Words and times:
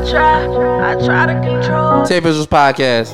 I 0.00 0.04
try, 0.10 0.44
I 0.92 0.94
try 1.04 1.26
to 1.26 1.34
control. 1.40 2.04
TaeVi$uals 2.08 2.46
Podcast. 2.48 3.12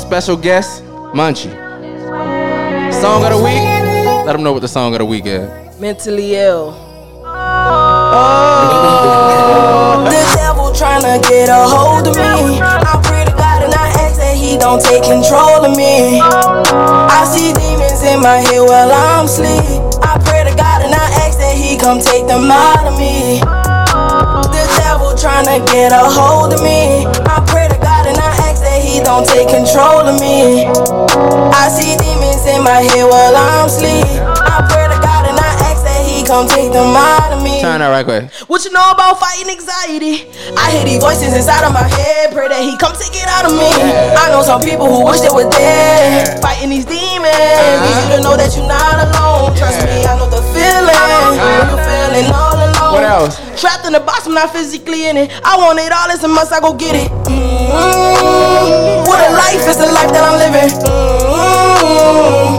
Special 0.00 0.36
guest, 0.36 0.82
Munchie. 1.12 1.52
Song 3.02 3.22
of 3.24 3.30
the 3.32 3.36
week. 3.36 3.62
Let 4.24 4.32
them 4.32 4.42
know 4.42 4.52
what 4.54 4.62
the 4.62 4.68
song 4.68 4.94
of 4.94 5.00
the 5.00 5.04
week 5.04 5.26
is. 5.26 5.46
Mentally 5.78 6.36
ill. 6.36 6.74
Oh. 7.24 7.28
The 10.08 10.24
devil 10.34 10.70
tryna 10.72 11.20
get 11.28 11.50
a 11.50 11.68
hold 11.68 12.06
of 12.08 12.16
me. 12.16 12.60
I 12.62 12.98
pray 13.04 13.26
to 13.26 13.32
God 13.32 13.62
and 13.64 13.74
I 13.74 13.88
ask 14.00 14.16
that 14.16 14.36
He 14.36 14.56
don't 14.56 14.80
take 14.80 15.02
control 15.02 15.66
of 15.66 15.76
me. 15.76 16.18
I 16.22 17.24
see 17.28 17.52
demons 17.52 18.02
in 18.04 18.22
my 18.22 18.38
head 18.38 18.60
while 18.60 18.90
I'm 18.90 19.26
asleep. 19.26 19.91
Come 21.82 21.98
take 21.98 22.28
them 22.28 22.46
out 22.48 22.86
of 22.86 22.96
me. 22.96 23.40
The 23.42 24.64
devil 24.78 25.18
tryna 25.18 25.66
get 25.66 25.90
a 25.90 26.06
hold 26.06 26.54
of 26.54 26.62
me. 26.62 27.04
I 27.26 27.42
pray 27.50 27.66
to 27.66 27.74
God 27.74 28.06
and 28.06 28.16
I 28.22 28.30
ask 28.46 28.62
that 28.62 28.78
He 28.78 29.02
don't 29.02 29.26
take 29.26 29.50
control 29.50 30.06
of 30.06 30.14
me. 30.22 30.70
I 31.50 31.66
see 31.66 31.98
demons 31.98 32.46
in 32.46 32.62
my 32.62 32.86
head 32.86 33.02
while 33.10 33.34
I'm 33.34 33.66
asleep. 33.66 34.06
I 34.06 34.62
pray 34.70 34.91
come 36.32 36.48
take 36.48 36.72
them 36.72 36.96
out 36.96 37.28
of 37.28 37.44
me. 37.44 37.60
Turn 37.60 37.84
that 37.84 37.92
right 37.92 38.08
quick. 38.08 38.32
What 38.48 38.64
you 38.64 38.72
know 38.72 38.88
about 38.88 39.20
fighting 39.20 39.52
anxiety? 39.52 40.32
I 40.56 40.72
hear 40.72 40.88
these 40.88 41.04
voices 41.04 41.36
inside 41.36 41.60
of 41.60 41.76
my 41.76 41.84
head. 41.84 42.32
Pray 42.32 42.48
that 42.48 42.64
he 42.64 42.72
come 42.80 42.96
take 42.96 43.12
it 43.12 43.28
out 43.28 43.44
of 43.44 43.52
me. 43.52 43.68
I 44.16 44.32
know 44.32 44.40
some 44.40 44.64
people 44.64 44.88
who 44.88 45.04
wish 45.04 45.20
they 45.20 45.28
were 45.28 45.44
dead. 45.52 46.40
Fighting 46.40 46.72
these 46.72 46.88
demons. 46.88 47.36
Need 47.36 47.96
you 48.00 48.08
to 48.16 48.18
know 48.24 48.32
that 48.40 48.48
you're 48.56 48.64
not 48.64 48.96
alone. 48.96 49.52
Trust 49.60 49.84
me, 49.84 50.08
I 50.08 50.16
know 50.16 50.32
the 50.32 50.40
feeling. 50.56 51.36
You're 51.36 51.84
feeling 51.84 52.32
all 52.32 52.56
alone. 52.56 52.96
What 52.96 53.04
else? 53.04 53.36
Trapped 53.60 53.84
in 53.84 53.92
the 53.92 54.00
box, 54.00 54.24
I'm 54.24 54.32
not 54.32 54.56
physically 54.56 55.12
in 55.12 55.20
it. 55.20 55.28
I 55.44 55.60
want 55.60 55.84
it 55.84 55.92
all, 55.92 56.08
it's 56.08 56.24
a 56.24 56.32
must, 56.32 56.48
I 56.48 56.64
go 56.64 56.72
get 56.72 56.96
it. 56.96 57.12
Mm-hmm. 57.28 59.04
What 59.04 59.20
a 59.20 59.36
life 59.36 59.68
is 59.68 59.76
the 59.76 59.92
life 59.92 60.08
that 60.16 60.24
I'm 60.24 60.40
living. 60.40 60.72
Mm-hmm. 60.80 61.71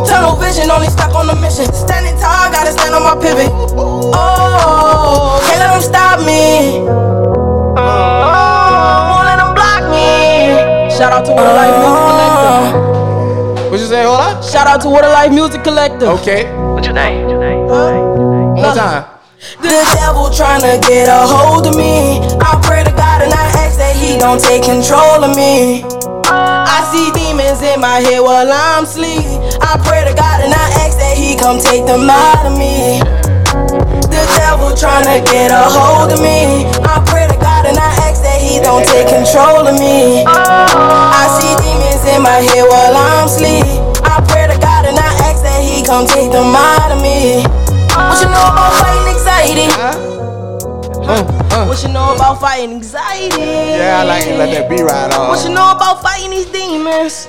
Tunnel 0.07 0.35
vision, 0.35 0.69
only 0.71 0.87
stuck 0.87 1.13
on 1.15 1.27
the 1.27 1.35
mission. 1.35 1.65
Standing 1.73 2.17
tall, 2.19 2.51
gotta 2.51 2.71
stand 2.71 2.95
on 2.95 3.03
my 3.03 3.15
pivot. 3.15 3.51
Oh, 4.13 5.39
can't 5.45 5.59
let 5.59 5.71
them 5.73 5.81
stop 5.81 6.19
me. 6.19 6.85
Oh, 7.75 9.09
won't 9.09 9.25
let 9.25 9.37
them 9.37 9.53
block 9.55 9.83
me. 9.89 10.89
Shout 10.95 11.11
out 11.11 11.25
to 11.25 11.31
What 11.31 11.45
a 11.45 11.53
Life 11.53 11.75
Music 11.79 11.97
oh. 11.97 12.09
Collective. 12.11 13.71
What 13.71 13.79
you 13.79 13.87
say? 13.87 14.03
Hold 14.03 14.19
on. 14.19 14.43
Shout 14.43 14.67
out 14.67 14.81
to 14.81 14.89
What 14.89 15.03
a 15.03 15.09
Life 15.09 15.31
Music 15.31 15.63
Collective. 15.63 16.09
Okay. 16.19 16.45
What's 16.73 16.85
your 16.85 16.95
name? 16.95 17.23
What 17.23 17.31
your 17.31 17.39
name? 17.41 17.65
One 17.65 18.55
more 18.55 18.75
time. 18.75 19.05
The 19.61 19.83
devil 19.95 20.29
tryna 20.29 20.79
get 20.87 21.09
a 21.09 21.27
hold 21.27 21.67
of 21.67 21.75
me. 21.75 22.19
I 22.39 22.61
pray 22.63 22.83
to 22.83 22.91
God 22.91 23.21
and 23.23 23.33
I 23.33 23.45
ask 23.59 23.77
that 23.77 23.95
he 23.95 24.17
don't 24.17 24.39
take 24.39 24.63
control 24.63 25.23
of 25.23 25.35
me. 25.35 25.83
See 26.93 27.09
demons 27.09 27.57
in 27.65 27.81
my 27.81 28.05
head 28.05 28.21
while 28.21 28.45
I'm 28.45 28.83
asleep. 28.83 29.25
I 29.65 29.81
pray 29.81 30.05
to 30.05 30.13
God 30.13 30.45
and 30.45 30.53
I 30.53 30.65
ask 30.85 30.93
that 31.01 31.17
he 31.17 31.33
come 31.33 31.57
take 31.57 31.89
them 31.89 32.05
out 32.05 32.45
of 32.45 32.53
me. 32.53 33.01
The 34.13 34.21
devil 34.37 34.77
tryna 34.77 35.25
get 35.25 35.49
a 35.49 35.65
hold 35.73 36.13
of 36.13 36.21
me. 36.21 36.69
I 36.85 37.01
pray 37.09 37.25
to 37.25 37.33
God 37.41 37.65
and 37.65 37.81
I 37.81 37.89
ask 38.05 38.21
that 38.21 38.37
he 38.37 38.61
don't 38.61 38.85
take 38.85 39.09
control 39.09 39.65
of 39.65 39.73
me. 39.73 40.21
I 40.21 41.25
see 41.33 41.57
demons 41.65 42.05
in 42.05 42.21
my 42.21 42.45
head 42.45 42.61
while 42.69 42.93
I'm 42.93 43.25
asleep. 43.25 43.65
I 44.05 44.21
pray 44.29 44.45
to 44.53 44.57
God 44.61 44.85
and 44.85 44.93
I 44.93 45.09
ask 45.25 45.41
that 45.41 45.65
he 45.65 45.81
come 45.81 46.05
take 46.05 46.29
them 46.29 46.53
out 46.53 46.93
of 46.93 47.01
me. 47.01 47.41
What 47.89 48.21
you 48.21 48.29
know 48.29 48.53
about 48.53 48.69
fighting 48.77 49.17
anxiety? 49.17 50.22
What 51.03 51.83
you 51.83 51.89
know 51.89 52.15
about 52.15 52.39
fighting 52.39 52.75
anxiety? 52.75 53.41
Yeah, 53.41 53.99
I 54.01 54.03
like 54.03 54.25
it. 54.25 54.37
Let 54.37 54.51
that 54.53 54.69
be 54.69 54.81
right 54.81 55.13
on. 55.13 55.29
What 55.29 55.43
you 55.47 55.53
know 55.53 55.71
about 55.71 56.01
fighting 56.01 56.31
these 56.31 56.45
demons? 56.45 57.27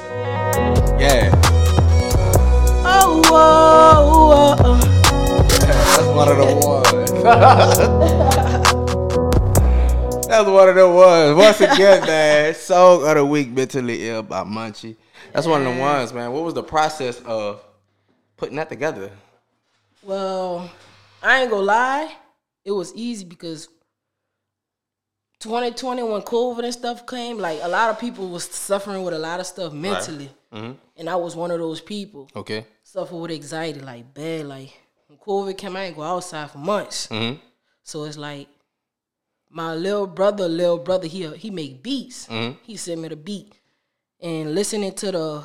Yeah. 1.01 1.31
Oh, 2.87 3.23
oh, 3.27 4.57
oh, 4.59 4.65
oh. 4.65 4.79
That's 5.95 6.07
one 6.09 6.29
of 6.29 6.37
the 6.37 6.45
ones. 6.67 7.11
That's 10.29 10.49
one 10.49 10.69
of 10.69 10.75
the 10.75 10.89
ones. 10.89 11.37
Once 11.37 11.61
again, 11.61 12.01
man, 12.07 12.55
song 12.55 13.07
of 13.07 13.15
the 13.15 13.25
week, 13.25 13.51
mentally 13.51 14.09
ill 14.09 14.23
by 14.23 14.43
Munchie. 14.43 14.97
That's 15.33 15.47
one 15.47 15.67
of 15.67 15.75
the 15.75 15.81
ones, 15.81 16.13
man. 16.13 16.33
What 16.33 16.45
was 16.45 16.55
the 16.55 16.63
process 16.63 17.21
of 17.23 17.65
putting 18.37 18.57
that 18.57 18.69
together? 18.69 19.11
Well, 20.03 20.71
I 21.23 21.43
ain't 21.43 21.51
gonna 21.51 21.63
lie, 21.63 22.17
it 22.65 22.73
was 22.73 22.95
easy 22.95 23.25
because 23.25 23.69
2020 25.41 26.03
when 26.03 26.23
COVID 26.23 26.65
and 26.65 26.73
stuff 26.73 27.07
came, 27.07 27.39
like 27.39 27.59
a 27.63 27.69
lot 27.69 27.91
of 27.91 27.99
people 27.99 28.29
was 28.29 28.45
suffering 28.45 29.03
with 29.03 29.15
a 29.15 29.19
lot 29.19 29.41
of 29.41 29.47
stuff 29.47 29.73
mentally, 29.73 30.31
and 30.53 31.09
I 31.09 31.17
was 31.17 31.37
one 31.37 31.51
of 31.51 31.59
those 31.59 31.81
people 31.81 32.31
Okay. 32.35 32.67
suffer 32.83 33.17
with 33.17 33.31
anxiety 33.31 33.81
like 33.81 34.15
bad. 34.15 34.47
Like 34.47 34.73
when 35.09 35.19
COVID 35.19 35.59
came, 35.59 35.77
I 35.77 35.85
ain't 35.87 35.97
go 35.97 36.03
outside 36.03 36.51
for 36.51 36.59
months. 36.59 37.09
Mm-hmm. 37.09 37.41
So 37.83 38.05
it's 38.05 38.17
like 38.17 38.49
my 39.51 39.75
little 39.75 40.07
brother, 40.07 40.49
little 40.49 40.79
brother, 40.79 41.07
he 41.07 41.29
he 41.37 41.51
make 41.51 41.83
beats. 41.83 42.27
Mm-hmm. 42.29 42.59
He 42.63 42.77
sent 42.77 43.01
me 43.01 43.09
the 43.09 43.17
beat, 43.17 43.53
and 44.21 44.55
listening 44.55 44.93
to 44.95 45.13
the 45.13 45.45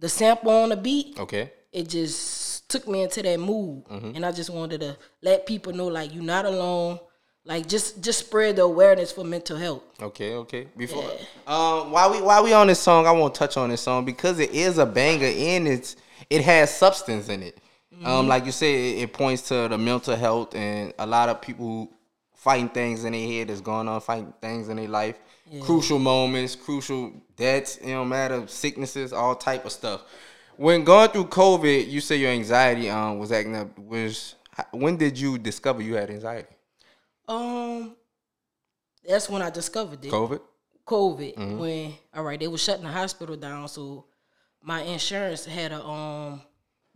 the 0.00 0.08
sample 0.08 0.50
on 0.52 0.68
the 0.68 0.76
beat, 0.76 1.18
Okay. 1.18 1.50
it 1.72 1.88
just 1.88 2.47
took 2.68 2.86
me 2.86 3.02
into 3.02 3.22
that 3.22 3.40
mood 3.40 3.84
Mm-hmm. 3.86 4.12
and 4.16 4.26
i 4.26 4.30
just 4.32 4.50
wanted 4.50 4.80
to 4.80 4.96
let 5.22 5.46
people 5.46 5.72
know 5.72 5.86
like 5.86 6.14
you're 6.14 6.22
not 6.22 6.44
alone 6.44 6.98
like 7.44 7.66
just 7.66 8.02
just 8.02 8.18
spread 8.26 8.56
the 8.56 8.62
awareness 8.62 9.10
for 9.12 9.24
mental 9.24 9.56
health 9.56 9.82
Okay, 10.02 10.34
okay. 10.34 10.66
Before 10.76 11.04
um 11.46 11.90
while 11.90 12.10
we 12.12 12.20
while 12.20 12.44
we 12.44 12.52
on 12.52 12.66
this 12.66 12.78
song, 12.80 13.06
I 13.06 13.10
won't 13.12 13.34
touch 13.34 13.56
on 13.56 13.70
this 13.70 13.80
song 13.80 14.04
because 14.04 14.38
it 14.38 14.50
is 14.50 14.78
a 14.78 14.86
banger 14.86 15.26
and 15.26 15.66
it's 15.66 15.96
it 16.30 16.42
has 16.42 16.76
substance 16.76 17.28
in 17.28 17.42
it. 17.42 17.58
Um, 18.04 18.28
like 18.28 18.44
you 18.46 18.52
said, 18.52 18.66
it, 18.66 18.98
it 19.02 19.12
points 19.12 19.42
to 19.48 19.66
the 19.66 19.76
mental 19.78 20.14
health 20.14 20.54
and 20.54 20.92
a 21.00 21.06
lot 21.06 21.28
of 21.28 21.40
people 21.40 21.90
fighting 22.36 22.68
things 22.68 23.04
in 23.04 23.12
their 23.12 23.26
head 23.26 23.48
that's 23.48 23.60
going 23.60 23.88
on, 23.88 24.00
fighting 24.00 24.32
things 24.40 24.68
in 24.68 24.76
their 24.76 24.86
life. 24.88 25.16
Crucial 25.62 25.98
moments, 25.98 26.54
crucial 26.54 27.10
deaths, 27.36 27.78
you 27.82 27.88
know, 27.94 28.04
matter 28.04 28.46
sicknesses, 28.46 29.12
all 29.12 29.34
type 29.34 29.64
of 29.64 29.72
stuff. 29.72 30.02
When 30.58 30.82
going 30.82 31.08
through 31.10 31.26
COVID, 31.26 31.88
you 31.88 32.00
say 32.00 32.16
your 32.16 32.32
anxiety 32.32 32.90
um 32.90 33.18
was 33.20 33.30
acting 33.30 33.54
up. 33.54 33.78
Was 33.78 34.34
when 34.72 34.96
did 34.96 35.16
you 35.16 35.38
discover 35.38 35.80
you 35.82 35.94
had 35.94 36.10
anxiety? 36.10 36.48
um 37.28 37.94
that's 39.06 39.28
when 39.28 39.42
i 39.42 39.50
discovered 39.50 40.02
it 40.04 40.10
COVID. 40.10 40.40
covid 40.86 41.34
Mm-hmm. 41.36 41.58
when 41.58 41.92
all 42.14 42.24
right 42.24 42.40
they 42.40 42.48
were 42.48 42.56
shutting 42.58 42.84
the 42.84 42.90
hospital 42.90 43.36
down 43.36 43.68
so 43.68 44.06
my 44.62 44.80
insurance 44.82 45.44
had 45.44 45.72
a 45.72 45.82
um 45.84 46.40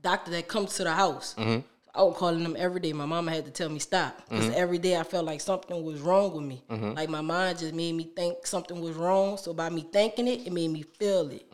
doctor 0.01 0.31
that 0.31 0.49
comes 0.49 0.75
to 0.77 0.85
the 0.85 0.93
house 0.93 1.35
Mm-hmm. 1.39 1.61
I 1.95 2.03
was 2.03 2.17
calling 2.17 2.43
them 2.43 2.57
every 2.59 2.81
day. 2.81 2.95
My 2.95 3.05
mama 3.05 3.31
had 3.31 3.45
to 3.45 3.51
tell 3.51 3.69
me 3.69 3.79
stop 3.79 4.17
because 4.27 4.47
Mm-hmm. 4.47 4.55
every 4.57 4.79
day 4.79 4.97
I 4.99 5.03
felt 5.03 5.27
like 5.27 5.43
something 5.43 5.85
was 5.85 6.01
wrong 6.01 6.33
with 6.35 6.43
me. 6.45 6.65
Like 6.97 7.11
my 7.11 7.21
mind 7.21 7.59
just 7.59 7.75
made 7.75 7.93
me 7.95 8.05
think 8.17 8.47
something 8.47 8.81
was 8.81 8.97
wrong. 8.97 9.37
So 9.37 9.53
by 9.53 9.69
me 9.69 9.83
thinking 9.93 10.27
it, 10.27 10.47
it 10.47 10.53
made 10.55 10.71
me 10.71 10.83
feel 10.99 11.29
it. 11.29 11.45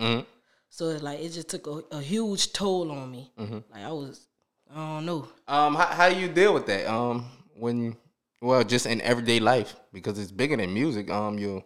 So 0.70 0.90
it's 0.90 1.02
like 1.02 1.20
it 1.20 1.30
just 1.30 1.48
took 1.48 1.66
a, 1.66 1.96
a 1.96 2.00
huge 2.00 2.52
toll 2.52 2.90
on 2.92 3.10
me. 3.10 3.32
Mm-hmm. 3.38 3.58
Like 3.72 3.84
I 3.84 3.92
was, 3.92 4.26
I 4.70 4.74
don't 4.76 5.06
know. 5.06 5.28
Um, 5.46 5.74
how, 5.74 5.86
how 5.86 6.08
do 6.10 6.16
you 6.18 6.28
deal 6.28 6.54
with 6.54 6.66
that? 6.66 6.86
Um, 6.86 7.26
when 7.56 7.96
well, 8.40 8.62
just 8.64 8.86
in 8.86 9.00
everyday 9.00 9.40
life 9.40 9.74
because 9.92 10.18
it's 10.18 10.30
bigger 10.30 10.56
than 10.56 10.72
music. 10.72 11.10
Um, 11.10 11.38
you 11.38 11.64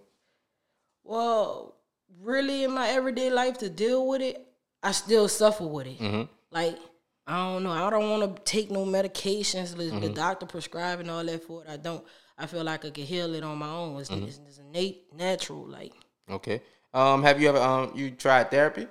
Well, 1.05 1.75
really 2.21 2.65
in 2.65 2.73
my 2.73 2.89
everyday 2.89 3.31
life 3.31 3.59
to 3.59 3.69
deal 3.69 4.07
with 4.07 4.23
it, 4.23 4.47
I 4.83 4.93
still 4.93 5.29
suffer 5.29 5.67
with 5.67 5.87
it. 5.87 5.99
Mm-hmm. 5.99 6.23
Like 6.51 6.79
I 7.27 7.37
don't 7.53 7.63
know. 7.65 7.71
I 7.71 7.89
don't 7.91 8.11
want 8.11 8.37
to 8.37 8.43
take 8.43 8.71
no 8.71 8.85
medications. 8.85 9.77
The, 9.77 9.85
Mm-hmm. 9.85 10.01
the 10.01 10.09
doctor 10.11 10.47
prescribing 10.47 11.09
all 11.11 11.25
that 11.25 11.43
for 11.45 11.65
it. 11.65 11.71
I 11.71 11.77
don't. 11.77 12.05
I 12.39 12.47
feel 12.47 12.65
like 12.65 12.85
I 12.85 12.91
can 12.91 13.05
heal 13.05 13.35
it 13.35 13.45
on 13.45 13.59
my 13.59 13.69
own. 13.69 14.01
It's, 14.01 14.11
Mm-hmm. 14.11 14.25
it's, 14.27 14.41
it's 14.49 14.59
innate, 14.59 15.13
natural. 15.15 15.67
Like 15.67 15.93
okay? 16.31 16.63
Um, 16.95 17.23
have 17.23 17.41
you 17.41 17.49
ever 17.49 17.59
um 17.59 17.93
you 17.95 18.11
tried 18.11 18.51
therapy? 18.51 18.87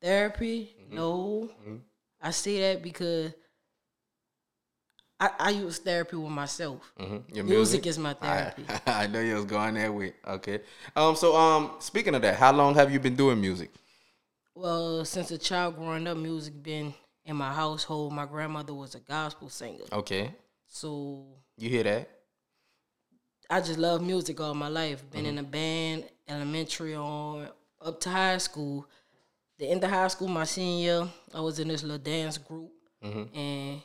therapy. 0.00 0.74
Mm-hmm. 0.84 0.96
No, 0.96 1.50
I 2.20 2.30
say 2.30 2.60
that 2.60 2.82
because 2.82 3.32
I, 5.20 5.30
I 5.38 5.50
use 5.50 5.78
therapy 5.78 6.16
with 6.16 6.30
myself. 6.30 6.92
Mm-hmm. 7.00 7.34
Your 7.34 7.44
Music 7.44 7.86
is 7.86 7.98
my 7.98 8.14
therapy. 8.14 8.64
I 8.86 9.08
know 9.08 9.20
you 9.20 9.34
was 9.34 9.44
going 9.44 9.74
that 9.74 9.92
way. 9.92 10.12
Okay. 10.26 10.60
Um. 10.94 11.16
So 11.16 11.36
um, 11.36 11.72
speaking 11.80 12.14
of 12.14 12.22
that, 12.22 12.36
how 12.36 12.52
long 12.52 12.74
have 12.74 12.92
you 12.92 13.00
been 13.00 13.16
doing 13.16 13.40
music? 13.40 13.70
Well, 14.54 15.04
since 15.04 15.30
a 15.30 15.38
child 15.38 15.76
growing 15.76 16.06
up, 16.08 16.16
music 16.16 16.60
been 16.62 16.92
in 17.24 17.36
my 17.36 17.52
household. 17.52 18.12
My 18.12 18.26
grandmother 18.26 18.74
was 18.74 18.94
a 18.96 19.00
gospel 19.00 19.48
singer, 19.48 19.84
Okay. 19.92 20.34
so 20.66 21.24
You 21.56 21.68
hear 21.68 21.84
that? 21.84 22.10
I 23.50 23.60
just 23.60 23.78
love 23.78 24.02
music 24.02 24.40
all 24.40 24.54
my 24.54 24.68
life. 24.68 25.08
Been 25.10 25.26
in 25.26 25.38
a 25.38 25.42
band, 25.44 26.04
elementary 26.28 26.94
on 26.94 27.48
up 27.80 28.00
to 28.00 28.10
high 28.10 28.38
school. 28.38 28.86
The 29.58 29.66
end 29.66 29.82
of 29.82 29.90
high 29.90 30.08
school, 30.08 30.28
my 30.28 30.44
senior, 30.44 30.82
year, 30.82 31.08
I 31.34 31.40
was 31.40 31.58
in 31.58 31.68
this 31.68 31.82
little 31.82 31.98
dance 31.98 32.38
group, 32.38 32.70
mm-hmm. 33.04 33.36
and 33.36 33.82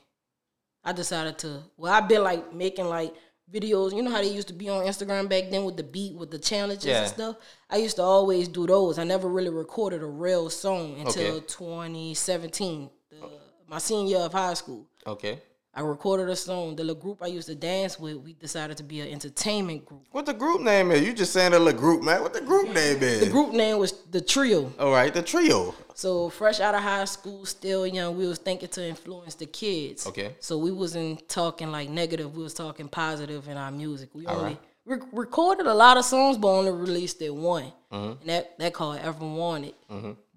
I 0.83 0.93
decided 0.93 1.37
to. 1.39 1.63
Well, 1.77 1.91
I've 1.91 2.07
been 2.07 2.23
like 2.23 2.53
making 2.53 2.85
like 2.85 3.13
videos. 3.51 3.95
You 3.95 4.03
know 4.03 4.11
how 4.11 4.21
they 4.21 4.29
used 4.29 4.47
to 4.49 4.53
be 4.53 4.69
on 4.69 4.85
Instagram 4.85 5.29
back 5.29 5.49
then 5.49 5.63
with 5.63 5.77
the 5.77 5.83
beat, 5.83 6.15
with 6.15 6.31
the 6.31 6.39
challenges 6.39 6.85
Yeah. 6.85 7.01
and 7.01 7.09
stuff. 7.09 7.37
I 7.69 7.77
used 7.77 7.95
to 7.95 8.03
always 8.03 8.47
do 8.47 8.67
those. 8.67 8.99
I 8.99 9.03
never 9.03 9.27
really 9.27 9.49
recorded 9.49 10.01
a 10.03 10.07
real 10.07 10.49
song 10.49 10.99
until 10.99 11.37
Okay. 11.37 11.45
2017, 11.47 12.89
the, 13.09 13.29
my 13.67 13.79
senior 13.79 14.17
year 14.17 14.25
of 14.25 14.33
high 14.33 14.53
school. 14.53 14.87
Okay. 15.07 15.41
I 15.75 15.81
recorded 15.81 16.29
a 16.29 16.35
song. 16.35 16.75
The 16.75 16.83
little 16.83 17.01
group 17.01 17.23
I 17.23 17.27
used 17.27 17.47
to 17.47 17.55
dance 17.55 17.99
with, 17.99 18.17
we 18.17 18.33
decided 18.33 18.77
to 18.77 18.83
be 18.83 19.01
an 19.01 19.07
entertainment 19.09 19.85
group. 19.85 20.03
What 20.11 20.27
the 20.27 20.33
group 20.33 20.61
name 20.61 20.91
is? 20.91 21.01
You 21.01 21.13
just 21.13 21.33
saying 21.33 21.51
the 21.51 21.59
little 21.59 21.79
group, 21.79 22.03
man. 22.03 22.21
What 22.21 22.31
the 22.33 22.41
group 22.41 22.67
name 22.67 23.01
is? 23.01 23.21
The 23.21 23.29
group 23.31 23.53
name 23.53 23.79
was 23.79 23.91
the 24.11 24.21
Trio. 24.21 24.71
All 24.79 24.91
right, 24.91 25.11
the 25.11 25.23
trio. 25.23 25.73
So 25.95 26.29
fresh 26.29 26.59
out 26.59 26.75
of 26.75 26.81
high 26.81 27.05
school, 27.05 27.45
still 27.47 27.87
young, 27.87 28.15
we 28.17 28.27
was 28.27 28.37
thinking 28.37 28.69
to 28.69 28.87
influence 28.87 29.33
the 29.33 29.47
kids. 29.47 30.05
Okay. 30.05 30.35
So 30.39 30.59
we 30.59 30.71
wasn't 30.71 31.27
talking 31.27 31.71
like 31.71 31.89
negative. 31.89 32.35
We 32.35 32.43
was 32.43 32.53
talking 32.53 32.87
positive 32.87 33.47
in 33.47 33.57
our 33.57 33.71
music. 33.71 34.09
We 34.13 34.27
All 34.27 34.35
only 34.37 34.45
right. 34.49 34.59
re- 34.85 35.07
recorded 35.11 35.65
a 35.65 35.73
lot 35.73 35.97
of 35.97 36.05
songs, 36.05 36.37
but 36.37 36.49
only 36.49 36.71
released 36.71 37.19
it 37.23 37.33
one, 37.33 37.71
Mm-hmm. 37.91 38.21
and 38.21 38.29
that 38.29 38.57
that 38.59 38.73
called 38.73 38.99
"Ever 38.99 39.25
Wanted." 39.25 39.73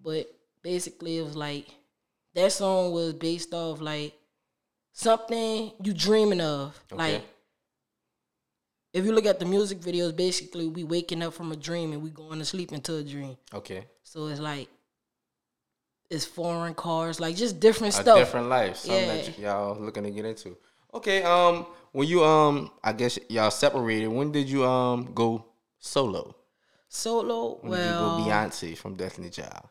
But 0.03 0.31
basically, 0.63 1.19
it 1.19 1.23
was 1.25 1.37
like 1.37 1.69
that 2.35 2.53
song 2.53 2.93
was 2.93 3.13
based 3.15 3.53
off 3.55 3.81
like 3.83 4.15
something 4.97 5.73
you 5.83 5.93
dreaming 5.93 6.41
of, 6.41 6.79
like. 6.91 7.23
If 8.93 9.05
you 9.05 9.13
look 9.13 9.27
at 9.27 9.39
the 9.39 9.45
music 9.45 9.81
videos, 9.81 10.17
basically 10.17 10.69
we 10.69 10.83
waking 10.83 11.23
up 11.23 11.35
from 11.35 11.53
a 11.53 11.57
dream 11.57 11.93
and 11.93 12.03
we 12.03 12.09
going 12.09 12.39
to 12.39 12.47
sleep 12.47 12.73
into 12.73 12.97
a 12.97 13.03
dream. 13.03 13.37
Okay. 13.53 13.85
So 14.03 14.27
it's 14.29 14.41
like 14.41 14.69
it's 16.09 16.25
foreign 16.25 16.73
cars, 16.73 17.21
like 17.21 17.37
just 17.37 17.61
different 17.61 17.93
A 17.93 17.97
stuff. 18.01 18.17
different 18.17 18.49
life. 18.49 18.77
Something 18.77 19.09
that 19.09 19.39
y'all 19.39 19.79
looking 19.79 20.05
to 20.05 20.11
get 20.11 20.25
into. 20.25 20.57
Okay. 20.95 21.23
Um. 21.23 21.67
When 21.93 22.09
you 22.09 22.25
um, 22.25 22.71
I 22.83 22.93
guess 22.95 23.19
y'all 23.29 23.51
separated. 23.51 24.09
When 24.09 24.33
did 24.33 24.49
you 24.49 24.65
um 24.65 25.11
go 25.15 25.45
solo? 25.79 26.35
Solo, 26.89 27.59
When 27.61 27.73
well, 27.73 28.17
did 28.17 28.25
you 28.25 28.31
go 28.31 28.31
Beyonce 28.31 28.77
from 28.79 28.95
Destiny 28.97 29.29
Child? 29.29 29.69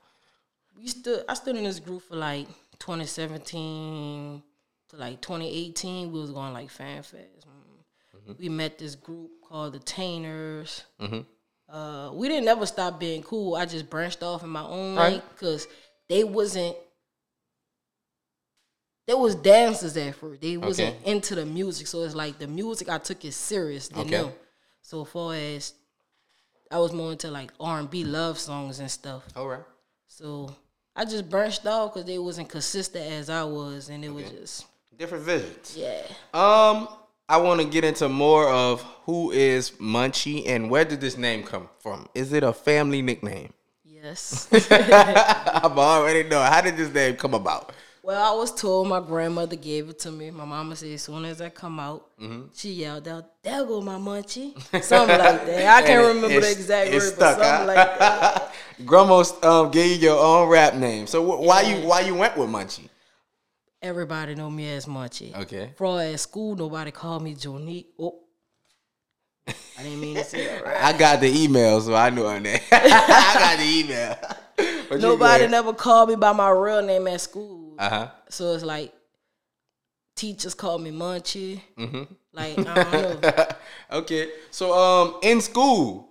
we 0.78 0.86
stood. 0.88 1.24
I 1.28 1.34
stood 1.34 1.56
in 1.56 1.64
this 1.64 1.80
group 1.80 2.04
for 2.04 2.16
like 2.16 2.46
2017 2.78 4.44
to 4.96 5.02
like 5.02 5.22
2018. 5.22 6.12
We 6.12 6.20
was 6.20 6.32
going 6.32 6.54
like 6.54 6.70
fan 6.70 7.04
fest. 7.04 7.46
Mm. 8.28 8.38
We 8.40 8.50
met 8.50 8.78
this 8.80 8.96
group 8.96 9.30
called 9.48 9.74
the 9.74 9.80
Tainers. 9.80 10.84
Uh, 11.68 12.12
we 12.14 12.28
didn't 12.28 12.48
ever 12.48 12.66
stop 12.66 13.00
being 13.00 13.24
cool. 13.24 13.56
I 13.56 13.66
just 13.66 13.90
branched 13.90 14.24
off 14.24 14.44
in 14.44 14.50
my 14.50 14.64
own 14.64 14.96
Right. 14.96 15.14
way 15.16 15.22
because 15.34 15.68
they 16.10 16.24
wasn't. 16.24 16.76
There 19.08 19.18
was 19.18 19.36
dancers 19.36 19.96
at 19.98 20.16
first. 20.16 20.42
They 20.42 20.58
wasn't 20.58 20.96
Okay. 20.96 21.12
into 21.12 21.36
the 21.36 21.46
music, 21.46 21.86
so 21.88 22.04
it's 22.04 22.16
like 22.16 22.40
the 22.40 22.48
music 22.48 22.90
I 22.90 22.98
took 22.98 23.24
it 23.24 23.34
serious 23.34 23.88
than 23.88 24.00
Okay. 24.00 24.10
them. 24.22 24.34
So 24.82 25.04
far 25.06 25.36
as 25.36 25.74
I 26.72 26.80
was 26.80 26.92
more 26.92 27.12
into 27.12 27.30
like 27.30 27.52
R 27.60 27.80
and 27.80 27.90
B 27.90 28.04
love 28.04 28.40
songs 28.40 28.80
and 28.80 28.90
stuff. 28.90 29.24
All 29.36 29.48
right. 29.48 29.64
So 30.08 30.56
I 30.96 31.06
just 31.06 31.30
branched 31.30 31.66
off 31.68 31.94
because 31.94 32.08
they 32.08 32.18
wasn't 32.18 32.50
consistent 32.50 33.12
as 33.12 33.30
I 33.30 33.44
was, 33.44 33.90
and 33.90 34.04
it 34.04 34.10
was 34.10 34.30
just 34.32 34.66
Different 34.98 35.24
visions. 35.24 35.76
yeah. 35.78 36.02
Um, 36.34 36.88
I 37.28 37.38
want 37.38 37.60
to 37.62 37.68
get 37.68 37.84
into 37.84 38.08
more 38.08 38.48
of 38.50 38.82
who 39.06 39.32
is 39.32 39.72
Munchie 39.72 40.48
and 40.48 40.70
where 40.70 40.86
did 40.86 41.02
this 41.02 41.18
name 41.18 41.44
come 41.44 41.70
from? 41.80 42.08
Is 42.14 42.32
it 42.34 42.44
a 42.44 42.54
family 42.54 43.02
nickname? 43.02 43.52
Yes. 43.84 44.48
I'm 44.72 45.78
already 45.78 46.28
know. 46.30 46.42
How 46.42 46.62
did 46.62 46.78
this 46.78 46.94
name 46.94 47.16
come 47.16 47.34
about? 47.34 47.74
well, 48.04 48.22
I 48.34 48.38
was 48.38 48.54
told 48.54 48.88
my 48.88 49.00
grandmother 49.00 49.56
gave 49.56 49.90
it 49.90 49.98
to 50.00 50.12
me. 50.12 50.30
My 50.30 50.46
mama 50.46 50.76
said 50.76 50.92
as 50.92 51.02
soon 51.02 51.26
as 51.26 51.42
I 51.42 51.50
come 51.50 51.80
out, 51.80 52.06
Mm-hmm. 52.22 52.44
she 52.54 52.70
yelled 52.74 53.08
out, 53.08 53.26
"There 53.42 53.66
go 53.66 53.82
my 53.82 53.96
munchie," 53.98 54.54
something 54.84 55.18
like 55.18 55.46
that. 55.48 55.84
I 55.84 55.86
can't 55.86 56.06
remember 56.16 56.40
the 56.40 56.52
exact 56.52 56.92
word, 56.94 57.14
but 57.18 57.36
something 57.36 57.44
huh? 57.44 57.66
like 57.66 58.00
that. 58.00 58.54
Grandma 58.86 59.24
um, 59.42 59.72
gave 59.72 60.00
you 60.00 60.10
your 60.10 60.20
own 60.24 60.48
rap 60.50 60.76
name. 60.76 61.08
So 61.08 61.24
wh- 61.26 61.42
why 61.42 61.62
you 61.64 61.88
why 61.88 62.02
you 62.02 62.14
went 62.14 62.38
with 62.38 62.48
Munchie? 62.48 62.90
Everybody 63.86 64.34
know 64.34 64.50
me 64.50 64.68
as 64.72 64.88
Munchie. 64.88 65.36
Okay. 65.36 65.70
For 65.76 66.02
at 66.02 66.20
school, 66.20 66.56
nobody 66.56 66.90
called 66.90 67.22
me 67.22 67.36
Jonique. 67.36 67.86
Oh, 68.00 68.16
I 69.48 69.84
didn't 69.84 70.02
mean 70.02 70.16
to 70.16 70.24
say 70.24 70.48
that 70.48 70.66
right. 70.66 70.84
I 70.84 70.98
got 70.98 71.20
the 71.20 71.28
email, 71.28 71.80
so 71.80 71.94
I 71.94 72.10
knew 72.10 72.24
her 72.24 72.40
name. 72.40 72.60
I 72.72 73.36
got 73.38 73.60
the 73.60 73.66
email. 73.66 74.18
But 74.90 75.02
Nobody 75.02 75.48
never 75.48 75.74
called 75.74 76.10
me 76.10 76.16
by 76.16 76.32
my 76.32 76.50
real 76.50 76.82
name 76.82 77.08
at 77.08 77.20
school. 77.20 77.74
Uh-huh. 77.78 78.10
So 78.30 78.54
it's 78.54 78.64
like 78.64 78.94
teachers 80.16 80.54
called 80.54 80.82
me 80.82 80.92
Munchie. 80.92 81.60
Mm-hmm. 81.78 82.04
Like 82.32 82.60
I 82.60 82.84
don't 82.84 83.22
know. 83.22 83.46
okay. 84.00 84.30
So 84.52 84.74
um 84.74 85.16
in 85.24 85.42
school, 85.42 86.10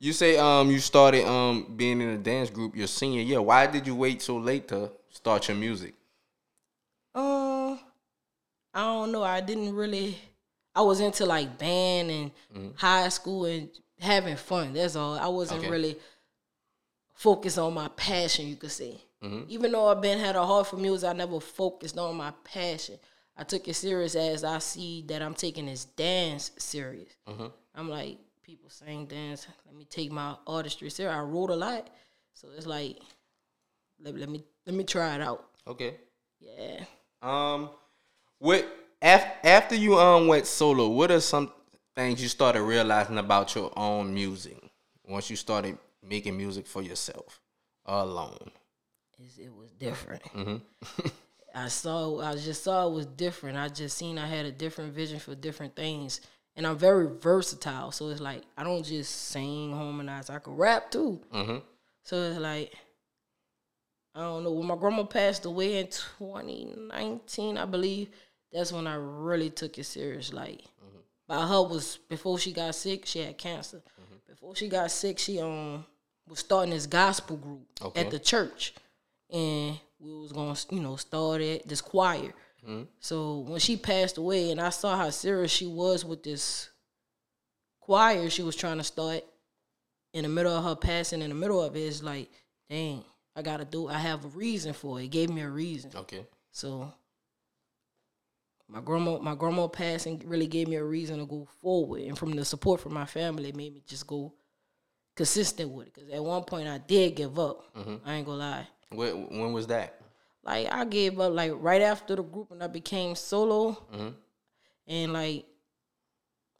you 0.00 0.12
say 0.12 0.36
um 0.36 0.70
you 0.70 0.80
started 0.80 1.24
um 1.26 1.72
being 1.76 2.00
in 2.00 2.08
a 2.10 2.18
dance 2.18 2.50
group 2.50 2.76
your 2.76 2.88
senior 2.88 3.22
year. 3.22 3.40
Why 3.40 3.66
did 3.66 3.86
you 3.86 3.94
wait 3.94 4.20
so 4.20 4.36
late 4.36 4.68
to 4.68 4.90
start 5.10 5.48
your 5.48 5.56
music? 5.56 5.94
Um, 7.14 7.78
I 8.74 8.82
don't 8.82 9.12
know. 9.12 9.22
I 9.22 9.40
didn't 9.40 9.74
really. 9.74 10.18
I 10.74 10.82
was 10.82 11.00
into 11.00 11.26
like 11.26 11.58
band 11.58 12.10
and 12.10 12.30
mm-hmm. 12.54 12.68
high 12.76 13.08
school 13.08 13.46
and 13.46 13.68
having 13.98 14.36
fun. 14.36 14.72
That's 14.72 14.96
all. 14.96 15.18
I 15.18 15.26
wasn't 15.28 15.60
Okay. 15.60 15.70
really 15.70 15.96
focused 17.14 17.58
on 17.58 17.74
my 17.74 17.88
passion. 17.88 18.46
You 18.46 18.56
could 18.56 18.70
say. 18.70 19.00
Mm-hmm. 19.22 19.44
Even 19.48 19.72
though 19.72 19.88
I've 19.88 20.00
been 20.00 20.18
had 20.18 20.36
a 20.36 20.46
heart 20.46 20.68
for 20.68 20.76
music, 20.76 21.08
I 21.10 21.12
never 21.12 21.40
focused 21.40 21.98
on 21.98 22.16
my 22.16 22.32
passion. 22.44 22.98
I 23.36 23.42
took 23.42 23.66
it 23.66 23.74
serious 23.74 24.14
as 24.14 24.44
I 24.44 24.58
see 24.58 25.02
that 25.08 25.22
I'm 25.22 25.34
taking 25.34 25.66
this 25.66 25.84
dance 25.84 26.52
serious. 26.58 27.16
Mm-hmm. 27.28 27.46
I'm 27.74 27.88
like 27.88 28.18
people 28.42 28.70
saying 28.70 29.06
dance. 29.06 29.46
Let 29.66 29.74
me 29.74 29.84
take 29.84 30.12
my 30.12 30.36
artistry 30.46 30.90
serious. 30.90 31.14
I 31.14 31.20
wrote 31.20 31.50
a 31.50 31.56
lot, 31.56 31.88
so 32.34 32.48
it's 32.56 32.66
like 32.66 32.98
let, 34.00 34.16
let 34.16 34.28
me 34.28 34.44
let 34.66 34.74
me 34.74 34.84
try 34.84 35.14
it 35.16 35.20
out. 35.20 35.44
Okay. 35.66 35.96
Yeah. 36.40 36.84
Um, 37.22 37.70
what 38.38 38.66
af, 39.02 39.24
after 39.44 39.74
you 39.74 39.98
um 39.98 40.26
went 40.28 40.46
solo? 40.46 40.88
What 40.88 41.10
are 41.10 41.20
some 41.20 41.52
things 41.96 42.22
you 42.22 42.28
started 42.28 42.62
realizing 42.62 43.18
about 43.18 43.54
your 43.54 43.72
own 43.76 44.14
music 44.14 44.58
once 45.06 45.30
you 45.30 45.36
started 45.36 45.78
making 46.02 46.36
music 46.36 46.66
for 46.66 46.82
yourself 46.82 47.40
alone? 47.86 48.50
It 49.38 49.52
was 49.52 49.72
different. 49.72 50.22
I 51.54 51.66
saw, 51.68 52.20
I 52.20 52.36
just 52.36 52.62
saw 52.62 52.86
it 52.86 52.92
was 52.92 53.06
different. 53.06 53.58
I 53.58 53.68
just 53.68 53.96
seen 53.96 54.16
I 54.16 54.26
had 54.26 54.46
a 54.46 54.52
different 54.52 54.94
vision 54.94 55.18
for 55.18 55.34
different 55.34 55.74
things, 55.74 56.20
and 56.54 56.64
I'm 56.64 56.78
very 56.78 57.08
versatile. 57.18 57.90
So 57.90 58.10
it's 58.10 58.20
like 58.20 58.42
I 58.56 58.62
don't 58.62 58.84
just 58.84 59.12
sing, 59.28 59.72
harmonize. 59.72 60.30
I 60.30 60.38
can 60.38 60.54
rap 60.54 60.92
too. 60.92 61.20
So 62.04 62.22
it's 62.22 62.38
like 62.38 62.72
I 64.18 64.22
don't 64.22 64.42
know. 64.42 64.50
When 64.50 64.66
my 64.66 64.74
grandma 64.74 65.04
passed 65.04 65.44
away 65.44 65.78
in 65.78 65.86
2019, 65.86 67.56
I 67.56 67.64
believe 67.66 68.08
that's 68.52 68.72
when 68.72 68.88
I 68.88 68.96
really 68.96 69.48
took 69.48 69.78
it 69.78 69.84
serious. 69.84 70.32
Like, 70.32 70.58
mm-hmm. 70.58 70.98
by 71.28 71.46
her 71.46 71.62
was 71.62 71.98
before 72.08 72.36
she 72.36 72.52
got 72.52 72.74
sick. 72.74 73.06
She 73.06 73.20
had 73.20 73.38
cancer. 73.38 73.76
Mm-hmm. 73.76 74.32
Before 74.32 74.56
she 74.56 74.68
got 74.68 74.90
sick, 74.90 75.20
she 75.20 75.40
um 75.40 75.84
was 76.26 76.40
starting 76.40 76.74
this 76.74 76.86
gospel 76.86 77.36
group 77.36 77.62
Okay. 77.80 78.00
at 78.00 78.10
the 78.10 78.18
church, 78.18 78.74
and 79.30 79.78
we 80.00 80.12
was 80.12 80.32
gonna 80.32 80.56
you 80.70 80.80
know 80.80 80.96
start 80.96 81.40
it 81.40 81.68
this 81.68 81.80
choir. 81.80 82.34
Mm-hmm. 82.66 82.82
So 82.98 83.38
when 83.46 83.60
she 83.60 83.76
passed 83.76 84.18
away, 84.18 84.50
and 84.50 84.60
I 84.60 84.70
saw 84.70 84.96
how 84.96 85.10
serious 85.10 85.52
she 85.52 85.66
was 85.66 86.04
with 86.04 86.24
this 86.24 86.70
choir 87.78 88.28
she 88.30 88.42
was 88.42 88.56
trying 88.56 88.78
to 88.78 88.84
start, 88.84 89.22
in 90.12 90.24
the 90.24 90.28
middle 90.28 90.56
of 90.56 90.64
her 90.64 90.74
passing, 90.74 91.22
in 91.22 91.28
the 91.28 91.36
middle 91.36 91.62
of 91.62 91.76
it, 91.76 91.80
it's 91.80 92.02
like, 92.02 92.28
dang, 92.68 93.04
I 93.38 93.42
gotta 93.42 93.64
do. 93.64 93.86
I 93.86 93.98
have 93.98 94.24
a 94.24 94.28
reason 94.28 94.72
for 94.72 94.98
it. 94.98 95.04
It 95.04 95.08
gave 95.08 95.30
me 95.30 95.42
a 95.42 95.48
reason. 95.48 95.92
Okay. 95.94 96.26
So 96.50 96.92
my 98.66 98.80
grandma, 98.80 99.18
my 99.18 99.36
grandma 99.36 99.68
passing 99.68 100.20
really 100.26 100.48
gave 100.48 100.66
me 100.66 100.74
a 100.74 100.82
reason 100.82 101.20
to 101.20 101.24
go 101.24 101.46
forward, 101.62 102.02
and 102.02 102.18
from 102.18 102.32
the 102.32 102.44
support 102.44 102.80
from 102.80 102.94
my 102.94 103.06
family, 103.06 103.50
it 103.50 103.56
made 103.56 103.74
me 103.74 103.82
just 103.86 104.08
go 104.08 104.34
consistent 105.14 105.70
with 105.70 105.86
it. 105.86 105.94
Cause 105.94 106.04
at 106.12 106.22
one 106.22 106.42
point 106.42 106.66
I 106.66 106.78
did 106.78 107.14
give 107.14 107.38
up. 107.38 107.72
Mm-hmm. 107.76 107.96
I 108.04 108.14
ain't 108.14 108.26
gonna 108.26 108.38
lie. 108.38 108.66
When, 108.90 109.38
when 109.38 109.52
was 109.52 109.68
that? 109.68 110.00
Like 110.42 110.66
I 110.72 110.84
gave 110.84 111.20
up 111.20 111.32
like 111.32 111.52
right 111.54 111.82
after 111.82 112.16
the 112.16 112.24
group 112.24 112.50
and 112.50 112.60
I 112.60 112.66
became 112.66 113.14
solo, 113.14 113.70
mm-hmm. 113.94 114.08
and 114.88 115.12
like 115.12 115.46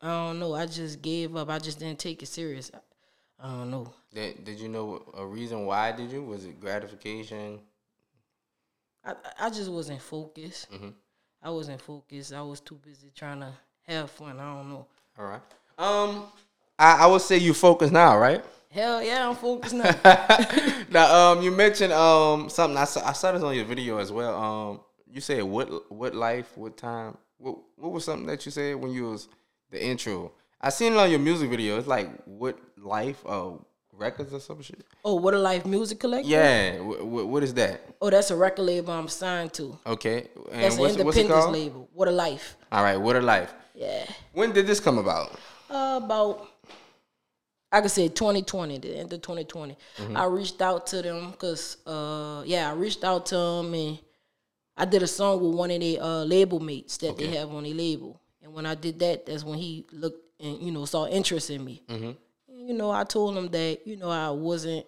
I 0.01 0.07
don't 0.07 0.39
know. 0.39 0.55
I 0.55 0.67
just 0.67 1.03
gave 1.03 1.35
up. 1.35 1.51
I 1.51 1.59
just 1.59 1.81
didn't 1.81 1.99
take 1.99 2.23
it 2.23 2.27
serious. 2.27 2.71
I, 2.73 3.49
I 3.49 3.51
don't 3.51 3.73
know. 3.73 3.93
Did, 4.13 4.45
did 4.45 4.59
you 4.59 4.69
know 4.69 5.03
a 5.17 5.25
reason 5.25 5.67
why 5.67 5.93
did 5.93 6.11
you? 6.11 6.23
Was 6.23 6.45
it 6.45 6.61
gratification? 6.61 7.61
I 9.05 9.15
I 9.41 9.51
just 9.51 9.71
wasn't 9.71 10.03
focused. 10.03 10.69
I 11.43 11.51
wasn't 11.51 11.81
focused. 11.81 12.33
I 12.33 12.43
was 12.43 12.61
too 12.61 12.77
busy 12.77 13.13
trying 13.15 13.41
to 13.41 13.53
have 13.87 14.11
fun. 14.11 14.39
I 14.39 14.55
don't 14.55 14.71
know. 14.71 14.87
All 15.19 15.27
right. 15.27 15.41
Um, 15.79 16.25
I, 16.79 17.05
I 17.05 17.07
would 17.07 17.23
say 17.23 17.37
you 17.39 17.55
focus 17.55 17.91
now, 17.91 18.19
right? 18.19 18.45
Hell 18.71 19.03
yeah, 19.03 19.29
I'm 19.29 19.37
focused 19.37 19.75
now. 19.75 19.95
now, 20.91 21.15
um, 21.15 21.43
you 21.43 21.51
mentioned 21.51 21.93
um 21.93 22.51
something 22.51 22.77
I 22.77 22.85
saw. 22.85 23.07
I 23.07 23.13
saw 23.13 23.33
this 23.33 23.43
on 23.43 23.55
your 23.55 23.65
video 23.65 23.99
as 23.99 24.11
well. 24.11 24.35
Um, 24.35 24.81
you 25.11 25.21
said 25.21 25.43
what 25.45 25.91
what 25.93 26.15
life, 26.15 26.57
what 26.57 26.77
time? 26.77 27.17
what, 27.39 27.57
what 27.77 27.93
was 27.93 28.05
something 28.05 28.27
that 28.27 28.45
you 28.45 28.53
said 28.53 28.77
when 28.77 28.93
you 28.93 29.11
was 29.11 29.29
the 29.71 29.83
intro? 29.83 30.33
I 30.61 30.71
seen 30.71 30.93
it 30.93 30.99
on 30.99 31.11
your 31.11 31.21
music 31.21 31.51
video. 31.51 31.79
It's 31.79 31.87
like 31.87 32.11
what 32.25 32.59
life 32.77 33.25
uh 33.27 33.53
records 33.99 34.33
or 34.33 34.41
some 34.41 34.63
shit. 34.63 34.85
Oh, 35.05 35.17
What 35.17 35.35
a 35.35 35.39
Life 35.39 35.67
Music 35.67 35.99
Collective? 35.99 36.31
Yeah, 36.31 36.79
what, 36.81 37.27
what 37.27 37.43
is 37.43 37.53
that? 37.55 37.81
Oh, 38.01 38.11
that's 38.11 38.31
a 38.31 38.37
record 38.37 38.63
label 38.63 38.93
I'm 38.93 39.09
signed 39.09 39.53
to. 39.55 39.79
Okay, 39.87 40.29
and 40.53 40.63
That's 40.63 40.75
an 40.77 40.81
what's, 40.81 40.95
it 40.95 41.01
independence 41.01 41.47
label. 41.47 41.89
What 41.93 42.09
a 42.09 42.13
Life. 42.13 42.57
All 42.71 42.83
right, 42.83 42.97
what 42.97 43.17
a 43.17 43.21
life. 43.21 43.53
Yeah. 43.75 44.07
When 44.33 44.53
did 44.53 44.67
this 44.67 44.81
come 44.81 44.99
about? 44.99 45.39
Uh, 45.71 46.01
about 46.03 46.49
I 47.71 47.81
could 47.81 47.91
say 47.91 48.09
2020, 48.09 48.79
the 48.79 48.97
end 48.97 49.13
of 49.13 49.21
2020. 49.21 49.77
Mm-hmm. 49.99 50.17
I 50.17 50.25
reached 50.25 50.63
out 50.63 50.87
to 50.89 51.03
them 51.03 51.33
because, 51.33 51.77
uh, 51.87 52.43
yeah, 52.47 52.71
I 52.71 52.75
reached 52.75 53.05
out 53.05 53.27
to 53.27 53.37
them 53.37 53.75
and 53.75 53.99
I 54.77 54.85
did 54.87 55.03
a 55.03 55.07
song 55.07 55.41
with 55.43 55.55
one 55.55 55.71
of 55.71 55.81
their 55.81 56.03
uh, 56.03 56.25
label 56.25 56.61
mates 56.61 56.97
that 56.99 57.19
they 57.19 57.27
have 57.37 57.51
on 57.51 57.65
their 57.65 57.75
label. 57.75 58.21
And 58.43 58.55
when 58.55 58.65
I 58.65 58.75
did 58.75 58.99
that, 59.01 59.27
that's 59.27 59.45
when 59.45 59.59
he 59.59 59.85
looked 59.93 60.25
and 60.41 60.63
you 60.63 60.71
know 60.71 60.85
saw 60.85 61.07
interest 61.07 61.51
in 61.51 61.65
me. 61.65 61.83
Mm-hmm. 61.89 62.11
You 62.69 62.75
know, 62.75 62.91
I 62.91 63.05
told 63.05 63.35
him 63.35 63.49
that 63.49 63.87
you 63.87 63.97
know 63.97 64.11
I 64.11 64.29
wasn't. 64.29 64.85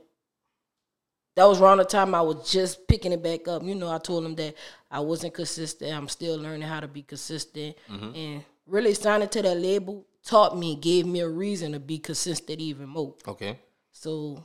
That 1.35 1.47
was 1.47 1.63
around 1.63 1.79
the 1.79 1.85
time 1.85 2.15
I 2.15 2.21
was 2.21 2.53
just 2.53 2.87
picking 2.87 3.11
it 3.11 3.23
back 3.23 3.49
up. 3.49 3.63
You 3.63 3.75
know, 3.75 3.91
I 3.91 3.97
told 3.97 4.23
him 4.23 4.35
that 4.35 4.55
I 4.91 5.01
wasn't 5.01 5.33
consistent. 5.33 5.91
I'm 5.91 6.07
still 6.07 6.37
learning 6.37 6.69
how 6.69 6.81
to 6.81 6.89
be 6.89 7.01
consistent. 7.01 7.75
Mm-hmm. 7.91 8.15
And 8.15 8.45
really 8.67 8.93
signing 8.93 9.31
to 9.31 9.41
that 9.41 9.57
label 9.57 10.05
taught 10.23 10.59
me, 10.59 10.77
gave 10.77 11.07
me 11.07 11.21
a 11.21 11.29
reason 11.29 11.73
to 11.73 11.81
be 11.81 11.99
consistent 11.99 12.61
even 12.61 12.87
more. 12.87 13.15
Okay. 13.27 13.59
So, 13.93 14.45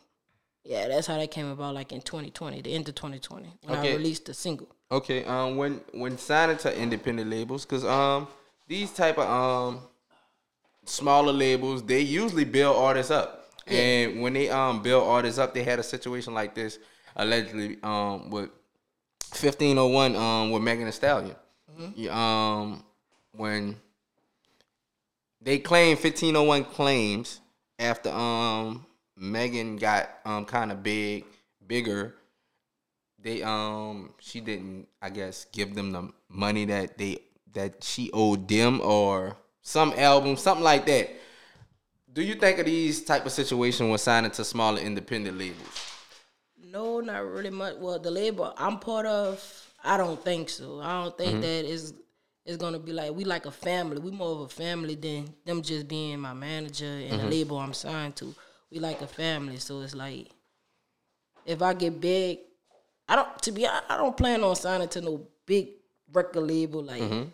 yeah, 0.63 0.87
that's 0.87 1.07
how 1.07 1.17
that 1.17 1.29
came 1.29 1.47
about. 1.47 1.75
Like 1.75 1.91
in 1.91 1.99
2020, 1.99 2.61
the 2.61 2.73
end 2.73 2.87
of 2.87 2.95
2020, 2.95 3.53
when 3.63 3.79
Okay. 3.79 3.91
I 3.91 3.95
released 3.97 4.27
the 4.27 4.33
single. 4.33 4.69
Okay. 4.89 5.25
Um, 5.25 5.57
when 5.57 5.81
when 5.91 6.17
signing 6.17 6.55
to 6.59 6.73
independent 6.73 7.29
labels, 7.29 7.65
cause 7.65 7.83
um 7.83 8.29
these 8.69 8.93
type 8.93 9.17
of 9.17 9.29
um 9.29 9.81
smaller 10.85 11.33
labels, 11.33 11.83
they 11.83 12.01
usually 12.01 12.45
build 12.45 12.75
artists 12.77 13.11
up, 13.11 13.49
and 13.67 14.21
when 14.21 14.33
they 14.33 14.49
um 14.49 14.81
build 14.81 15.07
artists 15.07 15.39
up, 15.39 15.53
they 15.53 15.63
had 15.63 15.79
a 15.79 15.83
situation 15.83 16.33
like 16.33 16.55
this 16.55 16.79
allegedly 17.15 17.77
um 17.83 18.29
with 18.29 18.49
1501 19.31 20.15
um 20.15 20.51
with 20.51 20.61
Megan 20.61 20.85
Thee 20.85 20.91
Stallion. 20.91 21.35
Yeah, 21.95 22.11
um 22.13 22.83
when 23.31 23.77
they 25.41 25.59
claim 25.59 25.97
1501 25.97 26.65
claims 26.65 27.41
after 27.79 28.09
um 28.09 28.85
Megan 29.17 29.77
got 29.77 30.09
um 30.25 30.45
kind 30.45 30.71
of 30.71 30.83
big, 30.83 31.25
bigger. 31.65 32.15
They 33.19 33.41
um 33.41 34.13
she 34.19 34.39
didn't 34.39 34.87
I 35.01 35.09
guess 35.09 35.45
give 35.51 35.73
them 35.75 35.91
the 35.91 36.11
money 36.29 36.65
that 36.65 36.97
they 36.97 37.19
that 37.53 37.83
she 37.83 38.11
owed 38.13 38.47
them 38.47 38.81
or 38.81 39.37
some 39.65 39.93
album 39.97 40.37
something 40.37 40.63
like 40.63 40.85
that. 40.85 41.09
Do 42.13 42.21
you 42.21 42.35
think 42.35 42.59
of 42.59 42.65
these 42.67 43.03
type 43.03 43.25
of 43.25 43.31
situations 43.31 43.89
when 43.89 43.97
signing 43.97 44.31
to 44.31 44.45
smaller 44.45 44.79
independent 44.79 45.37
labels? 45.37 45.91
No, 46.63 47.01
not 47.01 47.25
really 47.25 47.49
much. 47.49 47.75
Well, 47.79 47.99
the 47.99 48.11
label 48.11 48.53
I'm 48.57 48.77
part 48.79 49.07
of, 49.07 49.43
I 49.83 49.97
don't 49.97 50.23
think 50.23 50.49
so. 50.49 50.79
I 50.79 51.03
don't 51.03 51.17
think 51.17 51.31
mm-hmm. 51.31 51.41
that 51.41 51.65
is 51.65 51.93
it's 52.45 52.57
gonna 52.57 52.77
be 52.77 52.93
like 52.93 53.11
we 53.13 53.25
like 53.25 53.47
a 53.47 53.51
family. 53.51 53.97
We 53.97 54.11
more 54.11 54.33
of 54.33 54.41
a 54.41 54.47
family 54.47 54.95
than 54.95 55.33
them 55.45 55.63
just 55.63 55.87
being 55.87 56.19
my 56.19 56.33
manager 56.33 56.85
and 56.85 57.13
the 57.13 57.17
mm-hmm. 57.17 57.29
label 57.29 57.57
I'm 57.57 57.73
signed 57.73 58.15
to. 58.17 58.35
We 58.71 58.79
like 58.79 59.01
a 59.01 59.07
family, 59.07 59.57
so 59.57 59.81
it's 59.81 59.95
like 59.95 60.29
if 61.43 61.61
I 61.63 61.73
get 61.73 61.99
big, 61.99 62.39
I 63.09 63.15
don't. 63.15 63.41
To 63.41 63.51
be, 63.51 63.65
honest, 63.65 63.83
I 63.89 63.97
don't 63.97 64.15
plan 64.15 64.43
on 64.43 64.55
signing 64.55 64.89
to 64.89 65.01
no 65.01 65.27
big 65.45 65.69
record 66.13 66.41
label 66.41 66.83
like 66.83 67.01
mm-hmm. 67.01 67.29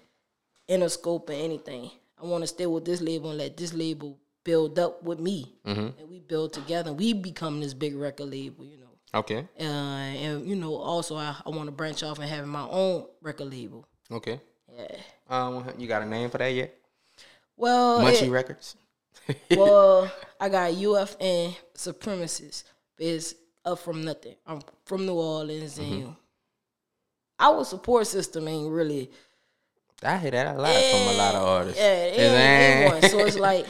Interscope 0.69 1.29
or 1.29 1.33
anything. 1.33 1.91
I 2.21 2.25
want 2.25 2.43
to 2.43 2.47
stay 2.47 2.65
with 2.67 2.85
this 2.85 3.01
label 3.01 3.29
and 3.29 3.39
let 3.39 3.57
this 3.57 3.73
label 3.73 4.17
build 4.43 4.77
up 4.79 5.03
with 5.03 5.19
me, 5.19 5.55
and 5.65 5.93
we 6.09 6.19
build 6.19 6.53
together. 6.53 6.93
We 6.93 7.13
become 7.13 7.59
this 7.61 7.73
big 7.73 7.95
record 7.95 8.29
label, 8.31 8.65
you 8.65 8.77
know. 8.77 8.87
Okay. 9.13 9.47
Uh, 9.59 9.63
and 9.63 10.47
you 10.47 10.55
know, 10.55 10.75
also 10.75 11.15
I, 11.15 11.35
I 11.45 11.49
want 11.49 11.65
to 11.67 11.71
branch 11.71 12.01
off 12.03 12.19
and 12.19 12.29
have 12.29 12.45
my 12.47 12.65
own 12.69 13.05
record 13.21 13.51
label. 13.51 13.85
Okay. 14.11 14.39
Yeah. 14.73 14.95
Um 15.29 15.65
you 15.77 15.87
got 15.87 16.01
a 16.01 16.05
name 16.05 16.29
for 16.29 16.37
that 16.37 16.47
yet? 16.53 16.73
Well, 17.57 17.99
Munchie 18.01 18.27
it- 18.27 18.31
Records? 18.31 18.75
well, 19.51 20.09
I 20.39 20.47
got 20.49 20.71
UFN 20.73 21.55
Supremacists. 21.75 22.63
It's 22.97 23.35
up 23.65 23.79
from 23.79 24.03
nothing. 24.03 24.35
I'm 24.47 24.61
from 24.85 25.05
New 25.05 25.13
Orleans, 25.15 25.77
and 25.77 26.15
our 27.39 27.63
support 27.65 28.07
system 28.07 28.47
ain't 28.47 28.71
really 28.71 29.11
I 30.03 30.17
hear 30.17 30.31
that 30.31 30.55
a 30.55 30.60
lot 30.60 30.74
from 30.74 31.15
a 31.15 31.17
lot 31.17 31.36
of 31.36 31.43
artists. 31.48 31.79
Yeah, 31.79 31.93
it 31.93 32.20
ain't, 32.20 32.20
eh. 32.20 32.60
it 32.60 32.84
ain't 32.84 32.93
one. 32.93 33.10
So 33.12 33.20
it's 33.20 33.38
like 33.38 33.65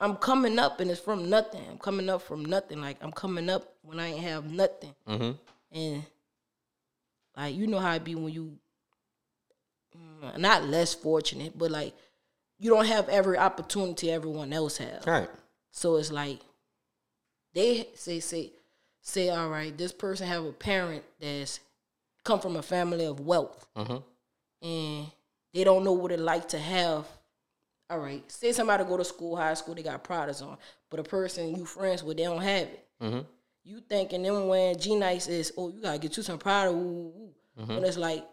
I'm 0.00 0.16
coming 0.16 0.58
up 0.58 0.80
and 0.80 0.90
it's 0.90 1.00
from 1.00 1.28
nothing. 1.30 1.62
I'm 1.70 1.78
coming 1.78 2.08
up 2.08 2.22
from 2.22 2.44
nothing. 2.44 2.80
Like 2.80 2.96
I'm 3.02 3.12
coming 3.12 3.48
up 3.50 3.74
when 3.82 4.00
I 4.00 4.08
ain't 4.08 4.22
have 4.22 4.50
nothing. 4.50 4.94
Mhm. 5.08 5.38
And 5.70 6.02
like 7.36 7.54
you 7.54 7.66
know 7.66 7.78
how 7.78 7.94
it 7.94 8.04
be 8.04 8.14
when 8.14 8.32
you 8.32 8.58
mm, 9.96 10.38
not 10.38 10.64
less 10.64 10.94
fortunate, 10.94 11.56
but 11.56 11.70
like 11.70 11.94
you 12.58 12.70
don't 12.70 12.86
have 12.86 13.08
every 13.08 13.36
opportunity 13.38 14.10
everyone 14.10 14.52
else 14.52 14.78
have. 14.78 15.06
Right. 15.06 15.28
So 15.70 15.96
it's 15.96 16.10
like 16.12 16.40
they 17.54 17.88
say 17.94 18.20
say 18.20 18.52
say 19.02 19.28
all 19.30 19.48
right, 19.50 19.76
this 19.76 19.92
person 19.92 20.26
have 20.26 20.44
a 20.44 20.52
parent 20.52 21.04
that's 21.20 21.60
come 22.24 22.40
from 22.40 22.56
a 22.56 22.62
family 22.62 23.04
of 23.04 23.20
wealth 23.20 23.66
Mhm. 23.76 24.02
And 24.62 25.06
they 25.52 25.64
don't 25.64 25.84
know 25.84 25.92
what 25.92 26.12
it 26.12 26.20
like 26.20 26.48
to 26.48 26.58
have. 26.58 27.06
All 27.90 27.98
right, 27.98 28.22
say 28.32 28.52
somebody 28.52 28.84
go 28.84 28.96
to 28.96 29.04
school, 29.04 29.36
high 29.36 29.54
school, 29.54 29.74
they 29.74 29.82
got 29.82 30.02
products 30.02 30.40
on, 30.40 30.56
but 30.90 31.00
a 31.00 31.02
person 31.02 31.54
you 31.54 31.66
friends 31.66 32.02
with, 32.02 32.16
they 32.16 32.22
don't 32.24 32.40
have 32.40 32.68
it. 32.68 32.88
Mhm. 33.02 33.26
You 33.64 33.80
thinking 33.80 34.22
them 34.22 34.48
when 34.48 34.78
G 34.78 34.94
Nice 34.96 35.28
is, 35.28 35.52
oh, 35.58 35.68
you 35.68 35.82
gotta 35.82 35.98
get 35.98 36.16
you 36.16 36.22
some 36.22 36.38
product, 36.38 36.74
woo, 36.74 36.82
woo, 36.82 37.34
woo. 37.56 37.76
and 37.76 37.84
it's 37.84 37.96
like 37.98 38.24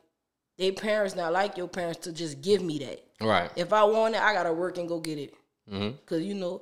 they 0.58 0.72
parents 0.72 1.16
not 1.16 1.34
like 1.34 1.58
your 1.58 1.68
parents 1.68 2.00
to 2.02 2.14
just 2.14 2.42
give 2.42 2.62
me 2.62 2.80
that. 2.80 3.04
Right. 3.22 3.52
If 3.56 3.74
I 3.74 3.84
want 3.84 4.16
it, 4.16 4.22
I 4.22 4.34
gotta 4.34 4.54
work 4.54 4.78
and 4.78 4.88
go 4.88 5.00
get 5.00 5.18
it, 5.18 5.34
Mhm. 5.70 5.98
cause 6.06 6.22
you 6.22 6.36
know, 6.36 6.62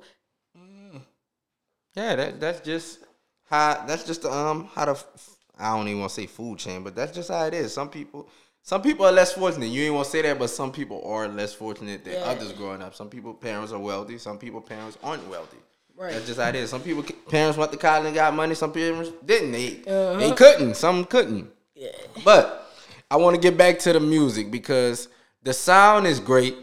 Yeah, 1.94 2.14
that 2.16 2.40
that's 2.40 2.60
just 2.60 3.00
how 3.50 3.84
that's 3.86 4.04
just 4.04 4.22
the, 4.22 4.30
um 4.32 4.64
how 4.74 4.84
the 4.86 5.04
I 5.58 5.76
don't 5.76 5.88
even 5.88 6.00
want 6.00 6.10
to 6.10 6.20
say 6.20 6.26
food 6.26 6.58
chain, 6.58 6.84
but 6.84 6.94
that's 6.94 7.12
just 7.12 7.30
how 7.30 7.44
it 7.46 7.54
is. 7.54 7.72
Some 7.72 7.90
people 7.90 8.28
some 8.62 8.82
people 8.82 9.06
are 9.06 9.12
less 9.12 9.32
fortunate. 9.32 9.66
You 9.66 9.84
ain't 9.84 9.94
want 9.94 10.04
to 10.06 10.10
say 10.10 10.22
that, 10.22 10.38
but 10.38 10.48
some 10.50 10.72
people 10.72 11.02
are 11.06 11.26
less 11.28 11.54
fortunate 11.54 12.04
than 12.04 12.14
Yeah. 12.14 12.20
others 12.20 12.52
growing 12.52 12.82
up. 12.82 12.94
Some 12.94 13.08
people 13.08 13.32
parents 13.34 13.72
are 13.72 13.78
wealthy. 13.78 14.18
Some 14.18 14.38
people 14.38 14.60
parents 14.60 14.98
aren't 15.02 15.26
wealthy. 15.28 15.56
Right. 15.96 16.12
That's 16.12 16.26
just 16.26 16.38
how 16.38 16.48
it 16.48 16.54
is. 16.54 16.70
Some 16.70 16.82
people 16.82 17.02
parents 17.28 17.58
went 17.58 17.72
to 17.72 17.78
college 17.78 18.06
and 18.06 18.14
got 18.14 18.34
money. 18.34 18.54
Some 18.54 18.72
parents 18.72 19.10
didn't. 19.24 19.52
They 19.52 19.82
Uh-huh. 19.86 20.18
they 20.18 20.32
couldn't. 20.32 20.74
Some 20.76 21.04
couldn't. 21.04 21.50
yeah, 21.74 21.88
But 22.24 22.70
I 23.10 23.16
want 23.16 23.34
to 23.34 23.40
get 23.40 23.56
back 23.56 23.78
to 23.80 23.92
the 23.92 24.00
music 24.00 24.50
because 24.50 25.08
the 25.42 25.52
sound 25.54 26.06
is 26.06 26.20
great, 26.20 26.56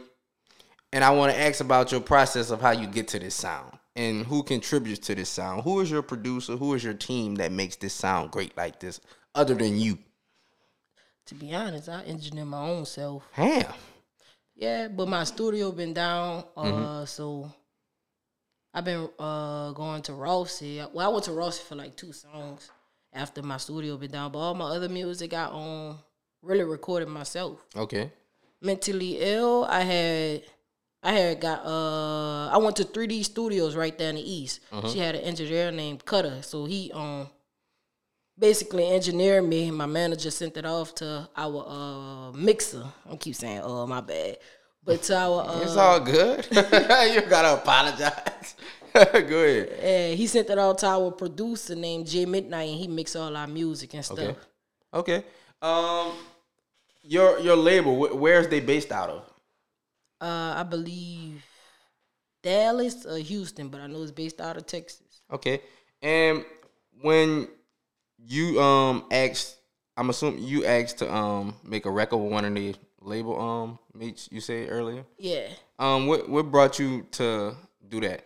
and 0.94 1.04
I 1.04 1.10
want 1.10 1.34
to 1.34 1.40
ask 1.40 1.60
about 1.60 1.92
your 1.92 2.02
process 2.02 2.50
of 2.52 2.62
how 2.62 2.72
you 2.72 2.88
get 2.88 3.08
to 3.10 3.20
this 3.20 3.34
sound 3.36 3.74
and 3.96 4.25
who 4.25 4.44
contributes 4.44 5.00
to 5.08 5.16
this 5.16 5.30
sound. 5.30 5.64
Who 5.64 5.80
is 5.82 5.90
your 5.90 6.02
producer? 6.02 6.56
Who 6.56 6.74
is 6.74 6.84
your 6.84 6.94
team 6.94 7.36
that 7.36 7.52
makes 7.52 7.75
this 7.78 7.94
sound 7.94 8.32
great 8.32 8.56
like 8.56 8.80
this, 8.80 9.02
other 9.34 9.56
than 9.56 9.78
you? 9.80 9.98
To 11.27 11.36
be 11.36 11.53
honest, 11.53 11.89
I 11.89 12.03
engineer 12.03 12.46
my 12.46 12.62
own 12.62 12.86
self. 12.86 13.24
Damn. 13.36 13.74
Yeah, 14.55 14.88
but 14.88 15.08
my 15.08 15.24
studio 15.25 15.72
been 15.72 15.94
down, 15.94 16.44
uh, 16.55 16.63
Mm-hmm. 16.63 17.05
so 17.05 17.51
I've 18.74 18.86
been 18.86 19.10
uh 19.20 19.72
going 19.72 20.01
to 20.03 20.13
Rossi. 20.13 20.82
Well, 20.94 21.10
I 21.10 21.12
went 21.12 21.25
to 21.25 21.32
Rossi 21.32 21.63
for 21.63 21.75
like 21.75 21.96
two 21.96 22.12
songs 22.13 22.70
after 23.13 23.41
my 23.41 23.58
studio 23.58 23.98
been 23.98 24.12
down, 24.12 24.32
but 24.32 24.39
all 24.39 24.53
my 24.53 24.65
other 24.75 24.89
music 24.89 25.34
I 25.34 25.50
own 25.50 25.98
really 26.41 26.63
recorded 26.63 27.08
myself. 27.10 27.60
Okay. 27.75 28.12
Mentally 28.62 29.17
ill, 29.20 29.65
I 29.65 29.82
had. 29.82 30.44
I 31.03 31.12
had 31.12 31.39
got 31.39 31.63
uh 31.63 32.48
I 32.48 32.58
went 32.58 32.77
to 32.77 32.84
3D 32.84 33.24
Studios 33.25 33.75
right 33.75 33.96
there 33.96 34.10
in 34.10 34.15
the 34.15 34.22
east. 34.32 34.62
Uh-huh. 34.72 34.89
She 34.89 34.98
had 34.98 35.13
an 35.13 35.22
engineer 35.22 35.72
named 35.72 36.03
Cutter. 36.03 36.41
So 36.41 36.65
he 36.65 36.91
um 36.94 37.27
basically 38.38 38.88
engineered 38.92 39.44
me. 39.48 39.72
My 39.72 39.86
manager 39.86 40.32
sent 40.32 40.58
it 40.58 40.65
off 40.65 40.94
to 40.96 41.27
our 41.36 41.65
uh 41.68 42.32
mixer. 42.34 42.84
I 43.10 43.15
keep 43.18 43.36
saying 43.36 43.62
"Oh, 43.63 43.86
my 43.88 44.01
bad. 44.01 44.38
But 44.84 45.01
to 45.04 45.18
our 45.18 45.42
uh 45.50 45.62
It's 45.62 45.75
all 45.77 46.00
good. 46.00 46.48
you 46.51 47.22
gotta 47.30 47.54
apologize. 47.54 48.56
Go 48.94 49.01
ahead. 49.04 50.13
uh, 50.13 50.15
he 50.15 50.25
sent 50.27 50.50
it 50.50 50.58
all 50.58 50.74
to 50.75 50.88
our 50.88 51.12
producer 51.12 51.75
named 51.75 52.08
Jay 52.08 52.25
Midnight 52.25 52.70
and 52.70 52.80
he 52.80 52.88
mixed 52.88 53.15
all 53.15 53.36
our 53.36 53.48
music 53.48 53.94
and 53.94 54.06
stuff. 54.06 54.20
Okay. 54.20 54.36
Okay. 54.94 55.24
Um, 55.62 56.13
your 57.04 57.39
your 57.39 57.56
label. 57.58 57.98
Where's 58.18 58.48
they 58.48 58.60
based 58.62 58.92
out 58.92 59.10
of? 59.10 59.24
Uh 60.22 60.54
I 60.58 60.63
believe 60.63 61.44
Dallas 62.42 63.06
or 63.06 63.18
Houston, 63.18 63.70
but 63.70 63.82
I 63.82 63.88
know 63.88 64.01
it's 64.04 64.12
based 64.12 64.39
out 64.39 64.56
of 64.56 64.65
Texas. 64.65 65.22
Okay. 65.32 65.62
And 66.01 66.46
when 67.01 67.48
you 68.27 68.60
um 68.62 69.05
asked, 69.12 69.58
I'm 69.98 70.10
assuming 70.10 70.44
you 70.44 70.65
asked 70.65 71.00
to 71.00 71.13
um 71.13 71.55
make 71.63 71.86
a 71.86 71.91
record 71.91 72.17
with 72.17 72.32
one 72.32 72.46
of 72.46 72.53
the 72.53 72.75
label 73.01 73.39
um 73.39 73.79
mates 73.94 74.29
you 74.32 74.41
said 74.41 74.70
earlier. 74.70 75.05
Yeah. 75.17 75.48
Um, 75.79 76.08
what 76.08 76.29
what 76.29 76.51
brought 76.51 76.79
you 76.79 77.05
to 77.12 77.55
do 77.88 78.01
that? 78.01 78.25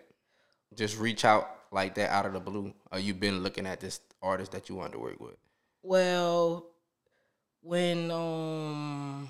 Just 0.76 1.00
reach 1.00 1.26
out 1.26 1.50
like 1.72 1.96
that 1.96 2.10
out 2.12 2.26
of 2.26 2.34
the 2.34 2.40
blue, 2.40 2.74
or 2.92 3.00
you 3.00 3.14
been 3.14 3.44
looking 3.44 3.66
at 3.66 3.80
this 3.80 4.00
artist 4.22 4.52
that 4.52 4.70
you 4.70 4.76
wanted 4.76 4.94
to 4.94 5.00
work 5.00 5.20
with? 5.20 5.36
Well, 5.84 6.66
when 7.62 8.12
um, 8.12 9.30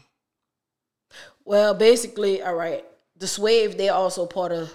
well, 1.45 1.73
basically, 1.73 2.41
all 2.41 2.55
right. 2.55 2.85
The 3.17 3.27
Swave, 3.27 3.77
they 3.77 3.89
also 3.89 4.25
part 4.25 4.51
of 4.53 4.71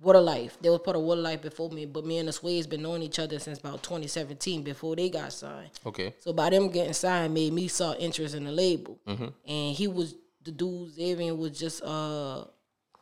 What 0.00 0.14
a 0.16 0.20
Life. 0.20 0.56
They 0.60 0.70
were 0.70 0.78
part 0.78 0.96
of 0.96 1.02
What 1.02 1.18
a 1.18 1.20
Life 1.20 1.42
before 1.42 1.70
me, 1.70 1.84
but 1.84 2.06
me 2.06 2.18
and 2.18 2.28
the 2.28 2.32
Swaves 2.32 2.66
been 2.68 2.82
knowing 2.82 3.02
each 3.02 3.18
other 3.18 3.38
since 3.38 3.58
about 3.58 3.82
2017 3.82 4.62
before 4.62 4.94
they 4.94 5.10
got 5.10 5.32
signed. 5.32 5.70
Okay. 5.84 6.14
So 6.20 6.32
by 6.32 6.50
them 6.50 6.68
getting 6.70 6.92
signed, 6.92 7.34
made 7.34 7.52
me 7.52 7.66
saw 7.68 7.94
interest 7.94 8.34
in 8.34 8.44
the 8.44 8.52
label, 8.52 8.98
Mm-hmm. 9.06 9.26
and 9.48 9.74
he 9.76 9.88
was 9.88 10.14
the 10.44 10.52
dude. 10.52 10.92
Xavier 10.94 11.34
was 11.34 11.58
just 11.58 11.82
uh, 11.82 12.44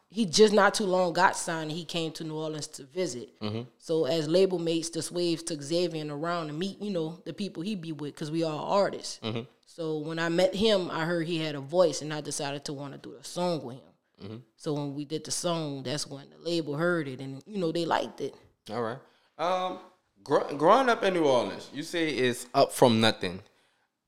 he 0.08 0.24
just 0.24 0.54
not 0.54 0.72
too 0.72 0.84
long 0.86 1.12
got 1.12 1.36
signed. 1.36 1.70
and 1.70 1.78
He 1.78 1.84
came 1.84 2.12
to 2.12 2.24
New 2.24 2.34
Orleans 2.36 2.66
to 2.68 2.84
visit. 2.84 3.38
Mm-hmm. 3.40 3.62
So 3.78 4.06
as 4.06 4.26
label 4.26 4.58
mates, 4.58 4.88
the 4.88 5.02
Swaves 5.02 5.42
took 5.42 5.60
Xavier 5.62 6.06
around 6.16 6.46
to 6.46 6.52
meet 6.54 6.80
you 6.80 6.90
know 6.90 7.20
the 7.26 7.34
people 7.34 7.62
he 7.62 7.74
be 7.74 7.92
with 7.92 8.14
because 8.14 8.30
we 8.30 8.42
all 8.44 8.72
artists. 8.72 9.20
Mm-hmm. 9.22 9.40
So 9.66 9.98
when 9.98 10.18
I 10.18 10.30
met 10.30 10.54
him, 10.54 10.90
I 10.90 11.04
heard 11.04 11.26
he 11.26 11.36
had 11.38 11.54
a 11.56 11.60
voice, 11.60 12.00
and 12.00 12.14
I 12.14 12.22
decided 12.22 12.64
to 12.64 12.72
want 12.72 12.92
to 12.94 12.98
do 12.98 13.14
a 13.20 13.22
song 13.24 13.62
with 13.62 13.76
him. 13.76 13.85
Mm-hmm. 14.22 14.36
So 14.56 14.72
when 14.72 14.94
we 14.94 15.04
did 15.04 15.24
the 15.24 15.30
song, 15.30 15.82
that's 15.82 16.06
when 16.06 16.30
the 16.30 16.38
label 16.38 16.76
heard 16.76 17.08
it, 17.08 17.20
and 17.20 17.42
you 17.46 17.58
know 17.58 17.72
they 17.72 17.84
liked 17.84 18.20
it. 18.20 18.34
All 18.70 18.82
right. 18.82 18.98
Um, 19.38 19.78
gr- 20.24 20.54
growing 20.56 20.88
up 20.88 21.02
in 21.02 21.14
New 21.14 21.24
Orleans, 21.24 21.68
you 21.72 21.82
say 21.82 22.08
it's 22.08 22.46
up 22.54 22.72
from 22.72 23.00
nothing. 23.00 23.42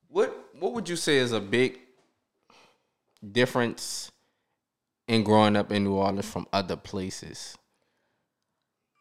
What 0.07 0.35
what 0.59 0.73
would 0.73 0.89
you 0.89 0.95
say 0.95 1.17
is 1.17 1.31
a 1.31 1.39
big 1.39 1.79
difference 3.31 4.11
in 5.07 5.23
growing 5.23 5.55
up 5.55 5.71
in 5.71 5.83
New 5.83 5.93
Orleans 5.93 6.29
from 6.29 6.47
other 6.51 6.75
places? 6.75 7.55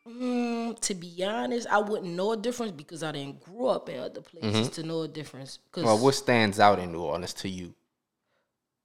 Mm, 0.07 0.79
to 0.81 0.95
be 0.95 1.23
honest, 1.25 1.67
I 1.71 1.79
wouldn't 1.79 2.15
know 2.15 2.33
a 2.33 2.37
difference 2.37 2.73
because 2.73 3.03
I 3.03 3.13
didn't 3.13 3.41
grow 3.41 3.69
up 3.69 3.89
in 3.89 3.99
other 3.99 4.23
places 4.23 4.71
to 4.71 4.83
know 4.83 5.03
a 5.03 5.09
difference. 5.09 5.59
Because 5.59 5.85
Well, 5.85 5.99
what 5.99 6.15
stands 6.15 6.59
out 6.59 6.79
in 6.79 6.93
New 6.93 7.01
Orleans 7.01 7.35
to 7.35 7.49
you? 7.49 7.75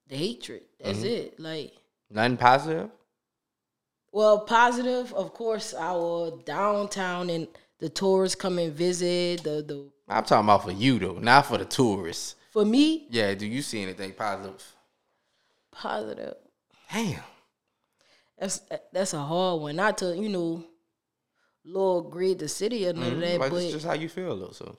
the 0.08 0.18
hatred, 0.18 0.63
that's 0.80 1.01
it. 1.03 1.39
Like, 1.39 1.72
Nothing 2.13 2.38
positive. 2.38 2.89
well, 4.12 4.41
positive, 4.41 5.12
of 5.13 5.34
course, 5.34 5.74
our 5.74 6.39
downtown 6.46 7.29
and 7.32 7.48
the 7.79 7.89
tourists 7.89 8.36
come 8.36 8.60
and 8.60 8.72
visit. 8.74 9.43
The 9.43 9.63
the 9.67 9.89
I'm 10.08 10.24
talking 10.24 10.46
about 10.46 10.63
for 10.63 10.72
you 10.72 11.00
though, 11.00 11.13
not 11.20 11.48
for 11.48 11.58
the 11.58 11.65
tourists. 11.65 12.36
for 12.51 12.63
me, 12.63 13.08
Yeah, 13.10 13.34
do 13.34 13.46
you 13.48 13.62
see 13.62 13.82
anything 13.82 14.13
positive? 14.13 14.63
positive. 15.72 16.36
Damn. 16.91 17.24
That's 18.38 18.62
that's 18.91 19.13
a 19.13 19.20
hard 19.20 19.62
one. 19.62 19.75
Not 19.75 19.98
to 20.00 20.15
you 20.15 20.29
know, 20.29 20.63
Lord 21.65 22.12
grade 22.12 22.39
the 22.39 22.48
city 22.48 22.88
or 22.88 22.93
none 22.93 23.13
of 23.13 23.20
that, 23.22 23.39
Like 23.39 23.51
but 23.51 23.63
it's 23.63 23.74
just 23.74 23.86
how 23.86 23.93
you 23.93 24.08
feel 24.10 24.38
though. 24.38 24.51
So 24.51 24.77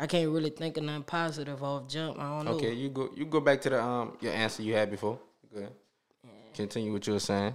I 0.00 0.06
can't 0.08 0.30
really 0.30 0.50
think 0.50 0.76
of 0.76 0.82
nothing 0.84 1.04
positive 1.04 1.62
off 1.62 1.88
jump. 1.88 2.18
I 2.18 2.28
don't 2.36 2.44
know. 2.46 2.52
okay, 2.52 2.72
you 2.72 2.88
go 2.88 3.10
you 3.14 3.24
go 3.26 3.40
back 3.40 3.60
to 3.62 3.70
the 3.70 3.80
um 3.82 4.16
your 4.20 4.32
answer 4.32 4.62
you 4.62 4.74
had 4.74 4.90
before. 4.90 5.18
Go 5.52 5.58
ahead. 5.60 5.72
Continue 6.54 6.92
what 6.92 7.06
you 7.06 7.14
were 7.14 7.18
saying. 7.18 7.54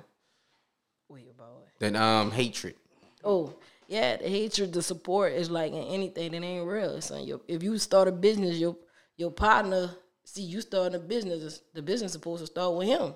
About 1.09 1.63
it. 1.63 1.79
Then 1.79 1.95
um 1.95 2.31
hatred. 2.31 2.75
Oh, 3.23 3.53
yeah, 3.87 4.17
the 4.17 4.27
hatred, 4.27 4.73
the 4.73 4.81
support 4.81 5.33
is 5.33 5.49
like 5.49 5.71
in 5.71 5.83
anything 5.83 6.31
that 6.31 6.43
ain't 6.43 6.67
real. 6.67 6.99
Son, 7.01 7.23
your, 7.23 7.41
if 7.47 7.63
you 7.63 7.77
start 7.77 8.07
a 8.07 8.11
business, 8.11 8.57
your 8.57 8.75
your 9.15 9.31
partner 9.31 9.91
see 10.27 10.41
you 10.41 10.59
starting 10.59 10.95
a 10.95 10.99
business, 10.99 11.61
the 11.73 11.81
business 11.81 12.11
supposed 12.11 12.41
to 12.41 12.47
start 12.47 12.75
with 12.75 12.87
him. 12.87 13.13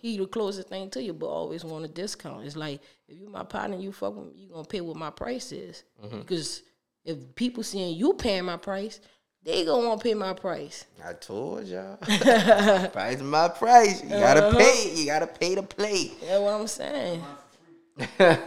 He 0.00 0.18
the 0.18 0.26
closest 0.26 0.68
thing 0.68 0.90
to 0.90 1.02
you, 1.02 1.14
but 1.14 1.26
always 1.26 1.64
want 1.64 1.86
a 1.86 1.88
discount. 1.88 2.44
It's 2.44 2.54
like 2.56 2.80
if 3.08 3.18
you 3.18 3.30
my 3.30 3.44
partner, 3.44 3.78
you 3.78 3.92
fuck 3.92 4.14
with 4.14 4.26
me, 4.26 4.32
you 4.36 4.48
gonna 4.50 4.64
pay 4.64 4.82
what 4.82 4.96
my 4.96 5.10
price 5.10 5.52
is. 5.52 5.84
Because 6.10 6.62
if 7.04 7.34
people 7.34 7.62
seeing 7.62 7.96
you 7.96 8.12
paying 8.12 8.44
my 8.44 8.58
price, 8.58 9.00
they 9.44 9.64
gonna 9.64 9.86
want 9.86 10.00
to 10.00 10.04
pay 10.04 10.14
my 10.14 10.34
price. 10.34 10.84
I 11.04 11.14
told 11.14 11.66
y'all. 11.66 11.96
price 11.96 13.16
is 13.16 13.22
my 13.22 13.48
price. 13.48 14.02
You 14.02 14.10
gotta 14.10 14.54
pay. 14.56 14.92
You 14.94 15.06
gotta 15.06 15.26
pay 15.26 15.54
to 15.54 15.62
play. 15.62 16.10
That's 16.20 16.40
what 16.40 16.60
I'm 16.60 16.66
saying. 16.66 17.24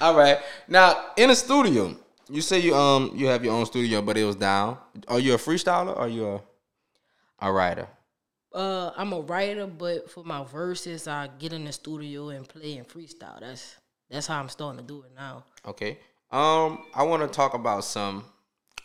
All 0.00 0.16
right. 0.16 0.38
Now 0.68 1.12
in 1.16 1.28
the 1.28 1.34
studio, 1.34 1.96
you 2.28 2.42
say 2.42 2.58
you 2.58 2.74
um 2.74 3.12
you 3.14 3.26
have 3.26 3.44
your 3.44 3.54
own 3.54 3.66
studio, 3.66 4.02
but 4.02 4.18
it 4.18 4.24
was 4.24 4.36
down. 4.36 4.76
Are 5.08 5.18
you 5.18 5.34
a 5.34 5.38
freestyler 5.38 5.96
or 5.96 6.00
are 6.00 6.08
you 6.08 6.26
a 6.26 6.40
a 7.40 7.52
writer? 7.52 7.88
Uh, 8.54 8.92
I'm 8.96 9.12
a 9.14 9.20
writer, 9.20 9.66
but 9.66 10.10
for 10.10 10.24
my 10.24 10.44
verses, 10.44 11.08
I 11.08 11.28
get 11.38 11.54
in 11.54 11.64
the 11.64 11.72
studio 11.72 12.28
and 12.28 12.46
play 12.46 12.76
and 12.76 12.86
freestyle. 12.86 13.40
That's 13.40 13.76
that's 14.10 14.26
how 14.26 14.38
I'm 14.38 14.50
starting 14.50 14.80
to 14.80 14.86
do 14.86 15.02
it 15.02 15.12
now. 15.16 15.44
Okay. 15.66 15.98
Um, 16.30 16.84
I 16.94 17.02
want 17.02 17.22
to 17.22 17.28
talk 17.28 17.54
about 17.54 17.84
some 17.84 18.24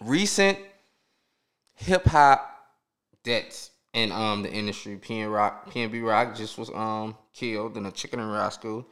recent 0.01 0.57
hip 1.77 2.05
hop 2.05 2.53
deaths 3.23 3.71
in 3.93 4.11
um 4.11 4.43
the 4.43 4.51
industry. 4.51 4.97
PN 4.97 5.33
Rock, 5.33 5.71
PNB 5.71 6.05
Rock 6.05 6.35
just 6.35 6.57
was 6.57 6.69
um 6.71 7.15
killed 7.33 7.77
in 7.77 7.85
a 7.85 7.91
chicken 7.91 8.19
and 8.19 8.31
rascal. 8.31 8.85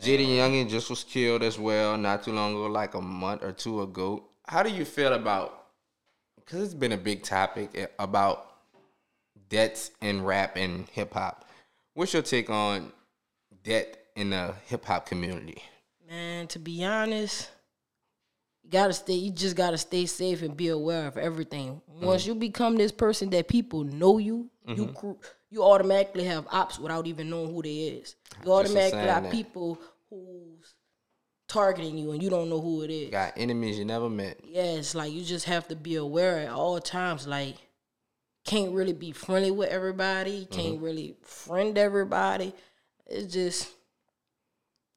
Jaydayoungan 0.00 0.68
just 0.68 0.90
was 0.90 1.04
killed 1.04 1.42
as 1.42 1.58
well 1.58 1.96
not 1.96 2.24
too 2.24 2.32
long 2.32 2.52
ago, 2.52 2.66
like 2.66 2.94
a 2.94 3.00
month 3.00 3.42
or 3.42 3.52
two 3.52 3.80
ago. 3.80 4.24
How 4.46 4.62
do 4.62 4.70
you 4.70 4.84
feel 4.84 5.12
about? 5.14 5.66
Because 6.36 6.62
it's 6.62 6.74
been 6.74 6.92
a 6.92 6.98
big 6.98 7.22
topic 7.22 7.70
eh, 7.74 7.86
about 7.98 8.46
deaths 9.48 9.92
in 10.02 10.24
rap 10.24 10.56
and 10.56 10.88
hip 10.90 11.14
hop. 11.14 11.48
What's 11.94 12.12
your 12.12 12.22
take 12.22 12.50
on 12.50 12.92
death 13.62 13.86
in 14.16 14.30
the 14.30 14.54
hip 14.66 14.84
hop 14.84 15.06
community? 15.06 15.62
Man, 16.06 16.48
to 16.48 16.58
be 16.58 16.84
honest, 16.84 17.50
you 18.64 18.70
gotta 18.70 18.92
stay. 18.92 19.14
You 19.14 19.30
just 19.30 19.56
gotta 19.56 19.78
stay 19.78 20.06
safe 20.06 20.42
and 20.42 20.56
be 20.56 20.68
aware 20.68 21.06
of 21.06 21.18
everything. 21.18 21.80
Mm-hmm. 21.90 22.06
Once 22.06 22.26
you 22.26 22.34
become 22.34 22.76
this 22.76 22.92
person 22.92 23.30
that 23.30 23.46
people 23.46 23.84
know 23.84 24.18
you, 24.18 24.50
you 24.66 24.74
mm-hmm. 24.74 24.94
cr- 24.94 25.26
you 25.50 25.62
automatically 25.62 26.24
have 26.24 26.46
ops 26.50 26.78
without 26.78 27.06
even 27.06 27.30
knowing 27.30 27.52
who 27.52 27.62
they 27.62 27.74
is. 27.74 28.16
You 28.44 28.52
automatically 28.52 28.98
saying 28.98 29.08
have 29.08 29.30
people 29.30 29.78
who's 30.08 30.74
targeting 31.46 31.98
you 31.98 32.12
and 32.12 32.22
you 32.22 32.30
don't 32.30 32.48
know 32.48 32.60
who 32.60 32.82
it 32.82 32.90
is. 32.90 33.10
Got 33.10 33.34
enemies 33.36 33.78
you 33.78 33.84
never 33.84 34.08
met. 34.08 34.40
yeah, 34.42 34.62
it's 34.62 34.94
like 34.94 35.12
you 35.12 35.22
just 35.22 35.44
have 35.44 35.68
to 35.68 35.76
be 35.76 35.96
aware 35.96 36.38
at 36.38 36.48
all 36.48 36.80
times. 36.80 37.26
Like, 37.26 37.56
can't 38.44 38.72
really 38.72 38.94
be 38.94 39.12
friendly 39.12 39.50
with 39.50 39.68
everybody. 39.68 40.46
Can't 40.46 40.76
mm-hmm. 40.76 40.84
really 40.84 41.16
friend 41.22 41.76
everybody. 41.76 42.54
It's 43.06 43.32
just 43.32 43.70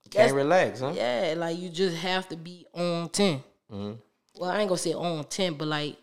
Can't 0.10 0.34
relax, 0.34 0.80
huh? 0.80 0.94
yeah, 0.96 1.34
like 1.38 1.60
you 1.60 1.70
just 1.70 1.98
have 1.98 2.30
to 2.30 2.38
be 2.38 2.66
on 2.74 3.10
10 3.10 3.44
Mm-hmm. 3.72 4.00
Well, 4.40 4.50
I 4.52 4.60
ain't 4.60 4.70
gonna 4.70 4.78
say 4.78 4.94
on 4.94 5.24
ten, 5.26 5.54
but 5.56 5.68
like 5.68 5.98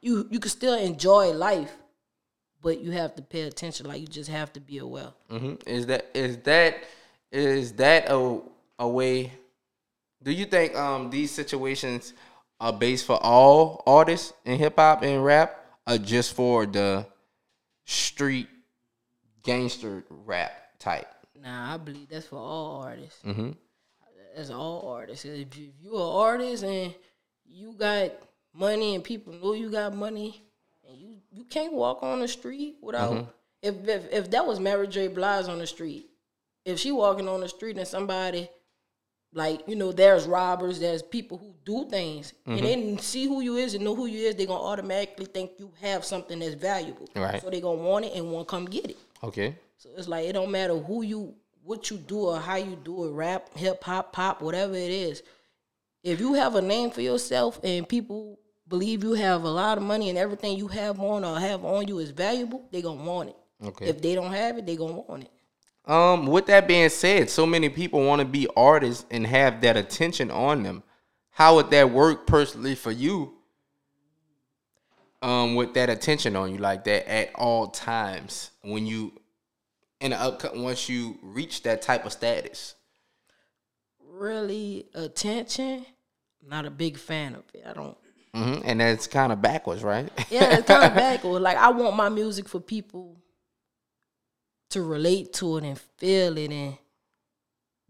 you 0.00 0.26
you 0.30 0.38
can 0.40 0.50
still 0.50 0.74
enjoy 0.78 1.32
life, 1.32 1.74
but 2.62 2.80
you 2.80 2.90
have 2.92 3.14
to 3.16 3.22
pay 3.22 3.42
attention. 3.42 3.86
Like 3.86 4.00
you 4.00 4.06
just 4.06 4.30
have 4.30 4.52
to 4.54 4.60
be 4.60 4.78
aware. 4.78 5.12
hmm 5.30 5.54
Is 5.66 5.86
that 5.86 6.06
is 6.14 6.38
that 6.38 6.84
is 7.32 7.72
that 7.74 8.06
a 8.10 8.40
a 8.78 8.88
way? 8.88 9.32
Do 10.22 10.30
you 10.32 10.44
think 10.44 10.76
um 10.76 11.10
these 11.10 11.30
situations 11.30 12.12
are 12.60 12.72
based 12.72 13.06
for 13.06 13.18
all 13.22 13.82
artists 13.86 14.32
in 14.44 14.58
hip 14.58 14.74
hop 14.76 15.02
and 15.02 15.24
rap, 15.24 15.58
or 15.88 15.98
just 15.98 16.34
for 16.34 16.66
the 16.66 17.06
street 17.84 18.48
gangster 19.42 20.04
rap 20.10 20.52
type? 20.78 21.08
Nah, 21.40 21.74
I 21.74 21.76
believe 21.76 22.08
that's 22.08 22.26
for 22.26 22.36
all 22.36 22.82
artists. 22.82 23.22
Mm-hmm. 23.24 23.50
That's 24.36 24.50
all 24.50 24.88
artists. 24.88 25.24
If 25.24 25.56
you- 25.56 25.68
if 25.68 25.82
you're 25.84 25.94
an 25.94 26.00
artist 26.00 26.64
and 26.64 26.94
you 27.50 27.74
got 27.78 28.12
money 28.54 28.94
and 28.94 29.04
people 29.04 29.32
know 29.32 29.52
you 29.52 29.70
got 29.70 29.94
money, 29.94 30.42
and 30.88 30.98
you 30.98 31.16
you 31.30 31.44
can't 31.44 31.72
walk 31.72 32.02
on 32.02 32.20
the 32.20 32.28
street 32.28 32.76
without. 32.82 33.12
Mm-hmm. 33.12 33.30
If, 33.62 33.88
if 33.88 34.12
if 34.12 34.30
that 34.30 34.46
was 34.46 34.60
Mary 34.60 34.86
J. 34.86 35.08
Blige 35.08 35.48
on 35.48 35.58
the 35.58 35.66
street, 35.66 36.08
if 36.64 36.78
she 36.78 36.92
walking 36.92 37.28
on 37.28 37.40
the 37.40 37.48
street 37.48 37.76
and 37.76 37.86
somebody 37.88 38.48
like 39.32 39.66
you 39.68 39.76
know 39.76 39.92
there's 39.92 40.26
robbers 40.26 40.80
there's 40.80 41.02
people 41.02 41.36
who 41.36 41.54
do 41.64 41.88
things 41.90 42.32
and 42.46 42.60
they 42.60 42.76
mm-hmm. 42.76 42.96
see 42.98 43.26
who 43.26 43.40
you 43.40 43.56
is 43.56 43.74
and 43.74 43.84
know 43.84 43.94
who 43.94 44.06
you 44.06 44.26
is 44.26 44.34
they're 44.36 44.46
gonna 44.46 44.62
automatically 44.62 45.26
think 45.26 45.50
you 45.58 45.70
have 45.80 46.04
something 46.04 46.38
that's 46.38 46.54
valuable 46.54 47.06
Right. 47.14 47.40
so 47.40 47.50
they 47.50 47.60
gonna 47.60 47.82
want 47.82 48.06
it 48.06 48.14
and 48.14 48.30
want 48.30 48.48
to 48.48 48.50
come 48.50 48.64
get 48.64 48.90
it 48.90 48.96
Okay. 49.22 49.54
so 49.76 49.90
it's 49.96 50.08
like 50.08 50.26
it 50.26 50.32
don't 50.32 50.50
matter 50.50 50.76
who 50.76 51.02
you 51.02 51.34
what 51.62 51.90
you 51.90 51.98
do 51.98 52.20
or 52.20 52.40
how 52.40 52.56
you 52.56 52.78
do 52.82 53.04
it 53.04 53.10
rap 53.10 53.50
hip 53.56 53.84
hop 53.84 54.12
pop 54.12 54.40
whatever 54.40 54.74
it 54.74 54.90
is 54.90 55.22
if 56.02 56.20
you 56.20 56.34
have 56.34 56.54
a 56.54 56.62
name 56.62 56.90
for 56.90 57.00
yourself 57.00 57.60
and 57.64 57.88
people 57.88 58.38
believe 58.68 59.02
you 59.02 59.14
have 59.14 59.42
a 59.44 59.48
lot 59.48 59.78
of 59.78 59.84
money 59.84 60.08
and 60.08 60.18
everything 60.18 60.56
you 60.56 60.68
have 60.68 61.00
on 61.00 61.24
or 61.24 61.38
have 61.40 61.64
on 61.64 61.88
you 61.88 61.98
is 61.98 62.10
valuable 62.10 62.66
they 62.70 62.82
gonna 62.82 63.02
want 63.02 63.30
it 63.30 63.36
Okay. 63.64 63.86
if 63.88 64.00
they 64.00 64.14
don't 64.14 64.32
have 64.32 64.58
it 64.58 64.66
they 64.66 64.76
gonna 64.76 64.92
want 65.00 65.24
it 65.24 65.30
Um, 65.90 66.26
with 66.26 66.46
that 66.46 66.68
being 66.68 66.90
said, 66.90 67.30
so 67.30 67.46
many 67.46 67.68
people 67.70 68.04
want 68.04 68.20
to 68.20 68.26
be 68.26 68.46
artists 68.56 69.06
and 69.10 69.26
have 69.26 69.62
that 69.62 69.76
attention 69.76 70.30
on 70.30 70.62
them. 70.62 70.82
How 71.30 71.54
would 71.54 71.70
that 71.70 71.90
work 71.90 72.26
personally 72.26 72.74
for 72.74 72.90
you? 72.92 73.34
um 75.20 75.56
with 75.56 75.74
that 75.74 75.90
attention 75.90 76.36
on 76.36 76.52
you 76.52 76.58
like 76.58 76.84
that 76.84 77.10
at 77.10 77.34
all 77.34 77.66
times 77.66 78.52
when 78.62 78.86
you 78.86 79.12
in 80.00 80.12
the 80.12 80.16
up 80.16 80.54
once 80.54 80.88
you 80.88 81.18
reach 81.22 81.62
that 81.64 81.82
type 81.82 82.04
of 82.06 82.12
status? 82.12 82.74
Really, 84.18 84.86
attention. 84.94 85.86
Not 86.46 86.66
a 86.66 86.70
big 86.70 86.96
fan 86.98 87.34
of 87.34 87.44
it. 87.54 87.64
I 87.66 87.72
don't. 87.72 87.96
hmm 88.34 88.60
And 88.64 88.80
that's 88.80 89.06
kind 89.06 89.32
of 89.32 89.40
backwards, 89.42 89.82
right? 89.82 90.10
Yeah, 90.30 90.56
it's 90.58 90.66
kind 90.66 90.84
of 90.84 90.94
backwards. 90.96 91.42
Like 91.42 91.56
I 91.56 91.70
want 91.70 91.96
my 91.96 92.08
music 92.08 92.48
for 92.48 92.60
people 92.60 93.16
to 94.70 94.82
relate 94.82 95.32
to 95.34 95.56
it 95.58 95.64
and 95.64 95.78
feel 95.78 96.36
it 96.36 96.50
and 96.50 96.76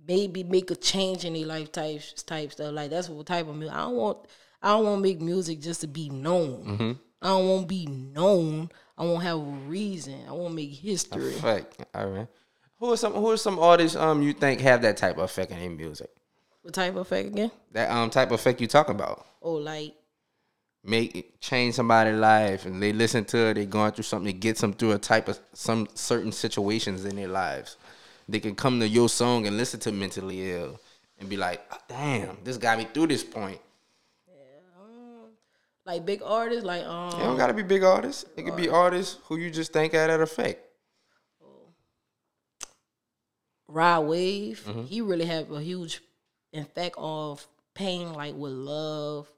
maybe 0.07 0.45
make 0.45 0.71
a 0.71 0.77
change 0.77 1.25
in 1.25 1.35
their 1.35 1.47
life 1.47 1.73
type 1.73 2.01
type 2.27 2.53
stuff. 2.53 2.73
Like 2.73 2.91
that's 2.91 3.09
what 3.09 3.27
type 3.27 3.49
of 3.49 3.57
music 3.57 3.75
I 3.75 3.81
don't 3.81 3.97
want. 3.97 4.19
I 4.63 4.69
don't 4.71 4.85
want 4.85 4.99
to 4.99 5.03
make 5.03 5.21
music 5.21 5.61
just 5.61 5.81
to 5.83 5.87
be 5.87 6.09
known. 6.09 6.99
I 7.23 7.29
don't 7.29 7.49
want 7.49 7.63
to 7.63 7.67
be 7.67 7.87
known. 7.87 8.71
I 8.97 9.05
want 9.05 9.21
to 9.21 9.27
have 9.27 9.39
a 9.39 9.69
reason. 9.69 10.21
I 10.29 10.33
want 10.33 10.51
to 10.51 10.55
make 10.57 10.73
history. 10.73 11.35
Effect. 11.35 11.85
All 11.95 12.07
right. 12.09 12.29
Who 12.79 12.93
are 12.93 12.97
some 12.97 13.13
Who 13.13 13.31
are 13.31 13.37
some 13.37 13.59
artists 13.59 13.97
um 13.97 14.23
you 14.23 14.33
think 14.33 14.61
have 14.61 14.83
that 14.83 14.97
type 14.97 15.17
of 15.17 15.25
effect 15.25 15.51
in 15.51 15.59
their 15.59 15.71
music? 15.71 16.11
What 16.63 16.75
type 16.75 16.93
of 16.93 16.99
effect 16.99 17.29
again? 17.29 17.51
That 17.73 17.91
um 17.91 18.11
type 18.11 18.29
of 18.29 18.35
effect 18.35 18.61
you 18.61 18.67
talking 18.67 18.95
about? 18.95 19.27
Oh, 19.43 19.55
like 19.55 19.95
Make 20.85 21.15
it 21.17 21.41
change 21.41 21.75
somebody's 21.75 22.15
life, 22.17 22.65
and 22.65 22.81
they 22.83 22.93
listen 22.93 23.25
to 23.27 23.39
it. 23.49 23.55
They 23.55 23.67
going 23.67 23.93
through 23.93 24.05
something. 24.05 24.31
It 24.35 24.41
gets 24.41 24.61
them 24.61 24.73
through 24.73 24.93
a 24.93 24.99
type 24.99 25.29
of 25.29 25.39
some 25.53 25.89
certain 25.95 26.31
situations 26.33 27.05
in 27.05 27.17
their 27.17 27.29
lives. 27.29 27.77
They 28.29 28.39
can 28.41 28.55
come 28.55 28.79
to 28.81 28.89
your 28.89 29.09
song 29.09 29.47
and 29.47 29.57
listen 29.57 29.81
to 29.81 29.93
mentally 29.93 30.53
ill 30.53 30.79
and 31.19 31.29
be 31.29 31.37
like, 31.37 31.61
"Ah, 31.73 31.81
"Damn, 31.89 32.39
this 32.45 32.57
got 32.59 32.79
me 32.79 32.87
through 32.93 33.09
this 33.09 33.25
point." 33.25 33.61
like 35.85 36.05
big 36.05 36.23
artists, 36.23 36.65
like 36.65 36.85
um. 36.85 37.09
It 37.21 37.25
don't 37.25 37.37
gotta 37.39 37.55
be 37.55 37.63
big 37.63 37.83
artists. 37.83 38.25
It 38.37 38.43
could 38.45 38.57
be 38.57 38.69
artists 38.69 39.19
who 39.25 39.37
you 39.37 39.51
just 39.51 39.73
think 39.73 39.95
had 39.95 40.11
that 40.11 40.21
effect. 40.21 40.63
Rod 43.67 44.01
Wave, 44.01 44.65
Mm-hmm. 44.67 44.85
he 44.85 45.01
really 45.01 45.27
have 45.27 45.51
a 45.51 45.61
huge 45.63 46.01
effect 46.53 46.97
of 46.99 47.47
pain, 47.75 48.13
like 48.13 48.35
with 48.35 48.53
love 48.53 49.29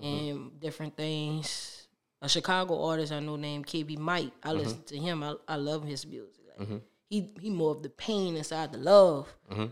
Mm-hmm. 0.00 0.30
and 0.40 0.60
different 0.60 0.96
things. 0.96 1.86
A 2.22 2.28
Chicago 2.28 2.84
artist 2.84 3.12
I 3.12 3.20
know 3.20 3.36
named 3.36 3.66
KB 3.66 3.98
Mike. 3.98 4.32
I 4.42 4.48
Mm-hmm. 4.50 4.58
listen 4.58 4.82
to 4.84 4.96
him. 4.96 5.22
I, 5.22 5.34
I 5.46 5.56
love 5.56 5.84
his 5.84 6.06
music. 6.06 6.40
Like, 6.58 6.68
He 7.10 7.28
he 7.38 7.50
more 7.50 7.72
of 7.72 7.82
the 7.82 7.90
pain 7.90 8.34
inside 8.36 8.72
the 8.72 8.78
love. 8.78 9.28
Mm-hmm. 9.50 9.66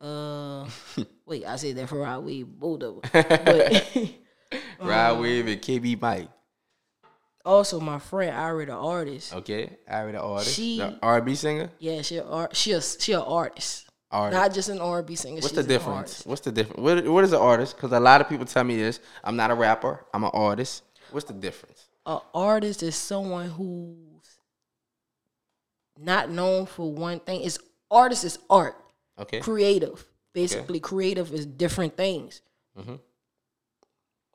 Uh, 0.00 0.68
wait, 1.26 1.44
I 1.46 1.56
said 1.56 1.76
that 1.76 1.88
for 1.88 1.98
Rod 1.98 2.24
Wave, 2.24 2.46
both 2.48 2.82
of 2.82 3.02
them. 3.02 3.10
But 3.44 4.08
Rod 4.80 5.20
Wave 5.20 5.46
and 5.46 5.60
KB 5.62 6.00
Mike. 6.00 6.28
also 7.44 7.80
my 7.80 7.98
friend 7.98 8.34
Ira, 8.34 8.66
the 8.66 8.72
artist. 8.72 9.34
Okay, 9.34 9.76
Ari 9.88 10.12
the 10.12 10.20
artist, 10.20 10.54
She- 10.56 10.78
the 10.78 10.98
R&B 11.02 11.34
singer. 11.34 11.70
Yeah, 11.78 12.02
she 12.02 12.16
a. 12.16 12.48
She 12.52 12.72
a 12.72 12.80
she 12.80 13.12
a 13.12 13.20
artist, 13.20 13.87
Artist. 14.10 14.40
not 14.40 14.54
just 14.54 14.68
an 14.70 14.80
R 14.80 14.98
and 14.98 15.06
B 15.06 15.14
singer. 15.14 15.40
What's 15.40 15.52
the 15.52 15.62
difference? 15.62 16.24
What's 16.24 16.40
the 16.40 16.52
difference? 16.52 16.80
What, 16.80 17.06
what 17.06 17.24
is 17.24 17.32
an 17.32 17.40
artist? 17.40 17.76
Because 17.76 17.92
a 17.92 18.00
lot 18.00 18.20
of 18.20 18.28
people 18.28 18.46
tell 18.46 18.64
me 18.64 18.76
this. 18.76 19.00
I'm 19.22 19.36
not 19.36 19.50
a 19.50 19.54
rapper. 19.54 20.04
I'm 20.14 20.24
an 20.24 20.30
artist. 20.32 20.82
What's 21.10 21.26
the 21.26 21.34
difference? 21.34 21.88
An 22.06 22.20
artist 22.34 22.82
is 22.82 22.96
someone 22.96 23.50
who's 23.50 24.38
not 25.98 26.30
known 26.30 26.64
for 26.66 26.90
one 26.90 27.20
thing. 27.20 27.42
It's 27.42 27.58
artist 27.90 28.24
is 28.24 28.38
art. 28.48 28.76
Okay. 29.18 29.40
Creative. 29.40 30.02
Basically, 30.32 30.80
creative 30.80 31.32
is 31.32 31.44
different 31.44 31.96
things. 31.96 32.40
Mm-hmm. 32.78 32.96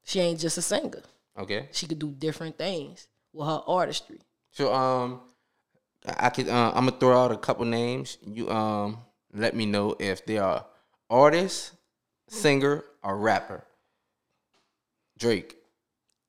She 0.04 0.20
ain't 0.20 0.40
just 0.40 0.58
a 0.58 0.62
singer. 0.62 1.02
Okay. 1.38 1.70
She 1.72 1.88
could 1.88 2.00
do 2.00 2.12
different 2.12 2.58
things 2.58 3.08
with 3.32 3.48
her 3.48 3.62
artistry. 3.66 4.20
So 4.52 4.74
um, 4.74 5.22
I 6.06 6.30
could 6.30 6.50
uh, 6.50 6.72
I'm 6.76 6.86
gonna 6.86 7.00
throw 7.00 7.24
out 7.24 7.32
a 7.32 7.38
couple 7.38 7.66
names. 7.66 8.18
You 8.26 8.50
um, 8.50 9.00
let 9.34 9.56
me 9.56 9.66
know 9.66 9.96
if 10.00 10.26
they 10.26 10.38
are 10.38 10.66
artist, 11.10 11.74
singer, 12.30 12.84
or 13.04 13.18
rapper. 13.18 13.64
Drake, 15.18 15.56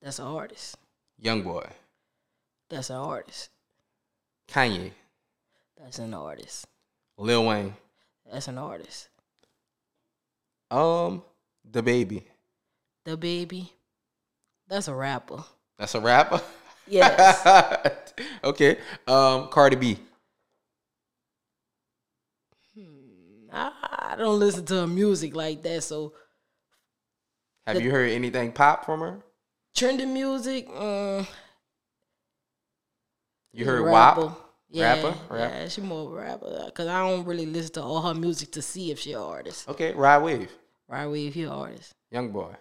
That's 0.02 0.18
an 0.18 0.26
artist. 0.26 0.76
Young 1.18 1.42
boy. 1.42 1.66
That's 2.68 2.90
an 2.90 2.96
artist. 2.96 3.50
Kanye, 4.48 4.90
That's 5.80 5.98
an 5.98 6.14
artist. 6.14 6.66
Lil 7.16 7.46
Wayne, 7.46 7.74
That's 8.30 8.48
an 8.48 8.58
artist. 8.58 9.08
um, 10.70 11.22
DaBaby. 11.70 12.22
The 13.04 13.16
baby. 13.16 13.72
That's 14.68 14.88
a 14.88 14.94
rapper. 14.94 15.44
That's 15.78 15.94
a 15.94 16.00
rapper. 16.00 16.40
Yes. 16.86 17.46
okay. 18.44 18.78
Um, 19.06 19.48
Cardi 19.48 19.76
B. 19.76 19.98
I, 23.54 23.72
I 24.12 24.16
don't 24.16 24.38
listen 24.38 24.64
to 24.66 24.74
her 24.80 24.86
music 24.86 25.34
like 25.34 25.62
that, 25.62 25.82
so 25.82 26.12
Have 27.66 27.80
you 27.80 27.90
heard 27.90 28.10
anything 28.10 28.52
pop 28.52 28.84
from 28.84 29.00
her? 29.00 29.20
trending 29.74 30.12
music. 30.14 30.68
Um, 30.68 31.26
You 33.52 33.64
heard 33.64 33.82
rapper. 33.82 34.26
WAP? 34.26 34.40
Yeah, 34.70 34.94
Rapper? 34.94 35.18
Rap- 35.30 35.50
yeah, 35.52 35.68
she 35.68 35.80
more 35.82 36.06
of 36.06 36.12
a 36.12 36.16
rapper. 36.16 36.70
Cause 36.74 36.88
I 36.88 36.98
don't 37.08 37.24
really 37.24 37.46
listen 37.46 37.74
to 37.74 37.82
all 37.82 38.02
her 38.02 38.14
music 38.14 38.50
to 38.52 38.62
see 38.62 38.90
if 38.90 38.98
she 38.98 39.12
an 39.12 39.20
artist. 39.20 39.68
Okay, 39.68 39.92
Rod 39.92 40.24
Wave, 40.24 40.50
away, 40.88 41.26
if 41.28 41.36
you 41.36 41.46
an 41.46 41.52
artist, 41.52 41.94
Young 42.10 42.30
Boy. 42.30 42.52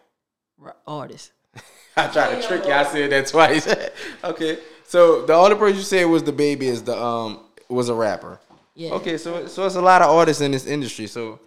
Ra- 0.60 0.74
artist. 0.86 1.32
I 1.98 2.08
tried 2.08 2.40
to 2.42 2.48
trick 2.48 2.66
you. 2.66 2.72
I 2.72 2.84
said 2.84 3.12
that 3.12 3.28
twice. 3.28 3.68
okay, 4.24 4.60
so 4.86 5.26
the 5.26 5.34
only 5.34 5.56
person 5.56 5.78
you 5.78 5.84
said 5.84 6.06
was 6.06 6.22
DaBaby 6.24 6.62
is 6.64 6.84
the 6.84 6.96
um 6.96 7.40
was 7.68 7.90
a 7.90 7.96
rapper. 7.96 8.40
Yeah. 8.76 8.92
Okay, 8.94 9.18
so 9.18 9.48
so 9.48 9.66
it's 9.66 9.76
a 9.76 9.82
lot 9.82 10.02
of 10.02 10.10
artists 10.10 10.42
in 10.42 10.52
this 10.52 10.66
industry. 10.66 11.08
So 11.08 11.40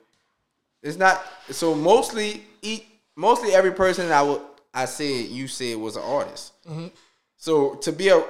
it's 0.83 0.97
not 0.97 1.25
so 1.51 1.75
mostly 1.75 2.45
eat 2.63 2.87
mostly 3.17 3.53
every 3.55 3.73
person 3.73 4.11
I 4.13 4.23
would 4.23 4.41
I 4.73 4.85
said 4.85 5.27
you 5.27 5.49
said 5.49 5.77
was 5.79 5.97
an 5.97 6.03
artist. 6.03 6.53
Mm-hmm. 6.69 6.89
So 7.37 7.75
to 7.77 7.93
be 7.93 8.09
a 8.09 8.23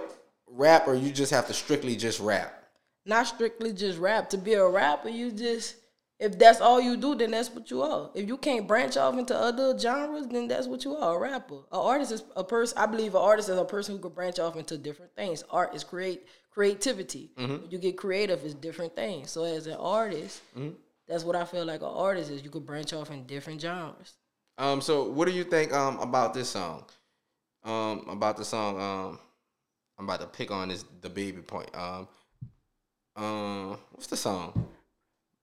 rapper, 0.46 0.94
you 0.94 1.12
just 1.12 1.32
have 1.32 1.46
to 1.48 1.54
strictly 1.54 1.96
just 1.96 2.20
rap. 2.20 2.52
Not 3.04 3.26
strictly 3.26 3.72
just 3.72 3.98
rap. 3.98 4.30
To 4.30 4.38
be 4.38 4.54
a 4.54 4.66
rapper, 4.66 5.08
you 5.08 5.30
just 5.30 5.76
if 6.18 6.38
that's 6.38 6.62
all 6.62 6.80
you 6.80 6.96
do, 6.96 7.14
then 7.14 7.32
that's 7.32 7.50
what 7.50 7.70
you 7.70 7.82
are. 7.82 8.10
If 8.14 8.26
you 8.26 8.38
can't 8.38 8.66
branch 8.66 8.96
off 8.96 9.18
into 9.18 9.36
other 9.36 9.78
genres, 9.78 10.26
then 10.28 10.48
that's 10.48 10.66
what 10.66 10.82
you 10.82 10.96
are, 10.96 11.16
a 11.16 11.18
rapper. 11.18 11.56
An 11.56 11.64
artist 11.78 12.12
is 12.12 12.24
a 12.34 12.42
person. 12.42 12.78
I 12.78 12.86
believe 12.86 13.14
an 13.14 13.20
artist 13.20 13.50
is 13.50 13.58
a 13.58 13.64
person 13.64 13.96
who 13.96 14.00
can 14.00 14.12
branch 14.12 14.38
off 14.38 14.56
into 14.56 14.78
different 14.78 15.14
things. 15.14 15.44
Art 15.50 15.74
is 15.74 15.84
create 15.84 16.26
creativity. 16.56 17.28
When 17.34 17.64
you 17.68 17.76
get 17.76 17.98
creative, 17.98 18.42
it's 18.42 18.54
different 18.54 18.96
things. 18.96 19.30
So 19.30 19.44
as 19.44 19.66
an 19.66 19.74
artist, 19.74 20.40
that's 21.06 21.22
what 21.22 21.36
I 21.36 21.44
feel 21.44 21.66
like 21.66 21.82
an 21.82 21.88
artist 21.88 22.30
is. 22.30 22.42
You 22.42 22.48
could 22.48 22.64
branch 22.64 22.94
off 22.94 23.10
in 23.10 23.26
different 23.26 23.60
genres. 23.60 24.14
Um, 24.56 24.80
so 24.80 25.04
what 25.04 25.28
do 25.28 25.34
you 25.34 25.44
think 25.44 25.74
um 25.74 25.98
about 26.00 26.32
this 26.32 26.48
song? 26.48 26.86
Um, 27.62 28.06
about 28.08 28.38
the 28.38 28.44
song 28.44 28.80
um, 28.80 29.18
I'm 29.98 30.06
about 30.06 30.20
to 30.20 30.26
pick 30.26 30.50
on 30.50 30.68
this 30.68 30.82
DaBaby 31.02 31.46
point. 31.46 31.68
Um, 31.76 32.08
um, 33.16 33.78
what's 33.92 34.06
the 34.06 34.16
song? 34.16 34.66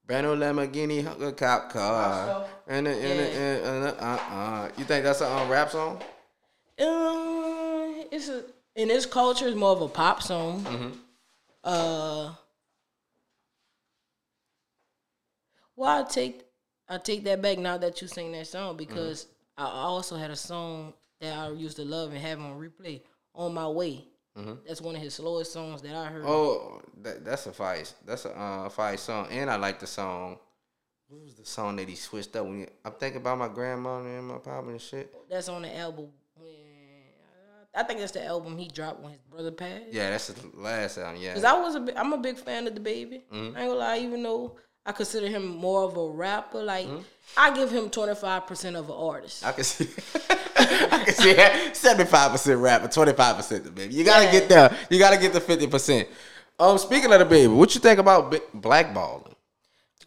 Brando 0.08 0.36
Lamborghini 0.36 1.06
a 1.22 1.32
cop 1.32 1.72
car. 1.72 2.48
And, 2.68 2.88
and, 2.88 2.98
and, 2.98 3.20
and, 3.20 3.86
and, 3.86 4.00
uh, 4.00 4.20
uh, 4.32 4.70
you 4.78 4.84
think 4.84 5.04
that's 5.04 5.22
a 5.22 5.32
um, 5.32 5.48
rap 5.48 5.70
song? 5.70 6.02
Um, 6.80 8.04
it's 8.12 8.30
a 8.30 8.44
in 8.76 8.88
this 8.88 9.06
culture, 9.06 9.48
is 9.48 9.56
more 9.56 9.72
of 9.72 9.82
a 9.82 9.88
pop 9.88 10.22
song. 10.22 10.62
Mm-hmm. 10.62 10.90
Uh, 11.64 12.34
well, 15.76 16.02
I 16.02 16.04
take 16.10 16.44
I 16.90 16.98
take 16.98 17.24
that 17.24 17.42
back 17.42 17.58
now 17.58 17.78
that 17.78 18.02
you 18.02 18.08
sing 18.08 18.32
that 18.34 18.48
song 18.48 18.78
because 18.78 19.28
I 19.58 19.66
also 19.66 20.16
had 20.18 20.32
a 20.32 20.36
song 20.36 20.94
that 21.22 21.38
I 21.38 21.52
used 21.52 21.78
to 21.78 21.86
love 21.86 22.12
and 22.12 22.20
have 22.20 22.40
on 22.40 22.60
replay 22.60 23.02
on 23.34 23.54
my 23.54 23.68
way. 23.68 24.06
That's 24.68 24.82
one 24.82 24.96
of 24.96 25.02
his 25.02 25.14
slowest 25.14 25.54
songs 25.54 25.82
that 25.84 25.96
I 25.96 26.06
heard. 26.08 26.24
Oh, 26.26 26.82
that, 27.04 27.24
that's 27.24 27.46
a 27.46 27.52
fire. 27.52 27.84
That's 28.04 28.26
a 28.26 28.38
uh, 28.38 28.70
fire 28.70 28.98
song, 28.98 29.28
and 29.30 29.50
I 29.50 29.58
like 29.58 29.80
the 29.80 29.86
song. 29.86 30.40
What 31.08 31.22
was 31.22 31.36
the 31.36 31.46
song 31.46 31.76
that 31.76 31.88
he 31.88 31.96
switched 31.96 32.36
up? 32.36 32.46
When 32.48 32.62
he, 32.62 32.68
I'm 32.84 32.94
thinking 32.94 33.22
about 33.22 33.38
my 33.38 33.48
grandma 33.48 34.00
and 34.00 34.28
my 34.28 34.40
papa 34.40 34.70
and 34.70 34.82
shit. 34.82 35.14
That's 35.30 35.50
on 35.50 35.62
the 35.62 35.78
album. 35.78 36.08
I 37.76 37.84
think 37.84 38.00
that's 38.00 38.12
the 38.12 38.24
album 38.24 38.58
he 38.58 38.68
dropped 38.68 39.02
when 39.02 39.14
his 39.14 39.22
brother 39.22 39.52
passed. 39.52 39.86
Yeah, 39.92 40.12
that's 40.12 40.28
the 40.28 40.50
last 40.56 40.98
album. 40.98 41.22
Yeah, 41.22 41.34
Cause 41.34 41.44
I 41.44 41.54
was 41.60 41.76
a 41.76 42.00
I'm 42.00 42.14
a 42.14 42.18
big 42.18 42.38
fan 42.38 42.68
of 42.68 42.74
DaBaby. 42.76 43.22
Mm-hmm. 43.32 43.36
I 43.36 43.46
ain't 43.46 43.56
gonna 43.56 43.74
lie, 43.74 43.98
even 44.00 44.22
though 44.22 44.58
I 44.86 44.92
consider 44.92 45.28
him 45.28 45.48
more 45.48 45.84
of 45.84 45.98
a 45.98 46.08
rapper, 46.10 46.62
like 46.62 46.88
Mm-hmm. 46.88 47.02
I 47.38 47.56
give 47.56 47.72
him 47.72 47.90
25 47.90 48.46
percent 48.48 48.76
of 48.76 48.90
an 48.90 48.96
artist. 48.96 49.46
I 49.46 49.54
can 49.54 49.64
see. 49.64 49.88
I 50.56 51.04
can 51.06 51.14
see 51.16 51.74
seventy 51.74 52.10
five 52.10 52.32
percent 52.32 52.60
rapper, 52.60 52.88
twenty 52.90 53.14
five 53.14 53.38
percent 53.38 53.64
DaBaby. 53.66 53.92
You 53.92 54.04
gotta 54.04 54.26
Yeah. 54.26 54.32
get 54.32 54.50
there. 54.50 54.78
You 54.90 55.00
gotta 55.00 55.18
get 55.18 55.34
the 55.34 55.42
fifty 55.42 55.66
percent. 55.68 56.08
Um, 56.60 56.78
speaking 56.78 57.12
of 57.12 57.22
DaBaby, 57.28 57.56
what 57.56 57.74
you 57.74 57.82
think 57.82 57.98
about 58.00 58.32
blackballing? 58.56 59.34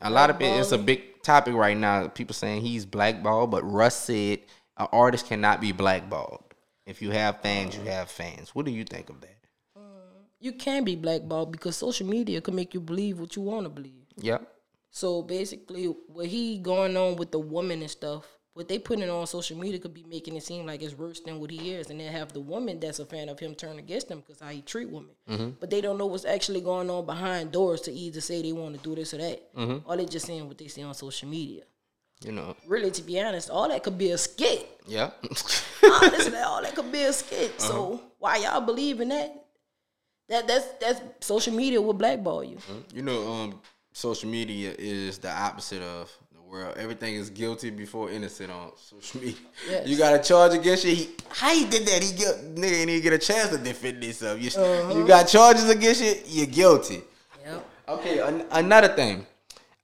A 0.03 0.11
lot 0.11 0.31
of 0.31 0.41
it, 0.41 0.45
it's 0.61 0.73
a 0.73 0.79
big 0.79 1.23
topic 1.23 1.55
right 1.55 1.77
now. 1.77 2.07
People 2.09 2.35
saying 2.35 2.61
he's 2.63 2.85
blackballed, 2.87 3.51
but 3.51 3.63
Russ 3.65 3.97
said 3.97 4.41
an 4.77 4.87
artist 4.93 5.27
cannot 5.27 5.61
be 5.61 5.73
blackballed. 5.73 6.45
If 6.87 7.03
you 7.03 7.11
have 7.11 7.41
fans, 7.43 7.77
you 7.77 7.83
have 7.85 8.11
fans. 8.11 8.55
What 8.55 8.65
do 8.65 8.71
you 8.71 8.85
think 8.85 9.11
of 9.11 9.21
that? 9.21 9.37
You 10.39 10.53
can 10.53 10.85
be 10.85 10.97
blackballed 10.97 11.51
because 11.51 11.77
social 11.77 12.07
media 12.07 12.41
can 12.41 12.55
make 12.55 12.75
you 12.75 12.81
believe 12.81 13.19
what 13.19 13.35
you 13.37 13.43
want 13.43 13.65
to 13.65 13.71
believe. 13.71 14.05
Yep. 14.19 14.47
So 14.91 15.23
basically, 15.23 15.87
what 16.09 16.27
he 16.27 16.59
going 16.59 16.97
on 16.97 17.17
with 17.17 17.33
the 17.33 17.39
woman 17.39 17.81
and 17.81 17.91
stuff, 17.91 18.25
what 18.55 18.69
they 18.69 18.79
putting 18.79 19.11
on 19.11 19.27
social 19.27 19.59
media 19.59 19.79
could 19.79 19.93
be 19.93 20.05
making 20.05 20.37
it 20.37 20.43
seem 20.43 20.65
like 20.65 20.83
it's 20.83 20.97
worse 20.97 21.21
than 21.21 21.41
what 21.41 21.51
he 21.51 21.73
is, 21.73 21.91
and 21.91 22.01
then 22.01 22.13
have 22.13 22.33
the 22.33 22.41
woman 22.41 22.81
that's 22.81 22.99
a 22.99 23.05
fan 23.05 23.29
of 23.29 23.39
him 23.39 23.55
turn 23.55 23.79
against 23.79 24.11
him 24.11 24.21
because 24.21 24.41
how 24.41 24.49
he 24.49 24.63
treat 24.63 24.89
women. 24.89 25.15
Mm-hmm. 25.29 25.51
But 25.59 25.71
they 25.71 25.81
don't 25.81 25.99
know 25.99 26.07
what's 26.07 26.25
actually 26.25 26.61
going 26.61 26.89
on 26.89 27.05
behind 27.05 27.53
doors 27.53 27.81
to 27.83 27.93
either 27.93 28.21
say 28.21 28.41
they 28.41 28.53
want 28.53 28.77
to 28.77 28.81
do 28.83 28.95
this 28.95 29.13
or 29.13 29.19
that, 29.19 29.55
mm-hmm. 29.55 29.91
or 29.91 29.97
they 29.97 30.07
just 30.07 30.27
saying 30.27 30.47
what 30.47 30.59
they 30.59 30.69
see 30.69 30.83
on 30.83 30.95
social 30.95 31.29
media. 31.29 31.65
You 32.25 32.33
know. 32.33 32.57
Really, 32.67 32.91
to 32.93 33.03
be 33.03 33.21
honest, 33.21 33.51
all 33.51 33.69
that 33.69 33.83
could 33.83 33.99
be 33.99 34.11
a 34.11 34.19
skit. 34.19 34.69
Yep. 34.87 35.17
Honestly, 36.03 36.39
all 36.45 36.63
that 36.63 36.75
could 36.75 36.91
be 36.91 37.03
a 37.03 37.13
skit. 37.13 37.61
So 37.61 37.95
uh-huh. 37.95 38.03
why 38.19 38.37
y'all 38.39 38.61
believe 38.61 39.01
in 39.01 39.09
that? 39.09 39.45
That 40.29 40.49
that's 40.49 40.67
that's 40.81 41.01
social 41.21 41.55
media 41.55 41.81
will 41.81 41.93
blackball 41.93 42.43
you. 42.43 42.57
Mm-hmm. 42.57 42.97
you 42.97 43.03
know, 43.03 43.33
um, 43.33 43.61
social 43.93 44.29
media 44.29 44.75
is 44.79 45.19
the 45.19 45.31
opposite 45.31 45.83
of 45.83 46.11
the 46.33 46.41
world. 46.41 46.77
Everything 46.77 47.15
is 47.15 47.31
guilty 47.31 47.71
before 47.71 48.11
innocent 48.11 48.51
on 48.51 48.73
social 48.77 49.21
media. 49.21 49.37
Yes. 49.69 49.87
You 49.87 49.97
got 49.97 50.15
a 50.15 50.23
charge 50.23 50.55
against 50.55 50.85
you. 50.85 50.95
He, 50.95 51.11
how 51.29 51.55
he 51.55 51.65
did 51.67 51.87
that? 51.87 52.03
He 52.03 52.17
guilt, 52.17 52.39
nigga 52.55 52.81
ain't 52.81 52.91
even 52.91 53.03
get 53.03 53.13
a 53.13 53.19
chance 53.19 53.51
to 53.51 53.59
defend 53.59 54.03
himself. 54.03 54.41
You, 54.41 54.51
you 54.51 54.61
uh-huh. 54.61 55.03
got 55.05 55.29
charges 55.29 55.69
against 55.71 56.03
you. 56.03 56.15
You're 56.27 56.47
guilty. 56.47 57.03
Yep. 57.45 57.67
Okay, 57.89 58.19
an- 58.19 58.47
another 58.51 58.89
thing. 58.89 59.27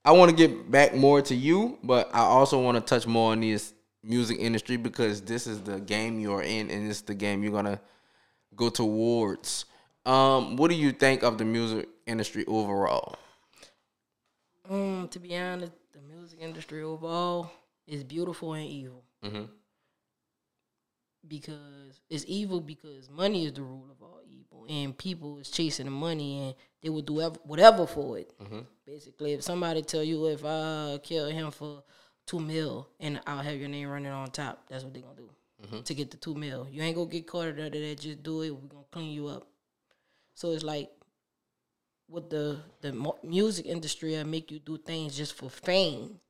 I 0.04 0.12
want 0.12 0.30
to 0.30 0.36
get 0.36 0.70
back 0.70 0.94
more 0.94 1.22
to 1.22 1.34
you, 1.34 1.78
but 1.82 2.10
I 2.12 2.20
also 2.20 2.60
want 2.60 2.76
to 2.76 2.80
touch 2.80 3.06
more 3.06 3.32
on 3.32 3.40
this 3.40 3.72
music 4.02 4.38
industry 4.40 4.76
because 4.76 5.22
this 5.22 5.46
is 5.46 5.62
the 5.62 5.78
game 5.78 6.18
you're 6.18 6.42
in, 6.42 6.70
and 6.70 6.90
it's 6.90 7.02
the 7.02 7.14
game 7.14 7.42
you're 7.42 7.52
gonna 7.52 7.80
go 8.56 8.68
towards. 8.68 9.64
Um, 10.04 10.56
what 10.56 10.70
do 10.70 10.76
you 10.76 10.90
think 10.90 11.22
of 11.22 11.38
the 11.38 11.44
music 11.44 11.88
industry 12.06 12.44
overall? 12.46 13.16
Um, 14.68 15.08
to 15.10 15.20
be 15.20 15.36
honest, 15.36 15.72
the 15.92 16.00
music 16.00 16.40
industry 16.40 16.82
overall 16.82 17.52
is 17.86 18.02
beautiful 18.02 18.54
and 18.54 18.66
evil. 18.66 19.04
Mhm. 19.22 19.48
Because 21.26 22.00
it's 22.10 22.24
evil 22.26 22.60
because 22.60 23.08
money 23.08 23.44
is 23.46 23.52
the 23.52 23.62
rule 23.62 23.88
of 23.90 24.01
and 24.68 24.96
people 24.96 25.38
is 25.38 25.50
chasing 25.50 25.86
the 25.86 25.90
money, 25.92 26.46
and 26.46 26.54
they 26.82 26.88
will 26.90 27.02
do 27.02 27.20
ev- 27.20 27.38
whatever 27.44 27.86
for 27.86 28.18
it. 28.18 28.32
Mm-hmm. 28.40 28.60
Basically, 28.86 29.32
if 29.32 29.42
somebody 29.42 29.82
tell 29.82 30.02
you 30.02 30.26
if 30.26 30.44
I 30.44 30.98
kill 31.02 31.28
him 31.28 31.50
for 31.50 31.82
two 32.26 32.40
mil 32.40 32.88
and 33.00 33.20
I'll 33.26 33.42
have 33.42 33.56
your 33.56 33.68
name 33.68 33.88
running 33.88 34.12
on 34.12 34.30
top, 34.30 34.64
that's 34.68 34.84
what 34.84 34.94
they 34.94 35.00
gonna 35.00 35.16
do 35.16 35.30
mm-hmm. 35.64 35.82
to 35.82 35.94
get 35.94 36.10
the 36.10 36.16
two 36.16 36.34
mil. 36.34 36.66
You 36.70 36.82
ain't 36.82 36.96
gonna 36.96 37.08
get 37.08 37.26
caught 37.26 37.48
under 37.48 37.70
that. 37.70 38.00
Just 38.00 38.22
do 38.22 38.42
it. 38.42 38.50
We're 38.50 38.68
gonna 38.68 38.84
clean 38.90 39.12
you 39.12 39.28
up. 39.28 39.46
So 40.34 40.52
it's 40.52 40.64
like 40.64 40.90
with 42.08 42.30
the 42.30 42.58
the 42.80 43.12
music 43.22 43.66
industry, 43.66 44.18
I 44.18 44.24
make 44.24 44.50
you 44.50 44.58
do 44.58 44.76
things 44.76 45.16
just 45.16 45.34
for 45.34 45.48
fame, 45.48 46.20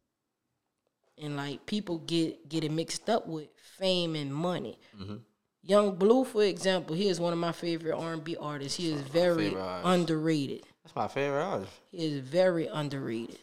and 1.21 1.37
like 1.37 1.67
people 1.67 1.99
get 1.99 2.49
get 2.49 2.65
it 2.65 2.71
mixed 2.71 3.09
up 3.09 3.27
with 3.27 3.49
fame 3.79 4.15
and 4.15 4.35
money. 4.35 4.79
Mm-hmm. 4.99 5.17
Yung 5.65 5.95
Bleu, 5.95 6.25
for 6.25 6.43
example, 6.43 6.97
he 6.97 7.09
is 7.09 7.21
one 7.21 7.33
of 7.33 7.39
my 7.39 7.53
favorite 7.53 7.95
R 7.97 8.15
and 8.15 8.25
B 8.25 8.37
artists. 8.41 8.77
He 8.77 8.93
is 8.93 9.01
very 9.01 9.55
underrated. 9.85 10.65
That's 10.83 10.97
my 10.97 11.09
favorite 11.09 11.43
artist. 11.43 11.73
He 11.91 12.05
is 12.05 12.19
very 12.19 12.67
underrated. 12.67 13.39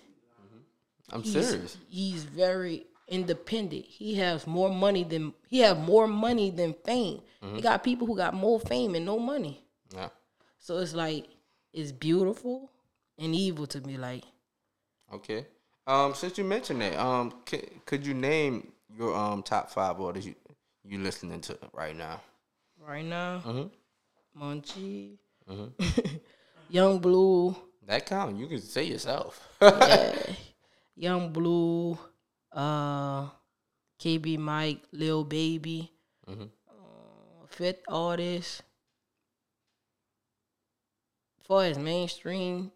I'm 1.11 1.23
He's, 1.23 1.47
serious. 1.47 1.77
He's 1.89 2.23
very 2.23 2.85
independent. 3.07 3.85
He 3.85 4.15
has 4.15 4.45
more 4.45 4.69
money 4.69 5.03
than 5.03 5.33
he 5.47 5.59
have 5.59 5.79
more 5.79 6.07
money 6.07 6.51
than 6.51 6.73
fame. 6.85 7.21
He 7.55 7.61
got 7.61 7.83
people 7.83 8.05
who 8.05 8.17
got 8.17 8.33
more 8.33 8.59
fame 8.59 8.95
and 8.95 9.05
no 9.05 9.17
money. 9.17 9.63
Yeah. 9.95 10.09
So 10.59 10.77
it's 10.79 10.93
like 10.93 11.25
it's 11.73 11.91
beautiful 11.91 12.69
and 13.17 13.33
evil 13.33 13.65
to 13.67 13.81
me. 13.81 13.97
Like 13.97 14.23
Okay. 15.13 15.45
Um, 15.87 16.13
since 16.13 16.37
you 16.37 16.43
mentioned 16.43 16.81
that, 16.81 16.99
um, 16.99 17.33
c- 17.49 17.67
could 17.85 18.05
you 18.05 18.13
name 18.13 18.71
your 18.95 19.15
um 19.15 19.41
top 19.41 19.71
five 19.71 19.99
artists 19.99 20.29
you 20.83 20.97
you 20.97 21.03
listening 21.03 21.41
to 21.41 21.57
right 21.73 21.95
now? 21.95 22.21
right 22.79 23.05
now, 23.05 23.41
Mm-hmm. 23.45 24.41
Munchie, 24.41 25.17
Yung 26.69 26.99
Bleu, 26.99 27.55
That 27.85 28.05
count. 28.05 28.37
You 28.37 28.47
can 28.47 28.61
say 28.61 28.83
yourself. 28.85 29.41
yeah, 29.61 30.15
Yung 30.95 31.33
Bleu, 31.33 31.97
uh, 32.53 33.27
KB 33.99 34.37
Mike, 34.37 34.81
Lil 34.91 35.23
Baby, 35.23 35.91
Mhm. 36.27 36.49
uh, 36.69 37.45
Fifth 37.49 37.83
Artist. 37.89 38.61
For 41.43 41.63
his 41.63 41.79
mainstream, 41.79 42.71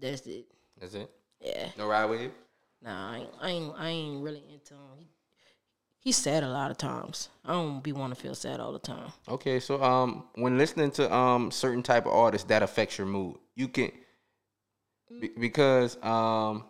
that's 0.00 0.26
it. 0.26 0.46
That's 0.78 0.94
it. 0.94 1.10
Yeah. 1.40 1.70
No 1.76 1.88
Rod 1.88 2.10
Wave. 2.10 2.30
Nah, 2.80 3.10
I 3.12 3.16
ain't, 3.18 3.30
I 3.42 3.48
ain't, 3.50 3.74
I 3.76 3.88
ain't 3.88 4.22
really 4.22 4.44
into 4.52 4.74
him. 4.74 4.94
He, 5.00 5.08
he's 6.08 6.16
sad 6.16 6.42
a 6.42 6.48
lot 6.48 6.70
of 6.70 6.78
times. 6.78 7.28
I 7.44 7.52
don't 7.52 7.82
be 7.82 7.92
want 7.92 8.14
to 8.14 8.20
feel 8.20 8.34
sad 8.34 8.60
all 8.60 8.72
the 8.72 8.78
time. 8.78 9.12
Okay, 9.28 9.60
so 9.60 9.82
um, 9.82 10.24
when 10.36 10.56
listening 10.56 10.90
to 10.92 11.14
um 11.14 11.50
certain 11.50 11.82
type 11.82 12.06
of 12.06 12.12
artists, 12.12 12.48
that 12.48 12.62
affects 12.62 12.96
your 12.96 13.06
mood. 13.06 13.36
You 13.54 13.68
can 13.68 13.92
be- 15.20 15.32
because 15.38 16.02
um, 16.02 16.64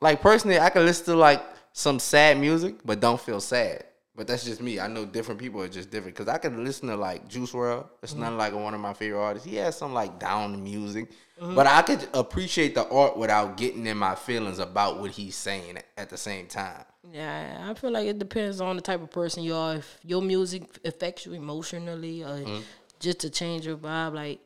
like 0.00 0.20
personally, 0.20 0.60
I 0.60 0.70
can 0.70 0.86
listen 0.86 1.06
to 1.06 1.16
like 1.16 1.42
some 1.72 1.98
sad 1.98 2.38
music, 2.38 2.76
but 2.84 3.00
don't 3.00 3.20
feel 3.20 3.40
sad. 3.40 3.84
But 4.16 4.28
that's 4.28 4.44
just 4.44 4.60
me. 4.60 4.78
I 4.78 4.86
know 4.86 5.04
different 5.04 5.40
people 5.40 5.60
are 5.60 5.68
just 5.68 5.90
different. 5.90 6.16
Cause 6.16 6.28
I 6.28 6.38
can 6.38 6.64
listen 6.64 6.88
to 6.88 6.96
like 6.96 7.26
Juice 7.28 7.50
WRLD. 7.50 7.86
It's 8.02 8.12
mm-hmm. 8.12 8.22
not 8.22 8.32
like 8.34 8.54
one 8.54 8.72
of 8.72 8.80
my 8.80 8.94
favorite 8.94 9.20
artists. 9.20 9.48
He 9.48 9.56
has 9.56 9.76
some 9.76 9.92
like 9.92 10.20
down 10.20 10.62
music, 10.62 11.10
mm-hmm. 11.40 11.56
but 11.56 11.66
I 11.66 11.82
could 11.82 12.06
appreciate 12.14 12.76
the 12.76 12.88
art 12.88 13.16
without 13.16 13.56
getting 13.56 13.86
in 13.86 13.96
my 13.96 14.14
feelings 14.14 14.60
about 14.60 15.00
what 15.00 15.10
he's 15.10 15.34
saying 15.34 15.78
at 15.96 16.10
the 16.10 16.16
same 16.16 16.46
time. 16.46 16.84
Yeah, 17.12 17.66
I 17.68 17.74
feel 17.74 17.90
like 17.90 18.06
it 18.06 18.18
depends 18.20 18.60
on 18.60 18.76
the 18.76 18.82
type 18.82 19.02
of 19.02 19.10
person 19.10 19.42
you 19.42 19.54
are. 19.54 19.76
If 19.76 19.98
your 20.04 20.22
music 20.22 20.62
affects 20.84 21.26
you 21.26 21.32
emotionally, 21.32 22.22
or 22.22 22.38
mm-hmm. 22.38 22.60
just 23.00 23.18
to 23.20 23.30
change 23.30 23.66
your 23.66 23.76
vibe, 23.76 24.14
like 24.14 24.40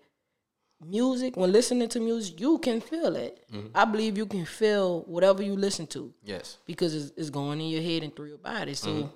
music. 0.85 1.37
When 1.37 1.53
listening 1.53 1.89
to 1.91 2.01
music, 2.01 2.41
you 2.41 2.59
can 2.59 2.81
feel 2.81 3.17
it. 3.17 3.45
I 3.75 3.85
believe 3.85 4.17
you 4.17 4.27
can 4.27 4.45
feel 4.45 5.03
whatever 5.03 5.43
you 5.43 5.57
listen 5.57 5.87
to 5.89 6.13
Yes, 6.23 6.59
because 6.67 6.95
it's, 6.95 7.13
it's 7.17 7.31
going 7.31 7.61
in 7.61 7.69
your 7.69 7.83
head 7.83 8.03
and 8.03 8.15
through 8.15 8.29
your 8.29 8.39
body. 8.39 8.75
So 8.75 9.11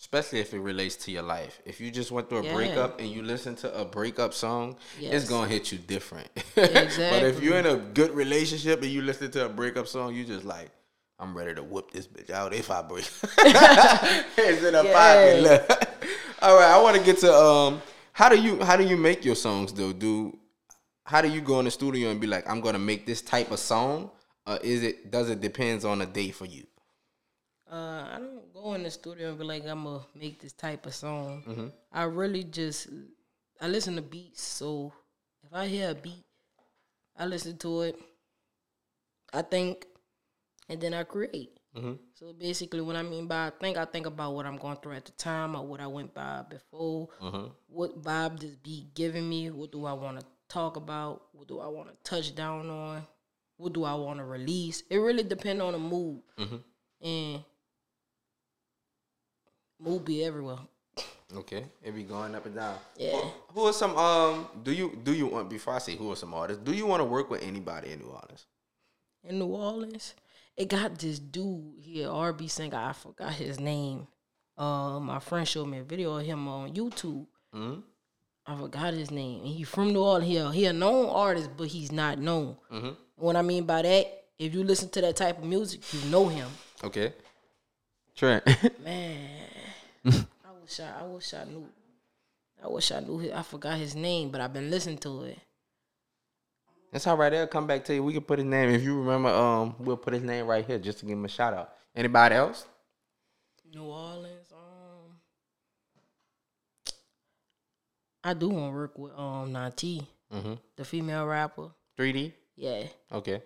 especially 0.00 0.40
if 0.40 0.52
it 0.52 0.60
relates 0.60 0.96
to 0.96 1.10
your 1.10 1.22
life. 1.22 1.60
If 1.64 1.80
you 1.80 1.90
just 1.90 2.10
went 2.10 2.28
through 2.28 2.40
a 2.40 2.44
Yeah. 2.44 2.54
breakup 2.54 3.00
and 3.00 3.08
you 3.08 3.22
listen 3.22 3.54
to 3.56 3.80
a 3.80 3.84
breakup 3.84 4.34
song, 4.34 4.76
it's 5.00 5.28
gonna 5.28 5.48
hit 5.48 5.72
you 5.72 5.78
different. 5.78 6.28
but 6.54 7.22
if 7.22 7.42
you're 7.42 7.58
in 7.58 7.66
a 7.66 7.76
good 7.76 8.10
relationship 8.12 8.82
and 8.82 8.90
you 8.90 9.02
listen 9.02 9.30
to 9.32 9.46
a 9.46 9.48
breakup 9.48 9.86
song, 9.86 10.14
you 10.14 10.24
just 10.24 10.44
like, 10.44 10.70
I'm 11.18 11.36
ready 11.36 11.54
to 11.54 11.62
whoop 11.62 11.92
this 11.92 12.06
bitch 12.08 12.30
out 12.30 12.52
if 12.52 12.70
I 12.70 12.82
break. 12.82 13.08
it's 13.38 14.62
in 14.62 14.74
a 14.74 14.84
pocket. 14.84 15.42
Look. 15.42 15.70
All 16.42 16.56
right, 16.58 16.70
I 16.70 16.82
want 16.82 16.96
to 16.96 17.02
get 17.02 17.18
to 17.18 17.32
um, 17.32 17.80
how 18.12 18.28
do 18.28 18.40
you 18.40 18.62
how 18.62 18.76
do 18.76 18.84
you 18.84 18.96
make 18.96 19.24
your 19.24 19.36
songs 19.36 19.72
though? 19.72 19.92
Do 19.92 20.36
how 21.04 21.20
do 21.22 21.28
you 21.28 21.40
go 21.40 21.58
in 21.60 21.66
the 21.66 21.70
studio 21.70 22.10
and 22.10 22.20
be 22.20 22.26
like, 22.26 22.48
I'm 22.50 22.60
gonna 22.60 22.78
make 22.78 23.06
this 23.06 23.22
type 23.22 23.50
of 23.50 23.58
song? 23.58 24.10
Or 24.46 24.58
is 24.58 24.82
it 24.82 25.10
does 25.10 25.30
it 25.30 25.40
depends 25.40 25.84
on 25.84 26.00
the 26.00 26.06
day 26.06 26.30
for 26.30 26.44
you? 26.46 26.66
Uh, 27.70 28.06
I 28.12 28.18
don't 28.18 28.52
go 28.52 28.74
in 28.74 28.82
the 28.82 28.90
studio 28.90 29.30
and 29.30 29.38
be 29.38 29.44
like, 29.44 29.66
I'm 29.66 29.84
gonna 29.84 30.00
make 30.14 30.40
this 30.40 30.52
type 30.52 30.86
of 30.86 30.94
song. 30.94 31.42
Mm-hmm. 31.46 31.66
I 31.92 32.04
really 32.04 32.44
just 32.44 32.88
I 33.60 33.68
listen 33.68 33.96
to 33.96 34.02
beats. 34.02 34.42
So 34.42 34.92
if 35.42 35.52
I 35.52 35.66
hear 35.66 35.90
a 35.90 35.94
beat, 35.94 36.24
I 37.16 37.26
listen 37.26 37.56
to 37.58 37.82
it. 37.82 37.98
I 39.32 39.42
think, 39.42 39.86
and 40.68 40.80
then 40.80 40.94
I 40.94 41.04
create. 41.04 41.58
Mm-hmm. 41.76 41.94
So 42.14 42.32
basically, 42.32 42.82
what 42.82 42.96
I 42.96 43.02
mean 43.02 43.26
by 43.26 43.46
I 43.46 43.50
think, 43.50 43.76
I 43.76 43.84
think 43.84 44.06
about 44.06 44.34
what 44.34 44.46
I'm 44.46 44.58
going 44.58 44.76
through 44.76 44.92
at 44.92 45.06
the 45.06 45.12
time 45.12 45.56
or 45.56 45.66
what 45.66 45.80
I 45.80 45.86
went 45.86 46.14
by 46.14 46.42
before. 46.48 47.08
Mm-hmm. 47.20 47.46
What 47.68 48.02
vibe 48.02 48.40
this 48.40 48.54
beat 48.56 48.94
giving 48.94 49.28
me? 49.28 49.50
What 49.50 49.72
do 49.72 49.84
I 49.86 49.92
want 49.92 50.20
to 50.20 50.26
talk 50.48 50.76
about? 50.76 51.22
What 51.32 51.48
do 51.48 51.58
I 51.58 51.66
want 51.66 51.88
to 51.88 51.96
touch 52.08 52.34
down 52.34 52.70
on? 52.70 53.02
What 53.56 53.72
do 53.72 53.84
I 53.84 53.94
want 53.94 54.18
to 54.18 54.24
release? 54.24 54.82
It 54.90 54.98
really 54.98 55.22
depends 55.22 55.62
on 55.62 55.72
the 55.72 55.78
mood. 55.78 56.20
Mm-hmm. 56.38 57.06
And 57.06 57.44
mood 59.78 60.04
be 60.04 60.24
everywhere. 60.24 60.58
Okay, 61.34 61.64
it 61.82 61.94
be 61.94 62.04
going 62.04 62.34
up 62.34 62.46
and 62.46 62.54
down. 62.54 62.78
Yeah. 62.96 63.20
Who 63.54 63.66
are 63.66 63.72
some 63.72 63.96
um? 63.96 64.48
Do 64.62 64.72
you 64.72 64.98
do 65.02 65.12
you 65.12 65.26
want 65.26 65.50
before 65.50 65.74
I 65.74 65.78
say 65.78 65.96
who 65.96 66.12
are 66.12 66.16
some 66.16 66.34
artists? 66.34 66.62
Do 66.62 66.72
you 66.72 66.86
want 66.86 67.00
to 67.00 67.04
work 67.04 67.30
with 67.30 67.42
anybody 67.42 67.92
in 67.92 67.98
New 67.98 68.06
Orleans? 68.06 68.46
in 69.24 69.38
New 69.38 69.46
Orleans. 69.46 70.14
It 70.56 70.68
got 70.68 70.98
this 70.98 71.18
dude 71.18 71.74
here, 71.80 72.08
RB 72.08 72.48
singer. 72.48 72.76
I 72.76 72.92
forgot 72.92 73.32
his 73.32 73.58
name. 73.58 74.06
Uh, 74.56 75.00
my 75.00 75.18
friend 75.18 75.46
showed 75.46 75.66
me 75.66 75.78
a 75.78 75.82
video 75.82 76.16
of 76.16 76.24
him 76.24 76.46
on 76.46 76.72
YouTube. 76.72 77.26
Mm-hmm. 77.54 77.80
I 78.46 78.56
forgot 78.56 78.94
his 78.94 79.10
name. 79.10 79.40
And 79.40 79.48
he 79.48 79.64
from 79.64 79.92
New 79.92 80.02
Orleans. 80.02 80.26
He 80.26 80.36
a, 80.36 80.52
he 80.52 80.66
a 80.66 80.72
known 80.72 81.08
artist, 81.08 81.50
but 81.56 81.68
he's 81.68 81.90
not 81.90 82.18
known. 82.18 82.56
Mm-hmm. 82.72 82.90
What 83.16 83.36
I 83.36 83.42
mean 83.42 83.64
by 83.64 83.82
that, 83.82 84.24
if 84.38 84.54
you 84.54 84.62
listen 84.62 84.90
to 84.90 85.00
that 85.00 85.16
type 85.16 85.38
of 85.38 85.44
music, 85.44 85.80
you 85.92 86.08
know 86.10 86.28
him. 86.28 86.48
Okay. 86.84 87.12
Trent. 88.14 88.44
Man, 88.84 89.18
I 90.06 90.50
wish 90.60 90.80
I, 90.80 91.00
I 91.00 91.02
wish 91.04 91.34
I 91.34 91.44
knew. 91.44 91.66
I 92.62 92.68
wish 92.68 92.92
I 92.92 93.00
knew. 93.00 93.18
His, 93.18 93.32
I 93.32 93.42
forgot 93.42 93.78
his 93.78 93.94
name, 93.94 94.30
but 94.30 94.40
I've 94.40 94.52
been 94.52 94.70
listening 94.70 94.98
to 94.98 95.24
it. 95.24 95.38
That's 96.92 97.06
all 97.06 97.16
right. 97.16 97.30
They'll 97.30 97.46
come 97.46 97.66
back 97.66 97.84
to 97.86 97.94
you. 97.94 98.02
We 98.04 98.12
can 98.12 98.22
put 98.22 98.38
his 98.38 98.46
name 98.46 98.70
if 98.70 98.82
you 98.82 98.98
remember. 99.00 99.28
Um, 99.28 99.74
we'll 99.78 99.96
put 99.96 100.14
his 100.14 100.22
name 100.22 100.46
right 100.46 100.64
here 100.64 100.78
just 100.78 101.00
to 101.00 101.06
give 101.06 101.18
him 101.18 101.24
a 101.24 101.28
shout 101.28 101.52
out. 101.52 101.72
Anybody 101.94 102.36
else? 102.36 102.66
New 103.72 103.82
Orleans. 103.84 104.46
Um, 104.52 105.16
I 108.22 108.32
do 108.34 108.48
want 108.48 108.72
to 108.72 108.76
work 108.76 108.98
with 108.98 109.12
um 109.18 109.52
Nati, 109.52 110.06
Mhm. 110.32 110.58
the 110.76 110.84
female 110.84 111.26
rapper. 111.26 111.70
3D. 111.98 112.32
Yeah, 112.56 112.84
Okay. 113.12 113.42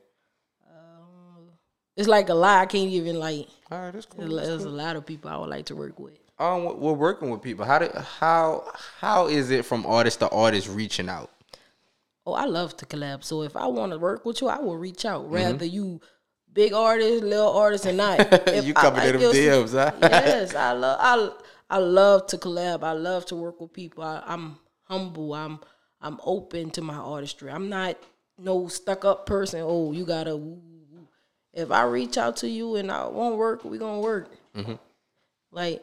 it's 1.97 2.07
like 2.09 2.29
a 2.29 2.35
lot. 2.35 2.59
I 2.61 2.66
can't 2.66 2.90
even 2.90 3.18
like. 3.18 3.49
All 3.73 3.81
right, 3.81 3.92
that's 3.92 4.07
cool. 4.07 4.29
There's, 4.29 4.47
there's 4.49 4.64
a 4.64 4.68
lot 4.68 4.94
of 4.97 5.05
people 5.07 5.31
I 5.31 5.37
would 5.38 5.49
like 5.51 5.66
to 5.66 5.77
work 5.77 5.99
with. 5.99 6.18
Um, 6.38 6.64
we're- 6.64 6.77
we're 6.79 6.92
working 6.92 7.31
with 7.31 7.42
people. 7.42 7.64
How 7.64 7.79
did 7.81 7.92
how 7.92 8.70
how 9.01 9.27
is 9.27 9.51
it 9.51 9.64
from 9.64 9.85
artist 9.87 10.20
to 10.20 10.29
artist 10.31 10.68
reaching 10.68 11.09
out? 11.09 11.31
Oh, 12.27 12.33
I 12.35 12.44
love 12.44 12.77
to 12.77 12.87
collab. 12.87 13.24
So 13.24 13.42
if 13.42 13.57
I 13.57 13.66
want 13.66 13.92
to 13.92 13.98
work 13.98 14.24
with 14.24 14.40
you, 14.40 14.48
I 14.48 14.59
will 14.61 14.77
reach 14.77 15.05
out. 15.05 15.24
Mm-hmm. 15.24 15.35
Rather 15.35 15.64
you 15.64 16.01
big 16.53 16.72
artist, 16.72 17.24
little 17.24 17.57
artist, 17.57 17.87
or 17.87 17.92
not. 17.92 18.18
You 18.64 18.72
I 18.77 18.81
coming 18.81 19.03
in 19.05 19.12
them 19.20 19.33
DMs, 19.33 19.72
huh? 19.72 19.92
yes, 20.03 20.55
I 20.55 20.72
love. 20.72 20.98
I 21.01 21.77
I 21.77 21.79
love 21.79 22.27
to 22.29 22.38
collab. 22.38 22.83
I 22.85 22.92
love 22.92 23.27
to 23.27 23.37
work 23.37 23.61
with 23.61 23.72
people. 23.72 24.05
I, 24.05 24.22
I'm 24.27 24.59
humble. 24.85 25.35
I'm 25.35 25.59
I'm 26.01 26.20
open 26.22 26.70
to 26.72 26.83
my 26.83 26.94
artistry. 26.96 27.51
I'm 27.51 27.68
not 27.68 27.96
no 28.38 28.68
stuck 28.68 29.05
up 29.05 29.27
person. 29.27 29.62
Oh, 29.64 29.92
you 29.92 30.05
gotta. 30.05 30.37
woo, 30.37 30.61
woo, 30.62 30.81
woo. 30.92 31.09
If 31.53 31.70
I 31.72 31.83
reach 31.85 32.16
out 32.18 32.37
to 32.38 32.48
you 32.48 32.77
and 32.77 32.92
I 32.92 33.07
won't 33.09 33.37
work, 33.37 33.64
we 33.64 33.79
gonna 33.79 34.01
work. 34.01 34.31
Mm-hmm. 34.55 34.74
Like 35.51 35.83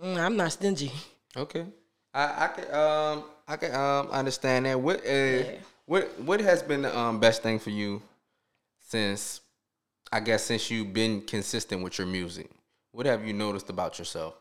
mm, 0.00 0.18
I'm 0.18 0.36
not 0.36 0.52
stingy. 0.52 0.92
Okay. 1.36 1.66
I 2.14 2.44
I 2.44 2.48
can 2.48 2.74
um 2.74 3.24
I 3.48 3.56
can 3.56 3.74
um 3.74 4.08
understand 4.10 4.66
that. 4.66 4.78
What 4.80 5.04
uh, 5.06 5.42
what 5.86 6.20
what 6.20 6.40
has 6.40 6.62
been 6.62 6.82
the 6.82 6.96
um 6.96 7.18
best 7.18 7.42
thing 7.42 7.58
for 7.58 7.70
you 7.70 8.02
since 8.80 9.40
I 10.12 10.20
guess 10.20 10.44
since 10.44 10.70
you've 10.70 10.92
been 10.92 11.22
consistent 11.22 11.82
with 11.82 11.98
your 11.98 12.06
music? 12.06 12.50
What 12.92 13.06
have 13.06 13.26
you 13.26 13.32
noticed 13.32 13.70
about 13.70 13.98
yourself? 13.98 14.34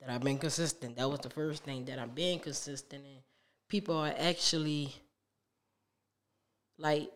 that 0.00 0.10
I've 0.10 0.22
been 0.22 0.38
consistent. 0.38 0.96
That 0.96 1.10
was 1.10 1.20
the 1.20 1.30
first 1.30 1.64
thing 1.64 1.84
that 1.86 1.98
I'm 1.98 2.10
being 2.10 2.38
consistent 2.38 3.04
and 3.04 3.22
people 3.68 3.96
are 3.96 4.14
actually 4.18 4.94
like 6.78 7.10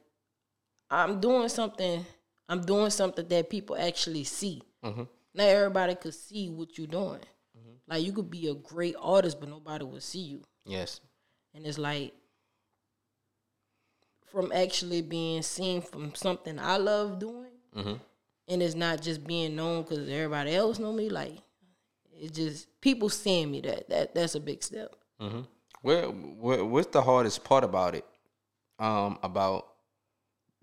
I'm 0.90 1.20
doing 1.20 1.48
something 1.48 2.04
I'm 2.48 2.62
doing 2.62 2.90
something 2.90 3.26
that 3.28 3.48
people 3.48 3.76
actually 3.76 4.24
see. 4.24 4.62
Mm-hmm. 4.84 5.02
Not 5.34 5.44
everybody 5.48 5.94
could 5.94 6.14
see 6.14 6.48
what 6.48 6.76
you're 6.78 6.86
doing. 6.86 7.20
Like 7.88 8.04
you 8.04 8.12
could 8.12 8.30
be 8.30 8.48
a 8.48 8.54
great 8.54 8.94
artist 9.00 9.40
but 9.40 9.48
nobody 9.48 9.84
will 9.84 10.00
see 10.00 10.20
you. 10.20 10.42
Yes. 10.64 11.00
And 11.54 11.66
it's 11.66 11.78
like 11.78 12.12
from 14.30 14.52
actually 14.52 15.02
being 15.02 15.42
seen 15.42 15.82
from 15.82 16.14
something 16.14 16.58
I 16.58 16.76
love 16.76 17.18
doing, 17.18 17.46
Mm-hmm. 17.76 17.94
and 18.48 18.62
it's 18.62 18.74
not 18.74 19.00
just 19.00 19.24
being 19.24 19.54
known 19.54 19.82
because 19.82 20.08
everybody 20.08 20.54
else 20.54 20.78
know 20.80 20.92
me. 20.92 21.08
Like 21.08 21.38
it's 22.12 22.36
just 22.36 22.80
people 22.80 23.08
seeing 23.08 23.50
me. 23.50 23.60
That 23.60 23.88
that 23.88 24.14
that's 24.14 24.34
a 24.34 24.40
big 24.40 24.62
step. 24.62 24.94
Mm-hmm. 25.20 25.40
What, 25.82 26.14
what 26.14 26.66
what's 26.68 26.88
the 26.88 27.02
hardest 27.02 27.44
part 27.44 27.62
about 27.64 27.94
it? 27.94 28.04
Um, 28.78 29.18
about 29.22 29.66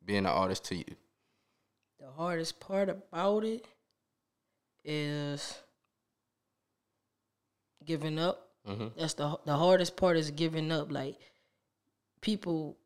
being 0.03 0.19
an 0.19 0.25
artist 0.27 0.65
to 0.65 0.75
you? 0.75 0.95
The 1.99 2.09
hardest 2.15 2.59
part 2.59 2.89
about 2.89 3.43
it 3.45 3.65
is 4.83 5.59
giving 7.85 8.19
up. 8.19 8.49
Mm-hmm. 8.67 8.99
That's 8.99 9.13
the 9.13 9.37
the 9.45 9.55
hardest 9.55 9.95
part 9.95 10.17
is 10.17 10.31
giving 10.31 10.71
up. 10.71 10.91
Like 10.91 11.17
people, 12.21 12.77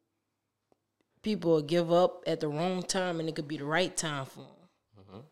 people 1.21 1.61
give 1.61 1.91
up 1.91 2.23
at 2.27 2.39
the 2.39 2.47
wrong 2.47 2.83
time, 2.83 3.19
and 3.19 3.27
it 3.27 3.35
could 3.35 3.47
be 3.47 3.57
the 3.57 3.65
right 3.65 3.95
time 3.95 4.25
for 4.25 4.41
them. 4.41 5.05
Mhm. 5.09 5.23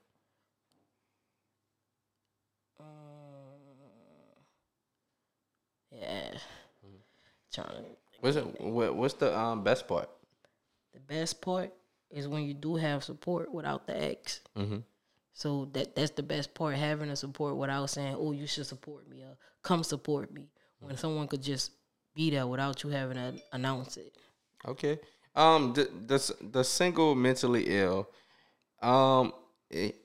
Yeah, 5.91 6.31
trying 7.51 7.67
to. 7.67 7.83
What's 8.21 8.35
it, 8.37 8.61
what, 8.61 8.95
what's 8.95 9.13
the 9.15 9.37
um 9.37 9.63
best 9.63 9.87
part? 9.87 10.09
The 10.93 10.99
best 10.99 11.41
part 11.41 11.73
is 12.11 12.27
when 12.27 12.43
you 12.43 12.53
do 12.53 12.75
have 12.75 13.03
support 13.03 13.53
without 13.53 13.87
the 13.87 14.01
X. 14.01 14.41
Mm-hmm. 14.57 14.77
So 15.39 15.69
that 15.71 15.95
that's 15.95 16.11
the 16.11 16.21
best 16.21 16.53
part, 16.53 16.75
having 16.75 17.09
a 17.09 17.15
support 17.15 17.55
without 17.55 17.89
saying, 17.89 18.17
"Oh, 18.19 18.33
you 18.33 18.45
should 18.45 18.65
support 18.65 19.07
me," 19.07 19.21
or 19.21 19.37
"Come 19.63 19.85
support 19.85 20.33
me." 20.33 20.49
When 20.79 20.97
someone 20.97 21.29
could 21.29 21.41
just 21.41 21.71
be 22.13 22.29
there 22.29 22.45
without 22.45 22.83
you 22.83 22.89
having 22.89 23.15
to 23.15 23.41
announce 23.53 23.95
it. 23.95 24.13
Okay. 24.67 24.99
Um, 25.37 25.71
the 25.71 25.89
the 26.07 26.35
the 26.51 26.63
single 26.65 27.15
mentally 27.15 27.67
ill, 27.67 28.09
um, 28.81 29.31
it 29.69 29.95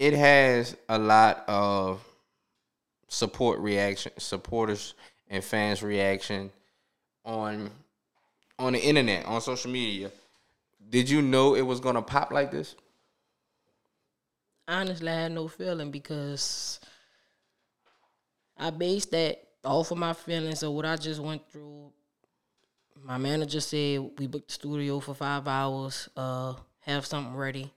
it 0.00 0.12
has 0.14 0.76
a 0.88 0.98
lot 0.98 1.44
of 1.46 2.04
support 3.06 3.60
reaction, 3.60 4.10
supporters 4.18 4.94
and 5.28 5.44
fans 5.44 5.84
reaction 5.84 6.50
on 7.24 7.70
on 8.58 8.72
the 8.72 8.80
internet, 8.80 9.24
on 9.24 9.40
social 9.40 9.70
media. 9.70 10.10
Did 10.90 11.08
you 11.08 11.22
know 11.22 11.54
it 11.54 11.62
was 11.62 11.78
gonna 11.78 12.02
pop 12.02 12.32
like 12.32 12.50
this? 12.50 12.74
Honestly, 14.72 15.08
I 15.10 15.22
had 15.22 15.32
no 15.32 15.48
feeling 15.48 15.90
because 15.90 16.80
I 18.56 18.70
based 18.70 19.10
that 19.10 19.42
off 19.64 19.90
of 19.90 19.98
my 19.98 20.14
feelings 20.14 20.62
of 20.62 20.72
what 20.72 20.86
I 20.86 20.96
just 20.96 21.20
went 21.20 21.46
through. 21.50 21.92
My 23.04 23.18
manager 23.18 23.60
said 23.60 24.00
we 24.18 24.26
booked 24.26 24.48
the 24.48 24.54
studio 24.54 24.98
for 25.00 25.14
five 25.14 25.46
hours, 25.46 26.08
uh, 26.16 26.54
have 26.80 27.04
something 27.04 27.34
ready. 27.34 27.70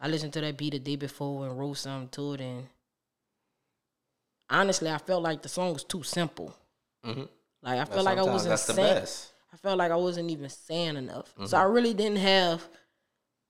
I 0.00 0.08
listened 0.08 0.32
to 0.34 0.40
that 0.42 0.58
beat 0.58 0.72
the 0.72 0.78
day 0.78 0.96
before 0.96 1.46
and 1.46 1.58
wrote 1.58 1.78
something 1.78 2.08
to 2.10 2.34
it, 2.34 2.40
and 2.42 2.66
honestly, 4.50 4.90
I 4.90 4.98
felt 4.98 5.22
like 5.22 5.40
the 5.40 5.48
song 5.48 5.72
was 5.72 5.84
too 5.84 6.02
simple. 6.02 6.54
Mhm. 7.04 7.28
Like 7.62 7.80
I 7.80 7.84
felt 7.86 8.04
like 8.04 8.18
I 8.18 8.22
wasn't 8.22 8.50
that's 8.50 8.66
the 8.66 8.74
saying. 8.74 8.94
best. 9.00 9.32
I 9.52 9.56
felt 9.56 9.78
like 9.78 9.92
I 9.92 9.96
wasn't 9.96 10.30
even 10.30 10.50
saying 10.50 10.96
enough. 10.96 11.32
So 11.46 11.56
I 11.56 11.62
really 11.62 11.94
didn't 11.94 12.18
have. 12.18 12.68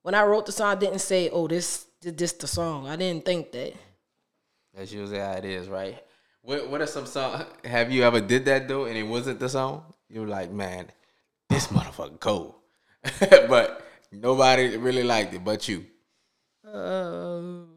When 0.05 0.13
I 0.13 0.21
wrote 0.21 0.45
the 0.45 0.51
song, 0.51 0.67
I 0.67 0.75
didn't 0.75 0.99
say, 0.99 1.31
"Oh, 1.31 1.47
this 1.47 1.87
this 1.99 2.33
the 2.33 2.45
song." 2.45 2.87
I 2.87 2.95
didn't 2.95 3.25
think 3.25 3.51
that. 3.53 3.73
That's 4.75 4.91
usually 4.91 5.17
how 5.17 5.31
it 5.31 5.45
is, 5.45 5.67
right? 5.67 5.97
What 6.43 6.69
What 6.69 6.79
are 6.81 6.85
some 6.85 7.07
songs? 7.07 7.43
Have 7.63 7.91
you 7.91 8.03
ever 8.03 8.21
did 8.21 8.45
that 8.45 8.67
though, 8.67 8.85
and 8.85 8.95
it 8.95 9.01
wasn't 9.01 9.39
the 9.39 9.49
song? 9.49 9.81
You 10.07 10.21
were 10.21 10.27
like, 10.27 10.51
man, 10.51 10.91
this 11.49 11.69
motherfucker 11.69 12.19
cold, 12.19 12.53
but 13.49 13.81
nobody 14.11 14.77
really 14.77 15.01
liked 15.01 15.33
it, 15.33 15.43
but 15.43 15.67
you. 15.67 15.87
Um, 16.71 17.69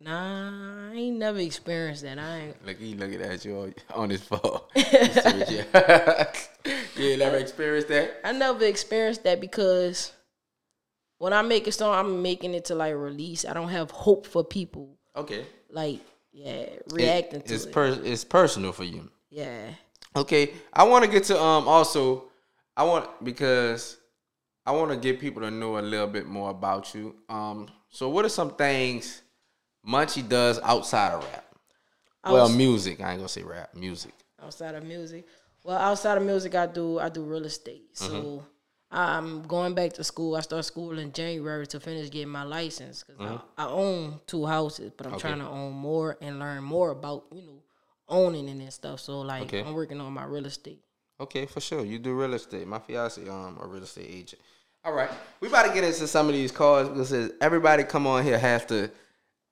nah, 0.00 0.90
I 0.90 0.94
ain't 0.96 1.16
never 1.16 1.38
experienced 1.38 2.02
that. 2.02 2.18
I 2.18 2.38
ain't. 2.38 2.66
Look, 2.66 2.80
he 2.80 2.94
looking 2.94 3.22
at 3.22 3.44
you 3.44 3.72
on, 3.94 4.10
his 4.10 4.22
phone. 4.22 4.58
Yeah. 4.74 6.32
you 6.96 7.06
ain't 7.10 7.20
never 7.20 7.36
experienced 7.36 7.86
that? 7.86 8.20
I 8.24 8.32
never 8.32 8.64
experienced 8.64 9.22
that 9.22 9.40
because 9.40 10.10
when 11.22 11.32
I 11.32 11.42
make 11.42 11.68
a 11.68 11.72
song, 11.72 11.94
I'm 11.94 12.20
making 12.20 12.52
it 12.54 12.64
to 12.66 12.74
like 12.74 12.94
release. 12.96 13.44
I 13.44 13.52
don't 13.54 13.68
have 13.68 13.90
hope 13.92 14.26
for 14.26 14.42
people 14.44 14.98
Okay. 15.14 15.46
like 15.70 16.00
yeah 16.32 16.66
reacting 16.92 17.40
It- 17.40 17.46
to 17.46 17.54
it's 17.54 17.64
it. 17.66 17.72
per, 17.72 17.86
it's 18.02 18.24
personal 18.24 18.72
for 18.72 18.84
you. 18.84 19.08
yeah. 19.30 19.74
Okay, 20.16 20.52
I 20.72 20.82
want 20.90 21.04
to 21.04 21.10
get 21.10 21.24
to 21.30 21.40
um 21.40 21.68
also 21.68 22.24
I 22.76 22.82
want 22.84 23.06
because 23.24 23.98
I 24.66 24.72
want 24.72 24.90
to 24.90 24.96
get 24.96 25.20
people 25.20 25.42
to 25.42 25.50
know 25.50 25.78
a 25.78 25.84
little 25.92 26.06
bit 26.08 26.26
more 26.26 26.50
about 26.50 26.92
you. 26.94 27.14
Um, 27.28 27.68
so 27.88 28.08
what 28.08 28.24
are 28.24 28.28
some 28.40 28.50
things 28.56 29.22
Munchie 29.86 30.28
does 30.28 30.58
outside 30.72 31.12
of 31.14 31.24
rap? 31.30 31.44
Well, 32.24 32.48
music. 32.48 33.00
I 33.00 33.10
ain't 33.12 33.18
gonna 33.20 33.28
say 33.28 33.42
rap. 33.44 33.74
Music. 33.74 34.12
outside 34.42 34.74
of 34.74 34.84
music. 34.84 35.24
Well, 35.64 35.78
outside 35.78 36.16
of 36.18 36.24
music, 36.24 36.54
I 36.56 36.66
do 36.66 36.98
I 36.98 37.08
do 37.08 37.22
real 37.22 37.44
estate. 37.44 37.86
So 37.96 38.08
Mm-hmm. 38.08 38.44
I'm 38.92 39.42
going 39.44 39.74
back 39.74 39.94
to 39.94 40.04
school. 40.04 40.36
I 40.36 40.40
start 40.42 40.64
school 40.66 40.98
in 40.98 41.12
January 41.12 41.66
to 41.68 41.80
finish 41.80 42.10
getting 42.10 42.28
my 42.28 42.42
license 42.44 43.02
because 43.02 43.20
I, 43.56 43.64
I 43.64 43.66
own 43.68 44.20
two 44.26 44.46
houses, 44.46 44.92
but 44.96 45.06
I'm 45.06 45.12
Mm-hmm. 45.12 45.26
Okay. 45.26 45.28
trying 45.28 45.38
to 45.40 45.48
own 45.48 45.72
more 45.72 46.18
and 46.20 46.38
learn 46.38 46.62
more 46.62 46.90
about 46.90 47.24
you 47.32 47.42
know 47.42 47.62
owning 48.08 48.48
and 48.50 48.72
stuff. 48.72 49.00
So 49.00 49.20
like 49.22 49.42
Okay. 49.44 49.62
I'm 49.62 49.74
working 49.74 50.00
on 50.00 50.12
my 50.12 50.24
real 50.24 50.46
estate. 50.46 50.80
Okay, 51.20 51.46
for 51.46 51.60
sure. 51.60 51.84
You 51.84 51.98
do 51.98 52.12
real 52.14 52.34
estate. 52.34 52.66
My 52.66 52.78
fiance 52.80 53.26
um 53.28 53.58
a 53.62 53.66
real 53.66 53.82
estate 53.82 54.08
agent. 54.10 54.42
All 54.84 54.92
right, 54.92 55.10
we 55.40 55.48
about 55.48 55.66
to 55.68 55.72
get 55.72 55.84
into 55.84 56.06
some 56.08 56.28
of 56.28 56.34
these 56.34 56.50
cards 56.52 56.88
because 56.88 57.30
everybody 57.40 57.84
come 57.84 58.06
on 58.06 58.24
here 58.24 58.38
has 58.38 58.64
to 58.66 58.90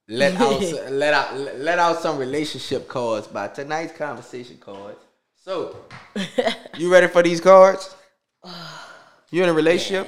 let 0.09 0.35
out 0.39 0.61
let 0.91 1.13
out 1.13 1.37
let 1.57 1.79
out 1.79 2.01
some 2.01 2.17
relationship 2.17 2.87
cards 2.87 3.27
by 3.27 3.47
tonight's 3.47 3.93
conversation 3.97 4.57
cards. 4.57 4.99
So, 5.43 5.77
you 6.77 6.91
ready 6.91 7.07
for 7.07 7.23
these 7.23 7.41
cards? 7.41 7.95
You 9.31 9.43
in 9.43 9.49
a 9.49 9.53
relationship? 9.53 10.07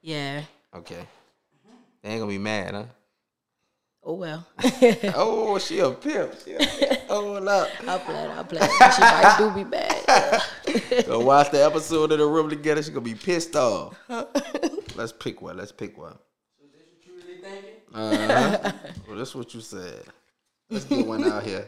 Yeah, 0.00 0.42
Okay. 0.74 1.06
They 2.02 2.10
ain't 2.10 2.20
gonna 2.20 2.30
be 2.30 2.38
mad, 2.38 2.74
huh? 2.74 2.84
Oh 4.02 4.14
well. 4.14 4.46
Oh, 5.14 5.58
she 5.58 5.80
a 5.80 5.90
pimp. 5.90 6.34
She 6.42 6.54
a 6.54 6.58
pimp. 6.58 7.00
Hold 7.08 7.46
up. 7.48 7.68
I 7.86 7.98
play 7.98 8.24
it, 8.24 8.30
I 8.30 8.42
play 8.44 8.60
it. 8.62 8.94
She 8.94 9.00
might 9.02 9.36
do 9.38 9.50
be 9.50 9.64
bad. 9.64 11.06
Go 11.06 11.20
watch 11.20 11.50
the 11.50 11.62
episode 11.62 12.12
of 12.12 12.18
the 12.18 12.26
room 12.26 12.48
together. 12.48 12.82
She 12.82 12.90
gonna 12.90 13.02
be 13.02 13.14
pissed 13.14 13.56
off. 13.56 13.98
Let's 14.96 15.12
pick 15.12 15.42
one. 15.42 15.58
Let's 15.58 15.72
pick 15.72 15.98
one. 15.98 16.16
Uh-huh. 17.92 18.72
well, 19.08 19.18
that's 19.18 19.34
what 19.34 19.52
you 19.52 19.60
said. 19.60 20.04
Let's 20.70 20.84
get 20.84 21.04
one 21.06 21.24
out 21.24 21.42
here. 21.42 21.66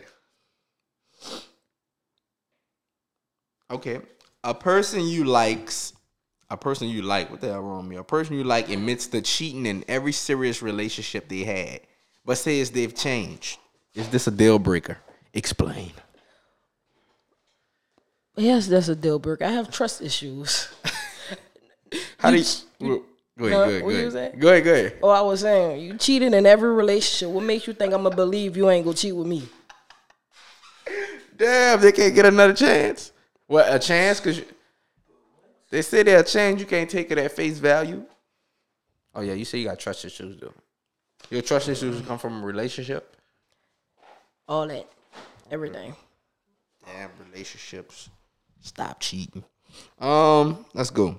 Okay, 3.70 4.00
a 4.44 4.54
person 4.54 5.02
you 5.06 5.24
likes, 5.24 5.94
a 6.52 6.56
person 6.56 6.88
you 6.88 7.02
like. 7.02 7.30
What 7.30 7.40
the 7.40 7.48
hell 7.48 7.60
wrong 7.60 7.78
with 7.78 7.86
me? 7.90 7.96
A 7.96 8.04
person 8.04 8.36
you 8.36 8.44
like 8.44 8.68
admits 8.68 9.06
to 9.08 9.22
cheating 9.22 9.66
in 9.66 9.84
every 9.88 10.12
serious 10.12 10.62
relationship 10.62 11.28
they 11.28 11.44
had, 11.44 11.80
but 12.24 12.36
says 12.38 12.70
they've 12.70 12.94
changed. 12.94 13.58
Is 13.94 14.08
this 14.10 14.26
a 14.26 14.30
deal 14.30 14.58
breaker? 14.58 14.98
Explain. 15.34 15.92
yes, 18.36 18.66
that's 18.66 18.88
a 18.88 18.96
deal 18.96 19.18
breaker. 19.18 19.44
I 19.44 19.50
have 19.52 19.70
trust 19.70 20.02
issues. 20.02 20.68
How 22.18 22.30
do 22.30 22.36
You 22.38 22.44
ch- 22.44 22.62
Go 23.38 23.46
ahead, 23.46 23.56
Huh? 23.56 23.64
go 23.64 23.68
ahead, 23.68 23.82
go 23.82 23.88
ahead. 24.18 24.40
Go 24.40 24.48
ahead, 24.48 24.64
go 24.64 24.72
ahead. 24.72 24.98
Oh, 25.02 25.08
I 25.08 25.20
was 25.22 25.40
saying, 25.40 25.80
you 25.80 25.96
cheated 25.96 26.34
in 26.34 26.44
every 26.44 26.70
relationship. 26.70 27.30
What 27.34 27.44
makes 27.44 27.66
you 27.66 27.72
think 27.72 27.94
I'm 27.94 28.02
gonna 28.02 28.14
believe 28.14 28.56
you 28.58 28.68
ain't 28.68 28.84
gonna 28.84 28.94
cheat 28.96 29.16
with 29.16 29.26
me? 29.26 29.48
Damn, 31.34 31.80
they 31.80 31.92
can't 31.92 32.14
get 32.14 32.26
another 32.26 32.52
chance. 32.52 33.10
What 33.46 33.72
a 33.74 33.78
chance? 33.78 34.20
Cause 34.20 34.36
you, 34.38 34.44
they 35.72 35.80
say 35.80 36.02
they'll 36.02 36.22
change. 36.22 36.60
You 36.60 36.66
can't 36.66 36.88
take 36.88 37.10
it 37.10 37.16
at 37.16 37.32
face 37.32 37.58
value. 37.58 38.04
Oh 39.14 39.22
yeah, 39.22 39.32
you 39.32 39.46
say 39.46 39.58
you 39.58 39.64
got 39.64 39.78
trust 39.78 40.04
issues 40.04 40.38
though. 40.38 40.52
Your 41.30 41.40
trust 41.40 41.66
issues 41.68 41.98
come 42.02 42.18
from 42.18 42.42
a 42.42 42.46
relationship. 42.46 43.16
All 44.46 44.66
that, 44.68 44.86
everything. 45.50 45.96
Damn 46.84 47.08
relationships. 47.26 48.10
Stop 48.60 49.00
cheating. 49.00 49.44
Um, 49.98 50.66
let's 50.74 50.90
go. 50.90 51.16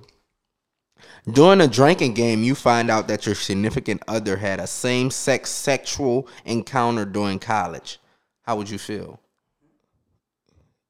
During 1.32 1.62
a 1.62 1.68
drinking 1.68 2.14
game, 2.14 2.44
you 2.44 2.54
find 2.54 2.92
out 2.92 3.08
that 3.08 3.26
your 3.26 3.34
significant 3.34 4.04
other 4.08 4.38
had 4.38 4.60
a 4.60 4.68
same-sex 4.68 5.50
sexual 5.50 6.28
encounter 6.46 7.06
during 7.06 7.40
college. 7.40 8.00
How 8.44 8.56
would 8.58 8.70
you 8.70 8.78
feel? 8.78 9.20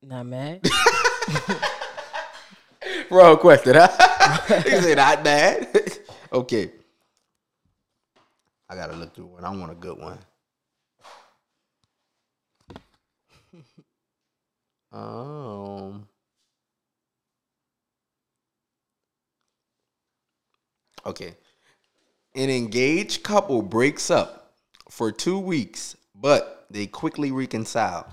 Not 0.02 0.26
mad. 0.26 0.68
Wrong 3.10 3.38
question, 3.38 3.76
huh? 3.76 3.88
he 4.64 4.70
said 4.70 4.98
not 4.98 5.24
bad. 5.24 5.68
okay. 6.32 6.72
I 8.70 8.76
gotta 8.76 8.96
look 8.96 9.14
through 9.14 9.28
one. 9.28 9.44
I 9.44 9.50
want 9.50 9.72
a 9.72 9.76
good 9.76 9.98
one. 9.98 10.20
Um. 14.92 16.08
Okay. 21.04 21.36
An 22.36 22.50
engaged 22.52 23.24
couple 23.24 23.64
breaks 23.64 24.12
up 24.12 24.54
for 24.90 25.12
two 25.12 25.40
weeks, 25.40 25.98
but 26.14 26.68
they 26.70 26.86
quickly 26.86 27.32
reconcile. 27.32 28.08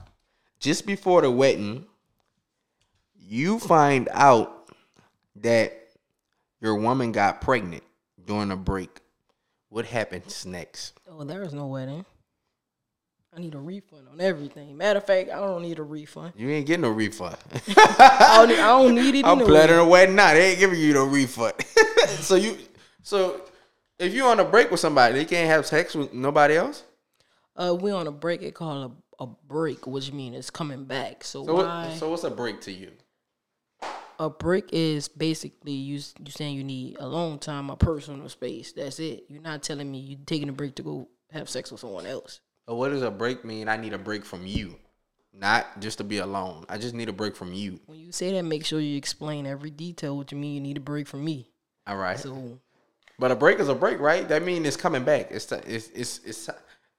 Just 0.59 0.87
before 0.87 1.23
the 1.23 1.31
wedding, 1.31 1.85
you 3.15 3.59
find 3.59 4.09
out 4.13 4.60
that 5.43 5.73
your 6.61 6.75
woman 6.77 7.13
got 7.13 7.41
pregnant 7.41 7.83
during 8.25 8.51
a 8.51 8.57
break. 8.57 9.01
What 9.69 9.87
happens 9.87 10.45
next? 10.47 10.99
oh, 11.09 11.25
there 11.25 11.43
is 11.43 11.53
no 11.53 11.67
wedding. 11.69 12.05
I 13.35 13.39
need 13.39 13.55
a 13.55 13.59
refund 13.61 14.09
on 14.11 14.21
everything. 14.21 14.77
Matter 14.77 14.99
of 14.99 15.07
fact, 15.07 15.31
I 15.31 15.37
don't 15.39 15.63
need 15.63 15.79
a 15.79 15.85
refund. 15.85 16.33
You 16.37 16.51
ain't 16.51 16.67
getting 16.67 16.83
no 16.83 16.91
refund. 16.91 17.37
I 17.79 18.35
don't, 18.39 18.49
need- 18.49 18.59
I 18.59 18.67
don't 18.67 18.95
need 18.97 19.15
it. 19.15 19.25
I'm 19.25 19.39
anyway. 19.39 19.49
planning 19.51 19.77
a 19.77 19.87
wedding 19.87 20.17
now. 20.17 20.35
They 20.35 20.51
ain't 20.51 20.59
giving 20.59 20.81
you 20.81 20.93
no 20.95 21.05
refund. 21.05 21.55
so 22.09 22.35
you, 22.35 22.59
so 23.05 23.41
if 24.01 24.13
you 24.13 24.25
on 24.25 24.41
a 24.41 24.45
break 24.45 24.73
with 24.73 24.81
somebody, 24.81 25.15
they 25.15 25.25
can't 25.25 25.49
have 25.49 25.65
sex 25.65 25.95
with 25.95 26.13
nobody 26.13 26.57
else. 26.57 26.83
Uh, 27.55 27.77
we 27.81 27.93
on 27.93 28.09
a 28.09 28.13
break. 28.13 28.43
It 28.43 28.53
called 28.55 28.91
a, 29.21 29.23
a 29.23 29.27
break, 29.47 29.87
which 29.87 30.11
means 30.13 30.35
it's 30.37 30.51
coming 30.51 30.85
back. 30.85 31.23
So, 31.23 31.45
So 31.45 31.55
why? 31.55 31.87
what, 31.87 31.97
so 31.99 32.11
what's 32.11 32.25
a 32.25 32.31
break 32.31 32.61
to 32.63 32.73
you? 32.73 32.91
A 34.21 34.29
break 34.29 34.69
is 34.71 35.09
basically 35.09 35.73
you 35.73 35.95
you 36.19 36.31
saying 36.31 36.55
you 36.55 36.63
need 36.63 36.99
a 37.01 37.09
long 37.09 37.39
time, 37.39 37.71
a 37.71 37.77
personal 37.77 38.29
space. 38.29 38.73
That's 38.73 39.01
it. 39.01 39.25
You're 39.29 39.41
not 39.41 39.63
telling 39.63 39.91
me 39.91 39.99
you're 39.99 40.19
taking 40.27 40.51
a 40.51 40.53
break 40.53 40.75
to 40.75 40.83
go 40.83 41.09
have 41.33 41.49
sex 41.49 41.73
with 41.73 41.81
someone 41.81 42.05
else. 42.05 42.41
Or 42.69 42.79
what 42.79 42.91
does 42.91 43.03
a 43.03 43.11
break 43.11 43.45
mean? 43.47 43.67
I 43.67 43.79
need 43.79 43.95
a 43.95 43.99
break 43.99 44.27
from 44.27 44.47
you, 44.47 44.77
not 45.33 45.81
just 45.81 45.99
to 45.99 46.05
be 46.05 46.19
alone. 46.19 46.67
I 46.69 46.77
just 46.77 46.95
need 46.95 47.09
a 47.09 47.15
break 47.15 47.35
from 47.35 47.55
you. 47.55 47.81
When 47.87 47.99
you 47.99 48.13
say 48.13 48.31
that, 48.33 48.43
make 48.43 48.67
sure 48.67 48.79
you 48.79 48.99
explain 48.99 49.47
every 49.47 49.71
detail. 49.71 50.19
What 50.19 50.31
you 50.33 50.39
mean? 50.39 50.55
You 50.55 50.61
need 50.61 50.77
a 50.77 50.81
break 50.81 51.09
from 51.09 51.25
me. 51.25 51.51
All 51.87 51.97
right. 51.97 52.19
So 52.19 52.59
But 53.19 53.31
a 53.31 53.37
break 53.37 53.59
is 53.59 53.69
a 53.69 53.75
break, 53.75 54.01
right? 54.01 54.29
That 54.29 54.43
means 54.45 54.67
it's 54.67 54.77
coming 54.77 55.03
back. 55.03 55.29
It's 55.31 55.47
t- 55.47 55.57
it's 55.67 55.89
it's, 55.95 56.21
it's 56.27 56.51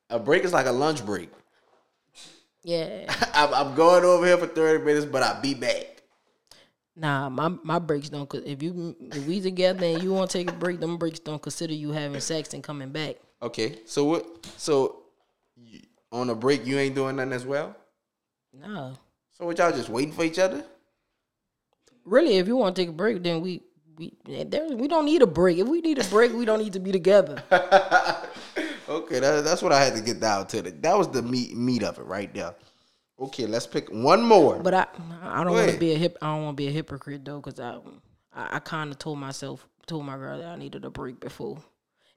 a 0.10 0.18
break 0.18 0.44
is 0.44 0.54
like 0.54 0.66
a 0.66 0.72
lunch 0.72 1.06
break. 1.06 1.30
yeah, 2.64 3.14
I'm, 3.36 3.54
I'm 3.54 3.76
going 3.76 4.04
over 4.04 4.26
here 4.26 4.38
for 4.38 4.48
30 4.48 4.84
minutes, 4.84 5.06
but 5.06 5.22
I'll 5.22 5.40
be 5.40 5.54
back. 5.54 6.01
Nah, 6.96 7.30
my 7.30 7.50
my 7.64 7.80
breaks 7.80 8.10
don't. 8.10 8.32
If 8.34 8.62
you 8.64 8.96
if 9.00 9.26
we 9.26 9.42
together 9.42 9.86
and 9.86 10.02
you 10.04 10.14
want 10.14 10.30
to 10.32 10.38
take 10.38 10.50
a 10.50 10.54
break, 10.54 10.80
them 10.80 10.98
breaks 10.98 11.20
don't 11.20 11.42
consider 11.42 11.74
you 11.74 11.92
having 11.92 12.20
sex 12.22 12.54
and 12.54 12.64
coming 12.64 12.90
back. 12.90 13.16
Okay, 13.42 13.80
so 13.86 14.04
what? 14.06 14.46
So 14.58 15.04
you- 15.56 15.82
on 16.12 16.30
a 16.30 16.36
break, 16.36 16.66
you 16.66 16.78
ain't 16.78 16.94
doing 16.96 17.16
nothing 17.16 17.32
as 17.34 17.46
well. 17.46 17.76
Nah, 18.54 18.96
So 19.32 19.46
what 19.46 19.58
y'all 19.58 19.72
just 19.72 19.88
waiting 19.90 20.12
for 20.14 20.24
each 20.26 20.40
other? 20.40 20.64
really, 22.04 22.36
if 22.38 22.48
you 22.48 22.58
want 22.58 22.76
to 22.76 22.82
take 22.82 22.90
a 22.90 22.94
break, 22.94 23.22
then 23.24 23.42
we. 23.42 23.62
We, 23.98 24.14
there, 24.26 24.68
we 24.70 24.88
don't 24.88 25.06
need 25.06 25.22
a 25.22 25.28
break. 25.28 25.60
If 25.60 25.68
we 25.68 25.80
need 25.82 26.00
a 26.00 26.04
break, 26.06 26.34
we 26.34 26.44
don't 26.44 26.58
need 26.60 26.74
to 26.74 26.80
be 26.80 26.92
together. 26.92 27.44
Okay, 28.90 29.20
that, 29.20 29.46
that's 29.46 29.62
what 29.62 29.72
I 29.72 29.82
had 29.82 29.96
to 29.96 30.02
get 30.02 30.20
down 30.20 30.48
to. 30.48 30.62
That 30.64 30.98
was 30.98 31.08
the 31.08 31.22
meat 31.22 31.56
meat 31.56 31.82
of 31.82 31.98
it 31.98 32.04
right 32.06 32.34
there. 32.34 32.54
Okay, 33.22 33.46
let's 33.46 33.68
pick 33.68 33.90
one 33.90 34.24
more. 34.24 34.58
But 34.60 34.74
I, 34.74 34.88
I 35.22 35.44
don't 35.44 35.54
want 35.54 35.72
to 35.72 35.78
be 35.78 35.94
a 35.94 35.98
hip. 35.98 36.18
I 36.22 36.28
don't 36.34 36.44
want 36.44 36.58
to 36.58 36.64
be 36.64 36.68
a 36.68 36.72
hypocrite 36.72 37.24
though, 37.24 37.40
because 37.40 37.60
I, 37.60 37.78
I, 38.34 38.56
I 38.56 38.60
kind 38.60 38.92
of 38.92 38.98
told 38.98 39.20
myself, 39.20 39.68
told 39.86 40.06
my 40.06 40.18
girl 40.18 40.40
that 40.40 40.48
I 40.48 40.56
needed 40.56 40.86
a 40.86 40.90
break 40.90 41.20
before, 41.20 41.62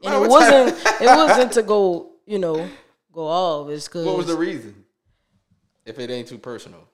and 0.03 0.15
it 0.15 0.29
wasn't. 0.29 0.69
it 1.01 1.07
wasn't 1.07 1.53
to 1.53 1.63
go, 1.63 2.13
you 2.27 2.39
know, 2.39 2.69
go 3.13 3.27
off. 3.27 3.69
It's 3.69 3.87
because 3.87 4.07
what 4.07 4.17
was 4.17 4.27
the 4.29 4.37
reason? 4.37 4.85
If 5.85 5.99
it 5.99 6.11
ain't 6.11 6.29
too 6.29 6.39
personal. 6.39 6.89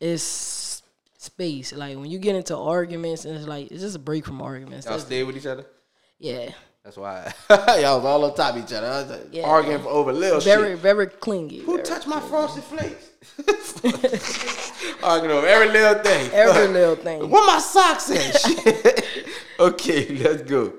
it's 0.00 0.82
space. 1.18 1.74
Like 1.74 1.96
when 1.98 2.10
you 2.10 2.18
get 2.18 2.34
into 2.36 2.56
arguments, 2.56 3.26
and 3.26 3.36
it's 3.36 3.46
like 3.46 3.70
it's 3.70 3.82
just 3.82 3.96
a 3.96 3.98
break 3.98 4.24
from 4.24 4.40
arguments. 4.40 4.86
Y'all 4.86 4.92
That's- 4.92 5.06
stay 5.06 5.22
with 5.22 5.36
each 5.36 5.44
other. 5.44 5.66
yeah, 6.18 6.50
That's 6.82 6.96
why 6.96 7.30
y'all 7.50 7.96
was 7.98 8.04
all 8.06 8.24
on 8.24 8.34
top 8.34 8.56
of 8.56 8.64
each 8.64 8.72
other. 8.72 9.06
Like, 9.06 9.26
Yeah. 9.32 9.44
Arguing 9.44 9.82
for 9.82 9.90
over 9.90 10.14
little 10.14 10.40
very, 10.40 10.72
shit. 10.72 10.78
very 10.78 11.06
clingy. 11.08 11.58
Who 11.58 11.72
very- 11.74 11.84
touched 11.84 12.06
my 12.06 12.20
frosted 12.20 12.64
flakes? 12.64 13.09
Arguing 15.02 15.36
over 15.36 15.46
every 15.46 15.68
little 15.68 16.02
thing. 16.02 16.30
every 16.32 16.68
little 16.68 16.96
thing? 16.96 17.28
Where 17.28 17.46
my 17.46 17.58
socks 17.58 18.10
at? 18.10 19.04
Okay, 19.60 20.16
let's 20.16 20.40
go. 20.42 20.72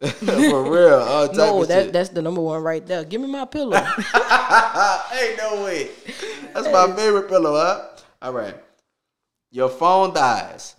For 0.00 0.68
real. 0.68 0.94
All 0.98 1.28
type 1.28 1.36
No, 1.36 1.62
of 1.62 1.68
that 1.68 1.84
shit. 1.84 1.92
that's 1.92 2.08
the 2.08 2.20
number 2.20 2.40
one 2.40 2.60
right 2.60 2.84
there. 2.84 3.04
Give 3.04 3.20
me 3.20 3.28
my 3.28 3.44
pillow. 3.44 3.76
Ain't 3.76 5.36
no 5.38 5.62
way. 5.64 5.90
That's 6.52 6.66
my 6.72 6.92
favorite 6.96 7.28
pillow, 7.28 7.54
huh? 7.54 7.86
All 8.20 8.32
right. 8.32 8.56
Your 9.52 9.68
phone 9.68 10.12
dies. 10.12 10.74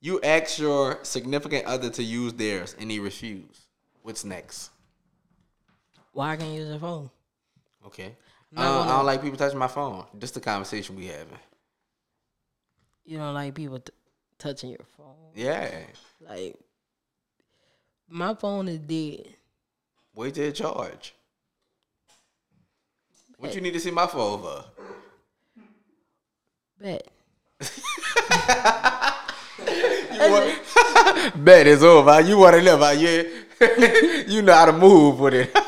You 0.00 0.20
ask 0.22 0.58
your 0.58 0.98
significant 1.04 1.64
other 1.66 1.90
to 1.90 2.02
use 2.02 2.32
theirs 2.32 2.74
and 2.80 2.90
he 2.90 2.98
refused. 2.98 3.66
What's 4.02 4.24
next? 4.24 4.70
Why 6.12 6.32
I 6.32 6.36
can't 6.38 6.54
use 6.54 6.68
the 6.70 6.80
phone? 6.80 7.08
Okay. 7.86 8.16
Uh, 8.56 8.82
I 8.82 8.88
don't 8.88 9.06
like 9.06 9.22
people 9.22 9.36
touching 9.36 9.58
my 9.58 9.68
phone. 9.68 10.04
Just 10.18 10.34
the 10.34 10.40
conversation 10.40 10.96
we 10.96 11.06
having. 11.06 11.38
You 13.04 13.18
don't 13.18 13.34
like 13.34 13.54
people 13.54 13.78
t- 13.78 13.92
touching 14.38 14.70
your 14.70 14.86
phone. 14.96 15.14
Yeah. 15.34 15.70
Like 16.20 16.56
my 18.08 18.34
phone 18.34 18.68
is 18.68 18.78
dead. 18.78 19.26
Wait 20.14 20.34
till 20.34 20.44
it 20.44 20.54
charge. 20.54 21.14
What 23.38 23.54
you 23.54 23.60
need 23.60 23.74
to 23.74 23.80
see 23.80 23.90
my 23.90 24.06
phone 24.06 24.40
for? 24.40 24.64
Bet. 26.80 27.06
Bet 31.36 31.66
it's 31.66 31.82
over. 31.82 32.20
You 32.20 32.38
want 32.38 32.56
to 32.56 32.62
live 32.62 32.82
out 32.82 32.98
you, 32.98 33.44
you 34.34 34.42
know 34.42 34.54
how 34.54 34.66
to 34.66 34.72
move 34.72 35.20
with 35.20 35.34
it. 35.34 35.65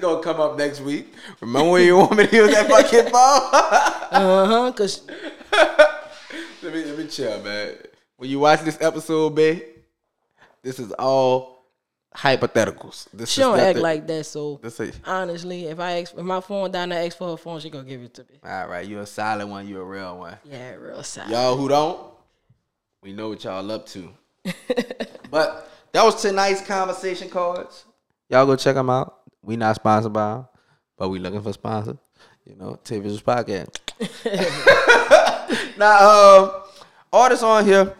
Gonna 0.00 0.22
come 0.22 0.40
up 0.40 0.56
next 0.56 0.80
week. 0.80 1.12
Remember 1.40 1.70
when 1.70 1.84
you 1.84 1.96
want 1.96 2.16
me 2.16 2.26
to 2.26 2.36
use 2.36 2.54
that 2.54 2.68
fucking 2.68 3.10
phone? 3.10 3.90
Uh 4.12 4.46
huh. 4.46 4.72
Cause 4.72 5.06
let 6.62 6.74
me 6.74 6.84
let 6.84 6.98
me 6.98 7.06
chill, 7.06 7.40
man. 7.42 7.74
When 8.16 8.28
you 8.28 8.40
watch 8.40 8.62
this 8.62 8.76
episode, 8.80 9.30
babe, 9.36 9.62
this 10.62 10.80
is 10.80 10.90
all 10.92 11.64
hypotheticals. 12.14 13.08
This 13.12 13.30
She 13.30 13.40
is 13.40 13.46
don't 13.46 13.60
act 13.60 13.78
like 13.78 14.06
that. 14.08 14.24
So 14.24 14.58
is, 14.62 15.00
honestly, 15.04 15.66
if 15.66 15.78
I 15.78 16.00
ask, 16.00 16.12
if 16.12 16.24
my 16.24 16.40
phone 16.40 16.70
down, 16.70 16.92
I 16.92 17.06
ask 17.06 17.16
for 17.16 17.30
her 17.30 17.36
phone, 17.36 17.60
she 17.60 17.70
gonna 17.70 17.84
give 17.84 18.02
it 18.02 18.14
to 18.14 18.22
me. 18.22 18.40
all 18.44 18.66
right, 18.68 18.86
you 18.86 18.98
a 18.98 19.06
solid 19.06 19.46
one. 19.46 19.68
You 19.68 19.80
a 19.80 19.84
real 19.84 20.18
one. 20.18 20.36
Yeah, 20.44 20.74
real 20.74 21.02
side. 21.02 21.30
Y'all 21.30 21.56
who 21.56 21.68
don't, 21.68 22.00
we 23.02 23.12
know 23.12 23.28
what 23.28 23.44
y'all 23.44 23.70
up 23.70 23.86
to. 23.88 24.08
but 25.30 25.70
that 25.92 26.04
was 26.04 26.20
tonight's 26.20 26.62
conversation 26.62 27.28
cards. 27.30 27.84
Y'all 28.28 28.46
go 28.46 28.56
check 28.56 28.74
them 28.74 28.90
out. 28.90 29.19
We 29.42 29.56
not 29.56 29.76
sponsored 29.76 30.12
by 30.12 30.32
'em, 30.34 30.46
but 30.98 31.08
we 31.08 31.18
looking 31.18 31.42
for 31.42 31.52
sponsors. 31.52 31.96
You 32.44 32.56
know, 32.56 32.78
TaeVi$uals 32.84 33.22
Podcast. 33.22 33.78
now, 35.78 36.08
um, 36.08 36.62
artists 37.12 37.42
on 37.44 37.64
here. 37.64 37.94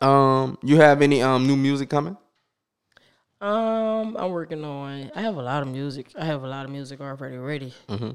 Um, 0.00 0.56
you 0.62 0.76
have 0.76 1.02
any 1.02 1.22
um 1.22 1.46
new 1.46 1.56
music 1.56 1.90
coming? 1.90 2.16
Um, 3.40 4.16
I'm 4.18 4.30
working 4.30 4.64
on. 4.64 5.10
I 5.14 5.20
have 5.22 5.36
a 5.36 5.42
lot 5.42 5.62
of 5.62 5.68
music. 5.68 6.10
I 6.18 6.24
have 6.24 6.42
a 6.42 6.48
lot 6.48 6.64
of 6.64 6.70
music 6.70 7.00
already 7.00 7.36
ready. 7.38 7.74
Mm-hmm. 7.88 8.10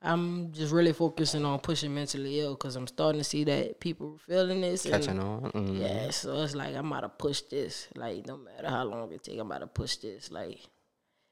I'm 0.00 0.52
just 0.52 0.72
really 0.72 0.92
focusing 0.92 1.44
on 1.44 1.58
pushing 1.58 1.92
mentally 1.94 2.38
ill 2.40 2.54
because 2.54 2.76
I'm 2.76 2.86
starting 2.86 3.20
to 3.20 3.24
see 3.24 3.44
that 3.44 3.80
people 3.80 4.18
feeling 4.26 4.60
this. 4.60 4.84
and- 4.84 4.94
Catching 4.94 5.18
on. 5.20 5.50
Mhm. 5.52 5.80
Yeah, 5.80 6.10
so 6.10 6.42
it's 6.42 6.54
like 6.54 6.76
I'm 6.76 6.86
about 6.92 7.00
to 7.00 7.08
push 7.08 7.40
this. 7.42 7.88
Like 7.96 8.26
no 8.26 8.36
matter 8.36 8.68
how 8.68 8.84
long 8.84 9.10
it 9.12 9.22
take, 9.24 9.38
I'm 9.40 9.46
about 9.50 9.60
to 9.60 9.66
push 9.66 9.96
this. 9.96 10.30
Like 10.30 10.60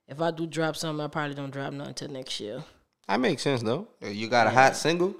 if 0.09 0.20
I 0.20 0.30
do 0.30 0.46
drop 0.46 0.76
something, 0.76 1.04
I 1.04 1.09
probably 1.09 1.34
don't 1.34 1.50
drop 1.50 1.72
nothing 1.72 1.90
until 1.90 2.09
next 2.09 2.40
year. 2.40 2.62
That 3.09 3.20
makes 3.20 3.42
sense 3.42 3.62
though. 3.62 3.88
You 4.00 4.28
got 4.28 4.46
a 4.46 4.50
hot 4.50 4.76
single, 4.76 5.14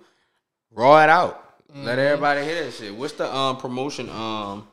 raw 0.70 1.03
it 1.03 1.11
out. 1.11 1.43
Let 1.74 1.99
everybody 1.99 2.45
hear 2.45 2.64
that 2.64 2.72
shit. 2.72 2.95
What's 2.95 3.14
the 3.14 3.32
um 3.32 3.59
promotion 3.59 4.09
um 4.11 4.68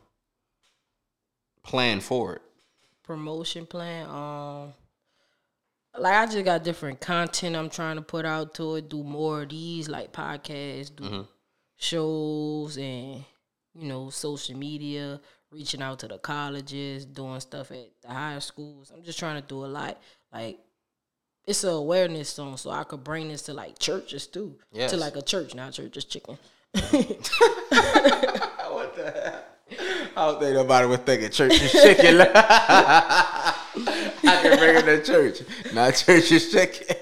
plan 1.64 2.00
for 2.00 2.36
it? 2.36 2.42
Promotion 3.04 3.66
plan, 3.66 4.08
um, 4.10 4.74
like 5.98 6.14
I 6.14 6.26
just 6.26 6.46
got 6.46 6.64
different 6.64 7.02
content 7.02 7.56
I'm 7.56 7.70
trying 7.70 7.98
to 7.98 8.02
put 8.02 8.26
out 8.26 8.54
to 8.56 8.76
it. 8.76 8.90
Do 8.90 9.04
more 9.04 9.42
of 9.42 9.50
these 9.50 9.90
like 9.90 10.14
podcasts, 10.14 10.96
do 10.96 11.28
shows, 11.76 12.78
and 12.78 13.26
you 13.76 13.88
know 13.88 14.10
social 14.10 14.58
media. 14.58 15.20
Reaching 15.52 15.84
out 15.84 16.00
to 16.00 16.08
the 16.08 16.18
colleges, 16.18 17.06
doing 17.06 17.40
stuff 17.40 17.70
at 17.70 17.90
the 18.02 18.08
higher 18.08 18.40
schools. 18.40 18.92
I'm 18.92 19.04
just 19.04 19.20
trying 19.20 19.40
to 19.40 19.48
do 19.48 19.64
a 19.64 19.68
lot. 19.68 20.02
Like 20.34 20.58
it's 21.46 21.64
a 21.64 21.70
awareness 21.70 22.30
song, 22.30 22.58
so 22.58 22.72
I 22.72 22.84
could 22.86 23.04
bring 23.04 23.28
this 23.28 23.44
to 23.44 23.54
like 23.54 23.78
churches 23.78 24.26
too. 24.26 24.56
Yes. 24.72 24.90
To 24.92 24.98
like 24.98 25.16
a 25.16 25.22
church, 25.22 25.54
not 25.54 25.74
church, 25.74 25.92
just 25.92 26.10
chicken. 26.10 26.40
What 28.74 28.96
the 28.96 29.12
hell? 29.12 29.44
I 30.16 30.32
don't 30.32 30.40
think 30.40 30.56
nobody 30.56 30.88
was 30.88 31.00
thinking 31.00 31.30
church 31.30 31.62
is 31.62 31.72
chicken. 31.72 32.22
I 32.36 33.56
can 34.24 34.58
bring 34.58 34.76
it 34.78 34.86
to 34.86 35.04
church. 35.04 35.42
Not 35.74 35.96
church 35.96 36.32
is 36.32 36.52
chicken. 36.52 36.96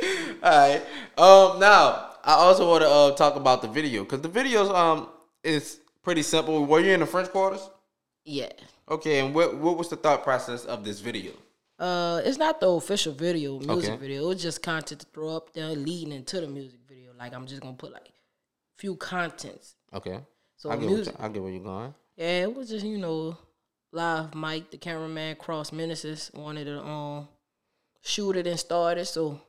All 0.42 0.50
right. 0.50 0.82
Um. 1.16 1.60
Now, 1.60 2.10
I 2.22 2.34
also 2.34 2.68
want 2.68 2.82
to 2.82 2.88
uh, 2.88 3.10
talk 3.12 3.36
about 3.36 3.62
the 3.62 3.68
video 3.68 4.04
because 4.04 4.20
the 4.20 4.28
videos 4.28 4.74
um 4.74 5.08
is 5.42 5.80
pretty 6.04 6.22
simple. 6.22 6.64
Were 6.66 6.80
you 6.80 6.92
in 6.92 7.00
the 7.00 7.06
French 7.06 7.30
quarters? 7.30 7.68
Yeah. 8.24 8.52
Okay. 8.88 9.18
And 9.20 9.34
what 9.34 9.56
what 9.56 9.76
was 9.76 9.88
the 9.88 9.96
thought 9.96 10.22
process 10.22 10.64
of 10.64 10.84
this 10.84 11.00
video? 11.00 11.32
Uh, 11.78 12.20
it's 12.24 12.38
not 12.38 12.60
the 12.60 12.68
official 12.68 13.12
video, 13.12 13.58
music 13.58 13.90
Okay. 13.90 13.96
video. 13.96 14.30
It's 14.30 14.42
just 14.42 14.62
content 14.62 15.00
to 15.00 15.06
throw 15.12 15.34
up 15.36 15.52
there 15.52 15.70
leading 15.70 16.12
into 16.12 16.40
the 16.40 16.46
music 16.46 16.78
video. 16.88 17.10
Like 17.18 17.34
I'm 17.34 17.46
just 17.46 17.60
gonna 17.62 17.74
put 17.76 17.92
like 17.92 18.12
few 18.78 18.94
contents. 18.96 19.74
Okay. 19.92 20.20
So 20.56 20.70
I 20.70 20.76
get 20.76 20.86
music, 20.86 21.18
what 21.18 21.24
I 21.24 21.32
get 21.32 21.42
where 21.42 21.50
you're 21.52 21.62
going. 21.62 21.92
yeah, 22.16 22.42
it 22.44 22.54
was 22.54 22.68
just 22.70 22.86
you 22.86 22.96
know, 22.98 23.36
live 23.92 24.34
Mike, 24.34 24.70
the 24.70 24.78
cameraman, 24.78 25.36
Cross 25.36 25.72
Menaces 25.72 26.30
wanted 26.34 26.66
to 26.66 26.80
um 26.80 27.28
shoot 28.02 28.36
it 28.36 28.46
and 28.46 28.58
start 28.58 28.98
it. 28.98 29.06
So 29.06 29.40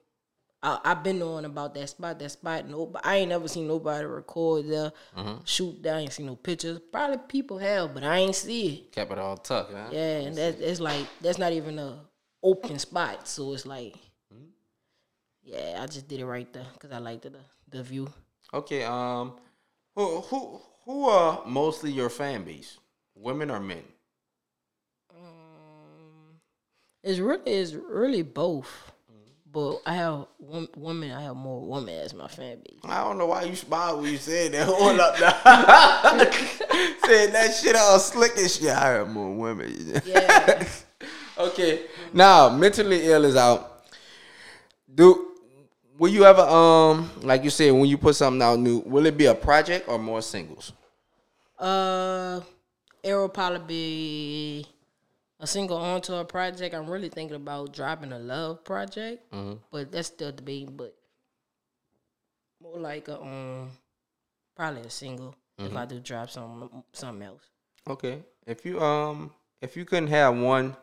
I 0.65 0.79
I've 0.83 1.03
been 1.03 1.19
knowing 1.19 1.45
about 1.45 1.73
that 1.75 1.89
spot. 1.89 2.17
That 2.19 2.29
spot, 2.31 2.67
no, 2.67 2.91
I 3.03 3.17
ain't 3.17 3.29
never 3.29 3.47
seen 3.47 3.67
nobody 3.67 4.05
record 4.05 4.67
there, 4.67 4.91
Mm-hmm. 5.17 5.43
shoot 5.45 5.81
there. 5.83 5.95
I 5.95 5.99
ain't 5.99 6.13
seen 6.13 6.25
no 6.25 6.35
pictures. 6.35 6.79
Probably 6.91 7.17
people 7.27 7.57
have, 7.59 7.93
but 7.93 8.03
I 8.03 8.17
ain't 8.17 8.35
see 8.35 8.67
it. 8.67 8.91
Kept 8.91 9.11
it 9.11 9.19
all 9.19 9.37
tucked. 9.37 9.71
Huh? 9.73 9.89
Yeah, 9.91 10.19
and 10.25 10.35
that 10.37 10.59
it's 10.59 10.79
like 10.79 11.05
that's 11.21 11.37
not 11.37 11.51
even 11.53 11.77
a 11.79 11.99
open 12.43 12.79
spot, 12.79 13.27
so 13.27 13.53
it's 13.53 13.65
like, 13.65 13.95
yeah, 15.43 15.79
I 15.81 15.85
just 15.85 16.07
did 16.07 16.19
it 16.19 16.25
right 16.25 16.51
there 16.53 16.65
because 16.73 16.91
I 16.91 16.97
liked 16.99 17.23
the 17.23 17.33
the 17.69 17.83
view. 17.83 18.07
Okay. 18.53 18.83
Um. 18.83 19.33
Who 19.95 20.21
who 20.21 20.61
who 20.85 21.05
are 21.09 21.43
mostly 21.45 21.91
your 21.91 22.09
fan 22.09 22.43
base? 22.43 22.77
Women 23.15 23.49
or 23.49 23.59
men? 23.59 23.83
Um, 25.11 26.39
it's 27.03 27.19
really 27.19 27.51
it's 27.51 27.73
really 27.73 28.23
both, 28.23 28.91
but 29.55 29.81
I 29.85 29.95
have 29.95 30.25
one 30.37 30.67
women. 30.75 31.13
I 31.13 31.21
have 31.21 31.35
more 31.37 31.65
women 31.65 31.95
as 31.95 32.13
my 32.13 32.27
fan 32.27 32.57
base. 32.57 32.77
I 32.83 33.01
don't 33.05 33.17
know 33.17 33.27
why 33.27 33.43
you 33.43 33.55
smiled 33.55 34.01
when 34.01 34.11
you 34.11 34.17
said 34.17 34.51
that. 34.51 34.67
Hold 34.69 34.99
up 34.99 35.17
now. 35.17 35.31
said 37.07 37.31
that 37.31 37.55
shit 37.55 37.73
all 37.77 37.97
slick 37.97 38.33
and 38.37 38.51
shit. 38.51 38.69
I 38.69 38.89
have 38.89 39.09
more 39.09 39.33
women. 39.33 40.01
Yeah. 40.05 40.67
okay. 41.37 41.85
Now, 42.11 42.49
mentally 42.49 43.05
ill 43.05 43.23
is 43.23 43.37
out. 43.37 43.85
Do 44.93 45.31
will 45.97 46.11
you 46.11 46.25
ever 46.25 46.41
um 46.41 47.09
like 47.21 47.45
you 47.45 47.49
said 47.49 47.71
when 47.71 47.85
you 47.85 47.97
put 47.97 48.17
something 48.17 48.41
out 48.41 48.59
new, 48.59 48.79
will 48.79 49.05
it 49.05 49.17
be 49.17 49.27
a 49.27 49.35
project 49.35 49.87
or 49.87 49.97
more 49.97 50.21
singles? 50.21 50.73
Uh, 51.57 52.41
it 53.01 53.13
will 53.13 53.29
probably 53.29 53.59
be 53.65 54.67
a 55.39 55.47
single 55.47 55.77
onto 55.77 56.13
a 56.13 56.25
project. 56.25 56.73
I'm 56.73 56.89
really 56.89 57.09
thinking 57.09 57.35
about 57.35 57.73
dropping 57.73 58.11
a 58.13 58.19
love 58.19 58.63
project, 58.63 59.23
but 59.71 59.91
that's 59.91 60.07
still 60.07 60.31
debating. 60.31 60.75
But 60.75 60.95
more 62.61 62.79
like 62.79 63.07
a 63.07 63.21
um, 63.21 63.69
probably 64.55 64.81
a 64.81 64.89
single 64.89 65.35
if 65.57 65.75
I 65.75 65.85
do 65.85 65.99
drop 65.99 66.29
some 66.29 66.83
something 66.93 67.25
else. 67.27 67.43
Okay. 67.87 68.23
If 68.45 68.65
you 68.65 68.81
um 68.81 69.31
if 69.61 69.75
you 69.77 69.85
couldn't 69.85 70.07
have 70.07 70.37
one 70.37 70.75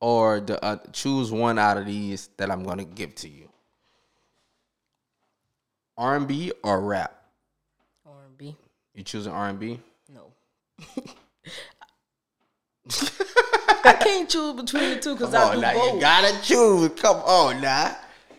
or 0.00 0.40
the 0.40 0.62
uh, 0.64 0.78
choose 0.92 1.32
one 1.32 1.58
out 1.58 1.78
of 1.78 1.86
these 1.86 2.28
that 2.36 2.50
I'm 2.50 2.62
gonna 2.64 2.84
give 2.84 3.14
to 3.16 3.28
you. 3.28 3.48
R 5.98 6.16
and 6.16 6.28
B 6.28 6.52
or 6.62 6.80
rap? 6.82 7.22
R&B, 8.06 8.54
You 8.94 9.02
choosing 9.02 9.32
R 9.32 9.48
and 9.48 9.58
B? 9.58 9.80
no. 10.12 10.30
I 12.88 13.92
can't 14.00 14.28
choose 14.28 14.54
between 14.54 14.90
the 14.90 15.00
two 15.00 15.14
because 15.14 15.34
I 15.34 15.54
do 15.54 15.60
now 15.60 15.72
both. 15.74 15.94
you 15.94 16.00
gotta 16.00 16.42
choose. 16.42 16.90
Come 17.00 17.16
on 17.18 17.60
now. 17.60 17.96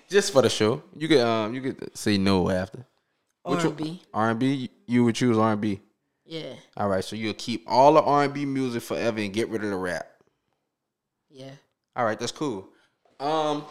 Just 0.10 0.32
for 0.32 0.42
the 0.42 0.50
show. 0.50 0.84
You 0.96 1.08
could 1.08 1.20
um 1.22 1.54
you 1.54 1.62
could 1.62 1.98
say 1.98 2.18
no 2.18 2.50
after. 2.50 2.86
R&B, 3.46 4.02
R 4.14 4.32
and 4.32 4.40
B, 4.40 4.70
you 4.88 5.06
would 5.06 5.16
choose 5.16 5.38
R 5.38 5.54
and 5.54 5.62
B. 5.62 5.80
yeah, 6.26 6.54
All 6.76 6.90
right, 6.90 7.02
so 7.02 7.16
you'll 7.16 7.34
keep 7.36 7.64
all 7.66 7.94
the 7.94 8.02
R 8.02 8.26
and 8.26 8.34
B 8.34 8.44
music 8.46 8.84
forever 8.84 9.20
and 9.20 9.32
get 9.32 9.48
rid 9.48 9.64
of 9.64 9.70
the 9.70 9.76
rap. 9.78 10.06
yeah. 11.30 11.52
All 11.96 12.04
right, 12.04 12.20
that's 12.20 12.34
cool. 12.34 12.68
Um, 13.22 13.64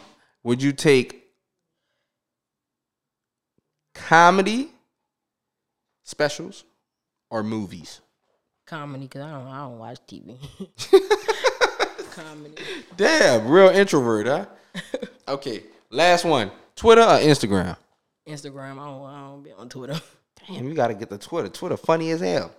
would 0.43 0.63
you 0.63 0.71
take 0.73 1.25
comedy 3.93 4.71
specials 6.03 6.63
or 7.29 7.43
movies? 7.43 8.01
Comedy 8.67 9.05
because 9.05 9.21
I 9.21 9.31
don't 9.31 9.47
I 9.47 9.57
don't 9.59 9.79
watch 9.79 9.99
TV. 10.07 10.37
Comedy. 12.11 12.53
Damn, 12.97 13.47
real 13.47 13.69
introvert, 13.69 14.27
huh? 14.27 14.45
okay, 15.29 15.63
last 15.89 16.25
one. 16.25 16.51
Twitter 16.75 17.01
or 17.01 17.17
Instagram? 17.17 17.77
Instagram. 18.27 18.73
I 18.73 18.85
don't 18.85 19.05
I 19.05 19.19
don't 19.29 19.43
be 19.43 19.53
on 19.53 19.69
Twitter. 19.69 19.99
Damn, 20.47 20.67
you 20.67 20.73
gotta 20.73 20.93
get 20.93 21.09
the 21.09 21.17
Twitter. 21.17 21.47
Twitter 21.47 21.77
funny 21.77 22.11
as 22.11 22.19
hell. 22.19 22.51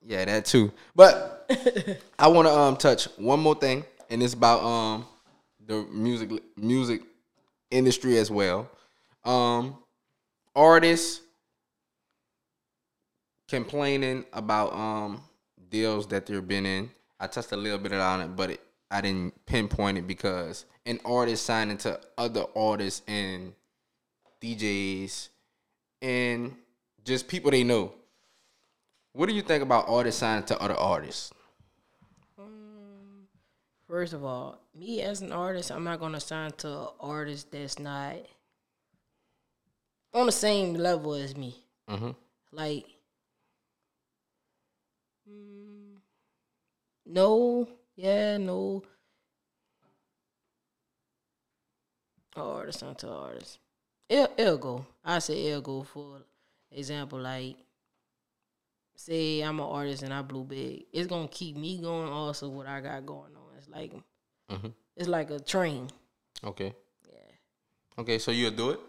Yeah, 0.00 0.24
that 0.24 0.46
too. 0.46 0.72
But 0.96 1.50
I 2.18 2.28
want 2.28 2.48
to 2.48 2.52
um 2.52 2.76
touch 2.78 3.04
one 3.16 3.40
more 3.40 3.54
thing, 3.54 3.84
and 4.08 4.22
it's 4.22 4.34
about 4.34 4.62
um 4.62 5.06
the 5.66 5.82
music 5.92 6.30
music 6.56 7.02
industry 7.70 8.16
as 8.16 8.30
well. 8.30 8.70
Um, 9.24 9.76
artists 10.56 11.20
complaining 13.48 14.24
about 14.32 14.72
um 14.72 15.22
deals 15.70 16.06
that 16.08 16.26
they've 16.26 16.46
been 16.46 16.66
in. 16.66 16.90
I 17.20 17.26
touched 17.26 17.52
a 17.52 17.56
little 17.56 17.78
bit 17.78 17.92
on 17.92 18.20
it, 18.20 18.28
but 18.36 18.50
it, 18.50 18.60
I 18.90 19.00
didn't 19.00 19.46
pinpoint 19.46 19.98
it 19.98 20.06
because 20.06 20.66
an 20.86 21.00
artist 21.04 21.44
signing 21.44 21.78
to 21.78 22.00
other 22.18 22.44
artists 22.54 23.02
and 23.08 23.54
DJs 24.40 25.28
and 26.02 26.54
just 27.04 27.28
people 27.28 27.50
they 27.50 27.64
know. 27.64 27.92
What 29.12 29.28
do 29.28 29.34
you 29.34 29.42
think 29.42 29.62
about 29.62 29.88
artists 29.88 30.20
signing 30.20 30.44
to 30.46 30.58
other 30.60 30.74
artists? 30.74 31.32
First 33.86 34.12
of 34.12 34.24
all, 34.24 34.58
me 34.74 35.02
as 35.02 35.20
an 35.20 35.30
artist, 35.30 35.70
I'm 35.70 35.84
not 35.84 36.00
gonna 36.00 36.20
sign 36.20 36.50
to 36.58 36.68
an 36.68 36.88
artist 37.00 37.52
that's 37.52 37.78
not 37.78 38.16
on 40.12 40.26
the 40.26 40.32
same 40.32 40.74
level 40.74 41.14
as 41.14 41.36
me. 41.36 41.62
Mhm. 41.88 42.16
Like, 42.50 42.86
mm, 45.30 45.96
No, 47.06 47.68
yeah, 47.96 48.36
no. 48.38 48.82
Artist 52.36 52.82
onto 52.82 53.08
artist. 53.08 53.58
It, 54.08 54.30
it'll 54.36 54.58
go. 54.58 54.86
I 55.04 55.18
say 55.20 55.46
it'll 55.46 55.60
go 55.62 55.82
for 55.84 56.18
example, 56.70 57.20
like 57.20 57.56
say 58.96 59.40
I'm 59.40 59.60
an 59.60 59.66
artist 59.66 60.02
and 60.02 60.12
I 60.12 60.22
blew 60.22 60.44
big. 60.44 60.84
It's 60.92 61.06
gonna 61.06 61.28
keep 61.28 61.56
me 61.56 61.78
going. 61.80 62.08
Also, 62.10 62.48
what 62.48 62.66
I 62.66 62.80
got 62.80 63.06
going 63.06 63.34
on. 63.36 63.56
It's 63.56 63.68
like 63.68 63.92
Mhm. 64.50 64.72
it's 64.96 65.08
like 65.08 65.30
a 65.30 65.38
train. 65.38 65.88
Okay. 66.42 66.74
Yeah. 67.08 67.18
Okay, 67.98 68.18
so 68.18 68.30
you'll 68.32 68.50
do 68.50 68.70
it? 68.70 68.80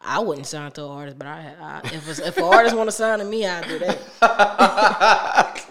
I 0.00 0.20
wouldn't 0.20 0.46
sign 0.46 0.70
to 0.72 0.84
an 0.84 0.90
artist, 0.90 1.18
but 1.18 1.26
I, 1.26 1.54
I 1.60 1.80
if 1.84 2.08
it's, 2.08 2.18
if 2.18 2.36
an 2.36 2.44
artist 2.44 2.76
want 2.76 2.88
to 2.88 2.92
sign 2.92 3.18
to 3.18 3.24
me, 3.24 3.46
I 3.46 3.66
do 3.66 3.78
that. 3.80 3.98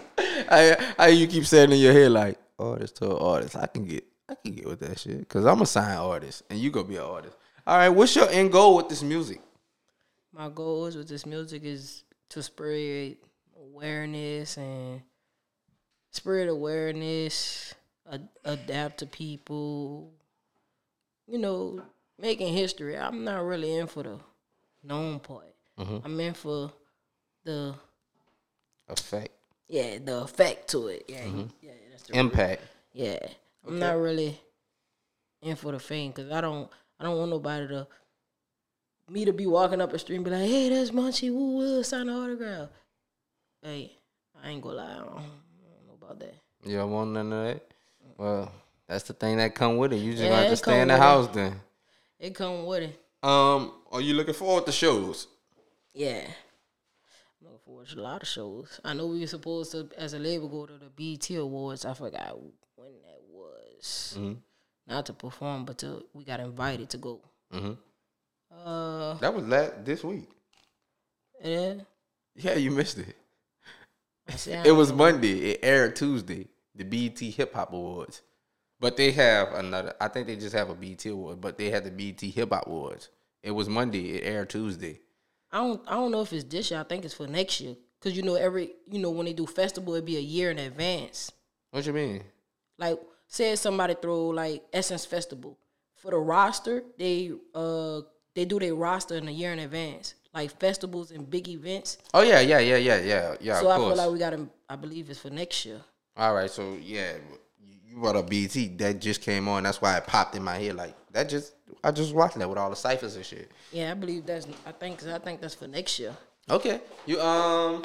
I, 0.48 0.94
I 0.98 1.08
you 1.08 1.26
keep 1.26 1.46
saying 1.46 1.72
in 1.72 1.78
your 1.78 1.92
head 1.92 2.12
like 2.12 2.38
artist 2.58 2.96
to 2.96 3.16
artist. 3.16 3.56
I 3.56 3.66
can 3.66 3.84
get 3.84 4.04
I 4.28 4.34
can 4.34 4.54
get 4.54 4.66
with 4.66 4.80
that 4.80 4.98
shit 4.98 5.20
because 5.20 5.44
I'm 5.44 5.60
a 5.62 5.66
sign 5.66 5.96
artist 5.96 6.42
and 6.50 6.58
you 6.58 6.70
gonna 6.70 6.88
be 6.88 6.96
an 6.96 7.02
artist. 7.02 7.36
All 7.66 7.76
right, 7.76 7.88
what's 7.88 8.14
your 8.14 8.28
end 8.30 8.52
goal 8.52 8.76
with 8.76 8.88
this 8.88 9.02
music? 9.02 9.40
My 10.32 10.48
goals 10.48 10.96
with 10.96 11.08
this 11.08 11.26
music 11.26 11.64
is 11.64 12.04
to 12.30 12.42
spread 12.42 13.16
awareness 13.58 14.56
and 14.56 15.02
spread 16.10 16.48
awareness, 16.48 17.74
ad- 18.10 18.28
adapt 18.44 18.98
to 18.98 19.06
people. 19.06 20.12
You 21.26 21.38
know, 21.38 21.82
making 22.18 22.54
history. 22.54 22.96
I'm 22.96 23.24
not 23.24 23.44
really 23.44 23.74
in 23.74 23.86
for 23.86 24.02
the 24.02 24.18
known 24.82 25.20
part. 25.20 25.54
Mm-hmm. 25.78 25.98
I'm 26.04 26.20
in 26.20 26.34
for 26.34 26.72
the 27.44 27.74
Effect, 28.88 29.32
yeah 29.68 29.98
the 29.98 30.22
effect 30.22 30.68
to 30.70 30.86
it. 30.86 31.06
Yeah, 31.08 31.24
mm-hmm. 31.24 31.46
yeah, 31.60 31.72
that's 31.90 32.04
the 32.04 32.16
impact. 32.16 32.62
Yeah, 32.92 33.18
I'm 33.66 33.80
not 33.80 33.98
really 33.98 34.40
in 35.42 35.56
for 35.56 35.72
the 35.72 35.80
fame 35.80 36.12
because 36.12 36.30
I 36.30 36.40
don't. 36.40 36.70
I 37.00 37.04
don't 37.04 37.18
want 37.18 37.30
nobody 37.30 37.66
to 37.68 37.86
me 39.10 39.24
to 39.24 39.32
be 39.32 39.46
walking 39.46 39.80
up 39.80 39.90
the 39.90 39.98
street 39.98 40.16
and 40.16 40.24
be 40.24 40.30
like, 40.30 40.48
"Hey, 40.48 40.68
that's 40.68 40.90
Munchie. 40.90 41.32
Woo 41.32 41.56
woo, 41.56 41.82
sign 41.82 42.08
an 42.08 42.14
autograph." 42.16 42.68
Hey, 43.60 43.92
I 44.40 44.50
ain't 44.50 44.62
gonna 44.62 44.76
lie. 44.76 44.84
I 44.84 44.98
don't, 44.98 45.08
I 45.08 45.12
don't 45.12 45.86
know 45.88 45.98
about 46.00 46.20
that. 46.20 46.34
You 46.64 46.76
don't 46.76 46.90
want 46.92 47.10
none 47.10 47.32
of 47.32 47.44
that. 47.46 47.66
Well, 48.16 48.52
that's 48.86 49.04
the 49.04 49.14
thing 49.14 49.38
that 49.38 49.54
come 49.56 49.76
with 49.78 49.92
it. 49.92 49.96
You 49.96 50.12
just 50.12 50.22
Yeah, 50.24 50.48
to 50.48 50.56
stay 50.56 50.80
in 50.80 50.88
the 50.88 50.94
with 50.94 51.00
it. 51.00 51.04
house 51.04 51.28
then. 51.34 51.60
It 52.18 52.34
come 52.34 52.64
with 52.66 52.82
it. 52.84 53.00
Um, 53.22 53.72
are 53.90 54.00
you 54.00 54.14
looking 54.14 54.34
forward 54.34 54.66
to 54.66 54.72
shows? 54.72 55.26
Yeah. 55.94 56.22
I'm 57.40 57.46
looking 57.46 57.58
forward 57.64 57.88
to 57.88 57.98
a 57.98 58.02
lot 58.02 58.22
of 58.22 58.28
shows. 58.28 58.80
I 58.84 58.94
know 58.94 59.06
we 59.06 59.20
were 59.20 59.26
supposed 59.26 59.72
to, 59.72 59.88
as 59.96 60.12
a 60.14 60.18
label, 60.18 60.48
go 60.48 60.66
to 60.66 60.74
the 60.78 60.90
BET 60.90 61.28
Awards. 61.36 61.84
I 61.84 61.94
forgot 61.94 62.38
when 62.76 62.92
that 63.02 63.20
was. 63.30 64.18
Not 64.86 65.06
to 65.06 65.12
perform, 65.12 65.64
but 65.64 65.78
to 65.78 66.04
we 66.14 66.24
got 66.24 66.40
invited 66.40 66.90
to 66.90 66.98
go. 66.98 67.20
Mhm. 67.52 67.76
Uh, 68.50 69.14
That 69.14 69.34
was 69.34 69.44
last 69.44 69.84
this 69.84 70.04
week. 70.04 70.28
yeah. 71.42 71.74
Yeah, 72.34 72.54
you 72.54 72.70
missed 72.70 72.98
it. 72.98 73.16
It 74.46 74.72
was 74.72 74.92
Monday. 74.92 75.50
It 75.52 75.60
aired 75.62 75.96
Tuesday. 75.96 76.48
The 76.74 76.84
BET 76.84 77.18
Hip 77.18 77.54
Hop 77.54 77.72
Awards. 77.72 78.22
But 78.78 78.96
they 78.96 79.10
have 79.12 79.52
another. 79.54 79.94
I 80.00 80.08
think 80.08 80.26
they 80.26 80.36
just 80.36 80.54
have 80.54 80.70
a 80.70 80.74
BT 80.74 81.10
award, 81.10 81.40
but 81.40 81.56
they 81.56 81.70
had 81.70 81.84
the 81.84 81.90
BT 81.90 82.30
Hip 82.30 82.50
Hop 82.52 82.66
Awards. 82.66 83.08
It 83.42 83.50
was 83.50 83.68
Monday. 83.68 84.10
It 84.10 84.24
aired 84.26 84.50
Tuesday. 84.50 85.00
I 85.50 85.58
don't 85.58 85.82
I 85.86 85.94
don't 85.94 86.10
know 86.10 86.22
if 86.22 86.32
it's 86.32 86.44
this 86.44 86.70
year. 86.70 86.80
I 86.80 86.84
think 86.84 87.04
it's 87.04 87.14
for 87.14 87.26
next 87.26 87.60
year. 87.60 87.76
Cause 88.00 88.12
you 88.12 88.22
know 88.22 88.34
every 88.34 88.72
you 88.90 88.98
know 88.98 89.10
when 89.10 89.26
they 89.26 89.32
do 89.32 89.46
festival, 89.46 89.94
it'd 89.94 90.04
be 90.04 90.16
a 90.16 90.20
year 90.20 90.50
in 90.50 90.58
advance. 90.58 91.32
What 91.70 91.86
you 91.86 91.92
mean? 91.92 92.22
Like 92.78 92.98
say 93.26 93.56
somebody 93.56 93.94
throw 93.94 94.28
like 94.28 94.62
Essence 94.72 95.06
Festival 95.06 95.58
for 96.06 96.12
the 96.12 96.18
roster, 96.18 96.84
they 96.98 97.32
uh 97.54 98.00
they 98.34 98.44
do 98.44 98.58
their 98.60 98.74
roster 98.74 99.16
in 99.16 99.26
a 99.28 99.32
year 99.32 99.52
in 99.52 99.58
advance. 99.58 100.14
Like 100.32 100.56
festivals 100.60 101.10
and 101.10 101.28
big 101.28 101.48
events. 101.48 101.98
Oh 102.14 102.22
yeah, 102.22 102.40
yeah, 102.40 102.58
yeah, 102.58 102.76
yeah, 102.76 103.00
yeah, 103.00 103.36
yeah. 103.40 103.60
so 103.60 103.70
I 103.70 103.76
course. 103.76 103.88
feel 103.88 104.04
like 104.04 104.12
we 104.12 104.18
got. 104.18 104.48
I 104.68 104.76
believe 104.76 105.10
it's 105.10 105.18
for 105.18 105.30
next 105.30 105.64
year. 105.64 105.80
All 106.16 106.34
right, 106.34 106.50
so 106.50 106.76
yeah, 106.80 107.14
you 107.86 107.96
you 107.96 108.00
brought 108.00 108.16
up 108.16 108.28
BET. 108.28 108.78
That 108.78 109.00
just 109.00 109.22
came 109.22 109.48
on. 109.48 109.62
That's 109.62 109.80
why 109.80 109.96
it 109.96 110.06
popped 110.06 110.34
in 110.34 110.42
my 110.42 110.56
head. 110.56 110.76
Like 110.76 110.94
that 111.12 111.28
just. 111.28 111.52
I 111.82 111.90
just 111.90 112.14
watched 112.14 112.38
that 112.38 112.48
with 112.48 112.58
all 112.58 112.70
the 112.70 112.76
ciphers 112.76 113.16
and 113.16 113.24
shit. 113.24 113.50
Yeah, 113.72 113.90
I 113.90 113.94
believe 113.94 114.26
that's. 114.26 114.46
I 114.66 114.72
think 114.72 115.04
I 115.06 115.18
think 115.18 115.40
that's 115.40 115.54
for 115.54 115.66
next 115.66 115.98
year. 115.98 116.16
Okay. 116.50 116.80
You 117.06 117.20
um. 117.20 117.84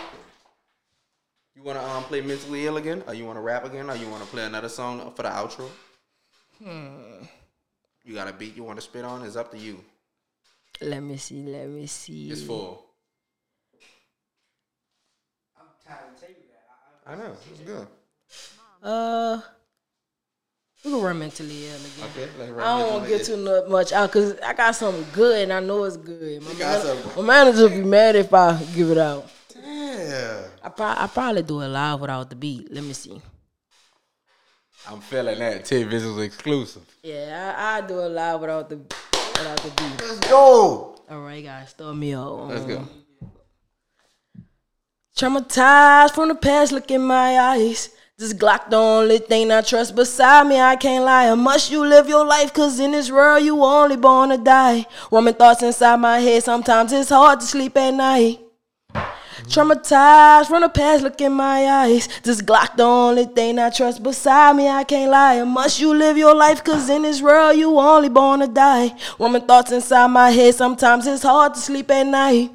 You 1.55 1.63
wanna 1.63 1.83
um 1.83 2.03
play 2.05 2.21
mentally 2.21 2.65
ill 2.65 2.77
again, 2.77 3.03
or 3.07 3.13
you 3.13 3.25
wanna 3.25 3.41
rap 3.41 3.65
again, 3.65 3.89
or 3.89 3.95
you 3.95 4.07
wanna 4.09 4.25
play 4.25 4.45
another 4.45 4.69
song 4.69 5.11
for 5.13 5.23
the 5.23 5.29
outro? 5.29 5.67
Hmm. 6.63 7.25
You 8.03 8.15
got 8.15 8.27
a 8.27 8.33
beat 8.33 8.55
you 8.55 8.63
wanna 8.63 8.81
spit 8.81 9.03
on? 9.03 9.23
It's 9.25 9.35
up 9.35 9.51
to 9.51 9.57
you. 9.57 9.83
Let 10.81 11.03
me 11.03 11.17
see. 11.17 11.43
Let 11.43 11.67
me 11.69 11.85
see. 11.87 12.31
It's 12.31 12.41
full. 12.41 12.85
I'm 15.59 15.67
tired 15.85 16.13
of 16.13 16.19
telling 16.19 16.35
you 16.35 16.47
that. 16.53 17.11
I, 17.11 17.13
I 17.13 17.15
know. 17.15 17.35
It's 17.51 17.61
good. 17.61 17.87
Uh, 18.81 19.41
we 20.83 20.91
can 20.91 21.01
run 21.01 21.19
mentally 21.19 21.67
ill 21.67 21.75
again. 21.75 22.09
Okay. 22.11 22.29
Let's 22.39 22.51
I 22.59 22.79
don't 22.79 22.91
want 22.93 23.03
to 23.03 23.09
get 23.09 23.25
too 23.25 23.37
nu- 23.37 23.67
much 23.69 23.91
out 23.91 24.09
because 24.11 24.39
I 24.39 24.53
got 24.53 24.75
something 24.75 25.05
good 25.13 25.43
and 25.43 25.53
I 25.53 25.59
know 25.59 25.83
it's 25.83 25.97
good. 25.97 26.41
My, 26.41 26.51
You 26.51 26.57
got 26.57 27.15
my 27.17 27.21
manager 27.21 27.63
will 27.63 27.69
be 27.69 27.83
mad 27.83 28.15
if 28.15 28.33
I 28.33 28.61
give 28.75 28.89
it 28.91 28.97
out. 28.97 29.29
Yeah. 29.55 30.41
I, 30.63 30.69
pro- 30.69 30.85
I 30.87 31.07
probably 31.13 31.43
do 31.43 31.61
it 31.61 31.67
live 31.67 32.01
without 32.01 32.29
the 32.29 32.35
beat. 32.35 32.71
Let 32.71 32.83
me 32.83 32.93
see. 32.93 33.21
I'm 34.87 34.99
feeling 35.01 35.37
that. 35.39 35.63
TaeVi$uals 35.63 36.23
exclusive. 36.23 36.83
Yeah, 37.03 37.53
I, 37.55 37.77
I 37.77 37.81
do 37.81 37.99
it 37.99 38.09
live 38.09 38.41
without 38.41 38.67
the 38.69 38.77
without 38.77 39.57
the 39.57 39.69
beat. 39.69 40.01
Let's 40.01 40.19
go. 40.27 40.95
All 41.09 41.21
right, 41.21 41.43
guys, 41.43 41.69
start 41.69 41.95
me 41.95 42.15
out. 42.15 42.47
Let's 42.47 42.65
go. 42.65 42.87
Traumatized 45.17 46.15
from 46.15 46.29
the 46.29 46.35
past, 46.35 46.71
look 46.71 46.89
in 46.89 47.01
my 47.01 47.37
eyes. 47.39 47.89
This 48.21 48.35
Glock 48.35 48.69
the 48.69 48.75
only 48.75 49.17
thing 49.17 49.51
I 49.51 49.61
trust 49.61 49.95
beside 49.95 50.45
me. 50.45 50.59
I 50.59 50.75
can't 50.75 51.03
lie. 51.03 51.33
Much 51.33 51.71
you 51.71 51.83
live 51.83 52.07
your 52.07 52.23
life? 52.23 52.53
Cause 52.53 52.79
in 52.79 52.91
this 52.91 53.09
world 53.09 53.43
you 53.43 53.63
only 53.63 53.97
born 53.97 54.29
to 54.29 54.37
die. 54.37 54.85
Roaming 55.09 55.33
thoughts 55.33 55.63
inside 55.63 55.95
my 55.95 56.19
head. 56.19 56.43
Sometimes 56.43 56.93
it's 56.93 57.09
hard 57.09 57.39
to 57.39 57.45
sleep 57.47 57.75
at 57.77 57.95
night. 57.95 58.39
Traumatized 59.49 60.49
from 60.49 60.61
the 60.61 60.69
past, 60.69 61.01
look 61.01 61.19
in 61.19 61.33
my 61.33 61.65
eyes. 61.65 62.07
This 62.21 62.43
Glock 62.43 62.77
the 62.77 62.83
only 62.83 63.25
thing 63.25 63.57
I 63.57 63.71
trust 63.71 64.03
beside 64.03 64.55
me. 64.55 64.67
I 64.69 64.83
can't 64.83 65.09
lie. 65.09 65.43
Much 65.43 65.79
you 65.79 65.91
live 65.91 66.15
your 66.15 66.35
life? 66.35 66.63
Cause 66.63 66.91
in 66.91 67.01
this 67.01 67.23
world 67.23 67.57
you 67.57 67.75
only 67.79 68.09
born 68.09 68.41
to 68.41 68.47
die. 68.47 68.95
Roaming 69.17 69.47
thoughts 69.47 69.71
inside 69.71 70.09
my 70.09 70.29
head. 70.29 70.53
Sometimes 70.53 71.07
it's 71.07 71.23
hard 71.23 71.55
to 71.55 71.59
sleep 71.59 71.89
at 71.89 72.05
night. 72.05 72.51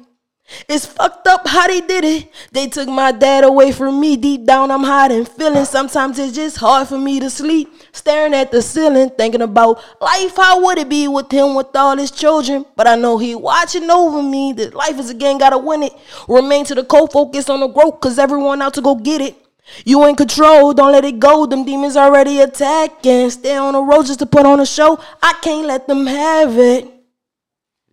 It's 0.69 0.85
fucked 0.85 1.27
up 1.27 1.45
how 1.47 1.67
they 1.67 1.81
did 1.81 2.03
it. 2.05 2.29
They 2.51 2.67
took 2.67 2.87
my 2.87 3.11
dad 3.11 3.43
away 3.43 3.71
from 3.71 3.99
me. 3.99 4.15
Deep 4.15 4.45
down, 4.45 4.71
I'm 4.71 4.83
hiding 4.83 5.25
feelings. 5.25 5.69
Sometimes 5.69 6.17
it's 6.19 6.35
just 6.35 6.57
hard 6.57 6.87
for 6.87 6.97
me 6.97 7.19
to 7.19 7.29
sleep. 7.29 7.69
Staring 7.91 8.33
at 8.33 8.51
the 8.51 8.61
ceiling, 8.61 9.09
thinking 9.09 9.41
about 9.41 9.81
life. 9.99 10.35
How 10.37 10.63
would 10.63 10.77
it 10.77 10.87
be 10.87 11.07
with 11.07 11.31
him 11.31 11.53
with 11.53 11.75
all 11.75 11.97
his 11.97 12.11
children? 12.11 12.65
But 12.75 12.87
I 12.87 12.95
know 12.95 13.17
he 13.17 13.35
watching 13.35 13.89
over 13.89 14.23
me. 14.23 14.53
That 14.53 14.73
life 14.73 14.97
is 14.99 15.09
a 15.09 15.13
game, 15.13 15.37
gotta 15.37 15.57
win 15.57 15.83
it. 15.83 15.93
Remain 16.27 16.63
to 16.65 16.75
the 16.75 16.85
core, 16.85 17.07
focus 17.07 17.49
on 17.49 17.59
the 17.59 17.67
growth, 17.67 17.99
cause 17.99 18.17
everyone 18.17 18.61
out 18.61 18.73
to 18.75 18.81
go 18.81 18.95
get 18.95 19.21
it. 19.21 19.35
You 19.83 20.05
in 20.05 20.15
control, 20.15 20.73
don't 20.73 20.93
let 20.93 21.03
it 21.03 21.19
go. 21.19 21.45
Them 21.45 21.65
demons 21.65 21.97
already 21.97 22.39
attacking. 22.39 23.29
Stay 23.31 23.57
on 23.57 23.73
the 23.73 23.81
road 23.81 24.05
just 24.05 24.19
to 24.19 24.25
put 24.25 24.45
on 24.45 24.61
a 24.61 24.65
show. 24.65 24.97
I 25.21 25.33
can't 25.41 25.67
let 25.67 25.87
them 25.87 26.05
have 26.05 26.57
it. 26.57 26.89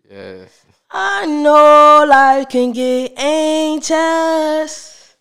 Yes. 0.09 0.64
I 0.97 1.27
know 1.27 2.07
life 2.09 2.49
can 2.51 2.71
get 2.71 3.19
anxious. 3.19 5.17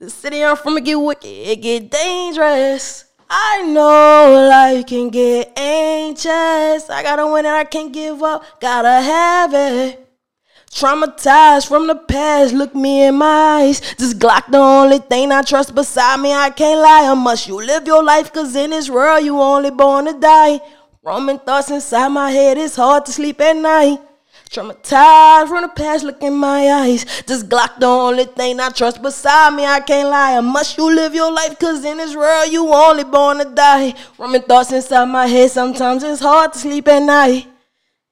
The 0.00 0.10
city 0.10 0.42
I'm 0.42 0.56
from 0.56 0.82
get 0.82 0.96
wicked, 0.96 1.24
it 1.24 1.62
get 1.62 1.88
dangerous. 1.88 3.04
I 3.30 3.62
know 3.62 4.48
life 4.50 4.86
can 4.86 5.10
get 5.10 5.56
anxious. 5.56 6.90
I 6.90 7.04
gotta 7.04 7.28
win 7.28 7.46
it, 7.46 7.50
I 7.50 7.62
can't 7.62 7.92
give 7.92 8.24
up, 8.24 8.42
gotta 8.60 8.88
have 8.88 9.54
it. 9.54 10.04
Traumatized 10.72 11.68
from 11.68 11.86
the 11.86 11.94
past, 11.94 12.52
look 12.52 12.74
me 12.74 13.04
in 13.04 13.14
my 13.14 13.60
eyes. 13.60 13.94
This 13.96 14.14
Glock 14.14 14.50
the 14.50 14.58
only 14.58 14.98
thing 14.98 15.30
I 15.30 15.42
trust 15.42 15.76
beside 15.76 16.18
me. 16.18 16.32
I 16.32 16.50
can't 16.50 16.80
lie. 16.80 17.14
Much 17.14 17.46
you 17.46 17.64
live 17.64 17.86
your 17.86 18.02
life? 18.02 18.32
Cause 18.32 18.56
in 18.56 18.70
this 18.70 18.90
world 18.90 19.24
you 19.24 19.40
only 19.40 19.70
born 19.70 20.06
to 20.06 20.18
die. 20.18 20.58
Roaming 21.04 21.38
thoughts 21.38 21.70
inside 21.70 22.08
my 22.08 22.32
head, 22.32 22.58
it's 22.58 22.74
hard 22.74 23.06
to 23.06 23.12
sleep 23.12 23.40
at 23.40 23.56
night. 23.56 24.00
Traumatized 24.50 25.48
from 25.48 25.62
the 25.62 25.68
past, 25.68 26.04
look 26.04 26.22
in 26.22 26.34
my 26.34 26.68
eyes. 26.70 27.04
This 27.26 27.42
Glock 27.42 27.78
the 27.80 27.86
only 27.86 28.24
thing 28.24 28.60
I 28.60 28.68
trust 28.70 29.02
beside 29.02 29.54
me. 29.54 29.64
I 29.64 29.80
can't 29.80 30.08
lie. 30.08 30.32
How 30.34 30.40
much 30.42 30.78
you 30.78 30.94
live 30.94 31.14
your 31.14 31.32
life? 31.32 31.58
Cause 31.58 31.84
in 31.84 31.96
this 31.98 32.14
world 32.14 32.52
you 32.52 32.72
only 32.72 33.04
born 33.04 33.38
to 33.38 33.44
die. 33.46 33.94
Roaming 34.18 34.42
thoughts 34.42 34.70
inside 34.72 35.06
my 35.06 35.26
head, 35.26 35.50
sometimes 35.50 36.02
it's 36.02 36.20
hard 36.20 36.52
to 36.52 36.58
sleep 36.58 36.86
at 36.88 37.02
night. 37.02 37.46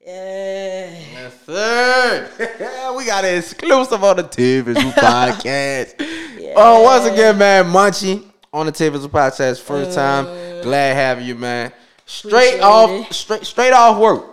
Yeah. 0.05 0.91
Yes, 1.13 1.45
sir. 1.47 2.95
we 2.97 3.05
got 3.07 3.25
an 3.25 3.39
exclusive 3.39 4.03
on 4.03 4.17
the 4.17 4.25
TV 4.25 4.75
podcast. 4.75 5.95
Oh, 6.55 6.83
once 6.83 7.07
again, 7.07 7.39
man, 7.39 7.65
Munchie. 7.65 8.23
on 8.53 8.67
the 8.67 8.73
TaeVi$uals 8.73 9.07
podcast. 9.07 9.63
First 9.63 9.95
time. 9.95 10.27
Mm. 10.27 10.63
Glad 10.65 10.95
having 10.95 11.25
you, 11.25 11.35
man. 11.35 11.73
Straight 12.05 12.61
off, 12.61 12.91
it. 12.91 13.11
straight 13.15 13.47
straight 13.47 13.73
off 13.73 13.99
work. 13.99 14.32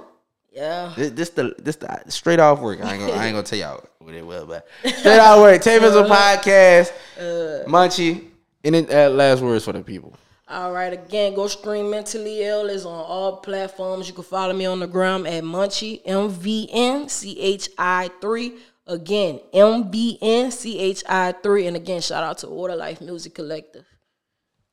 Yeah. 0.59 0.93
This, 0.93 1.11
this 1.11 1.29
the 1.29 1.55
this 1.57 1.77
the 1.77 2.03
straight 2.09 2.41
off 2.41 2.59
work. 2.59 2.83
I 2.83 2.95
ain't 2.95 2.99
gonna 2.99 3.13
I 3.13 3.25
ain't 3.27 3.33
gonna 3.33 3.43
tell 3.43 3.59
y'all 3.59 3.85
what 3.99 4.13
it 4.13 4.25
was, 4.25 4.43
but 4.43 4.67
straight 4.97 5.19
off 5.19 5.39
work. 5.39 5.61
TaeVi$uals 5.61 6.09
podcast. 6.09 7.65
Munchie. 7.65 8.25
Any 8.61 8.85
uh, 8.89 9.09
last 9.09 9.41
words 9.41 9.63
for 9.63 9.71
the 9.71 9.81
people? 9.81 10.13
All 10.49 10.73
right, 10.73 10.91
again, 10.91 11.33
go 11.33 11.47
stream 11.47 11.89
Mentally 11.89 12.43
Ill 12.43 12.65
is 12.65 12.85
on 12.85 12.91
all 12.91 13.37
platforms. 13.37 14.09
You 14.09 14.13
can 14.13 14.25
follow 14.25 14.51
me 14.51 14.65
on 14.65 14.81
the 14.81 14.87
gram 14.87 15.25
at 15.25 15.45
Munchie 15.45 16.01
M 16.05 16.27
V 16.29 16.67
N 16.73 17.07
C 17.07 17.39
H 17.39 17.69
I 17.77 18.09
three. 18.19 18.57
Again, 18.85 19.39
M 19.53 19.89
V 19.89 20.17
N 20.21 20.51
C 20.51 20.77
H 20.77 21.03
I 21.07 21.31
three. 21.41 21.67
And 21.67 21.77
again, 21.77 22.01
shout 22.01 22.23
out 22.23 22.39
to 22.39 22.47
What 22.49 22.69
a 22.69 22.75
Life 22.75 22.99
Music 22.99 23.33
Collective. 23.33 23.85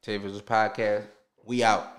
TaeVi$uals 0.04 0.42
podcast. 0.42 1.04
We 1.44 1.62
out. 1.62 1.95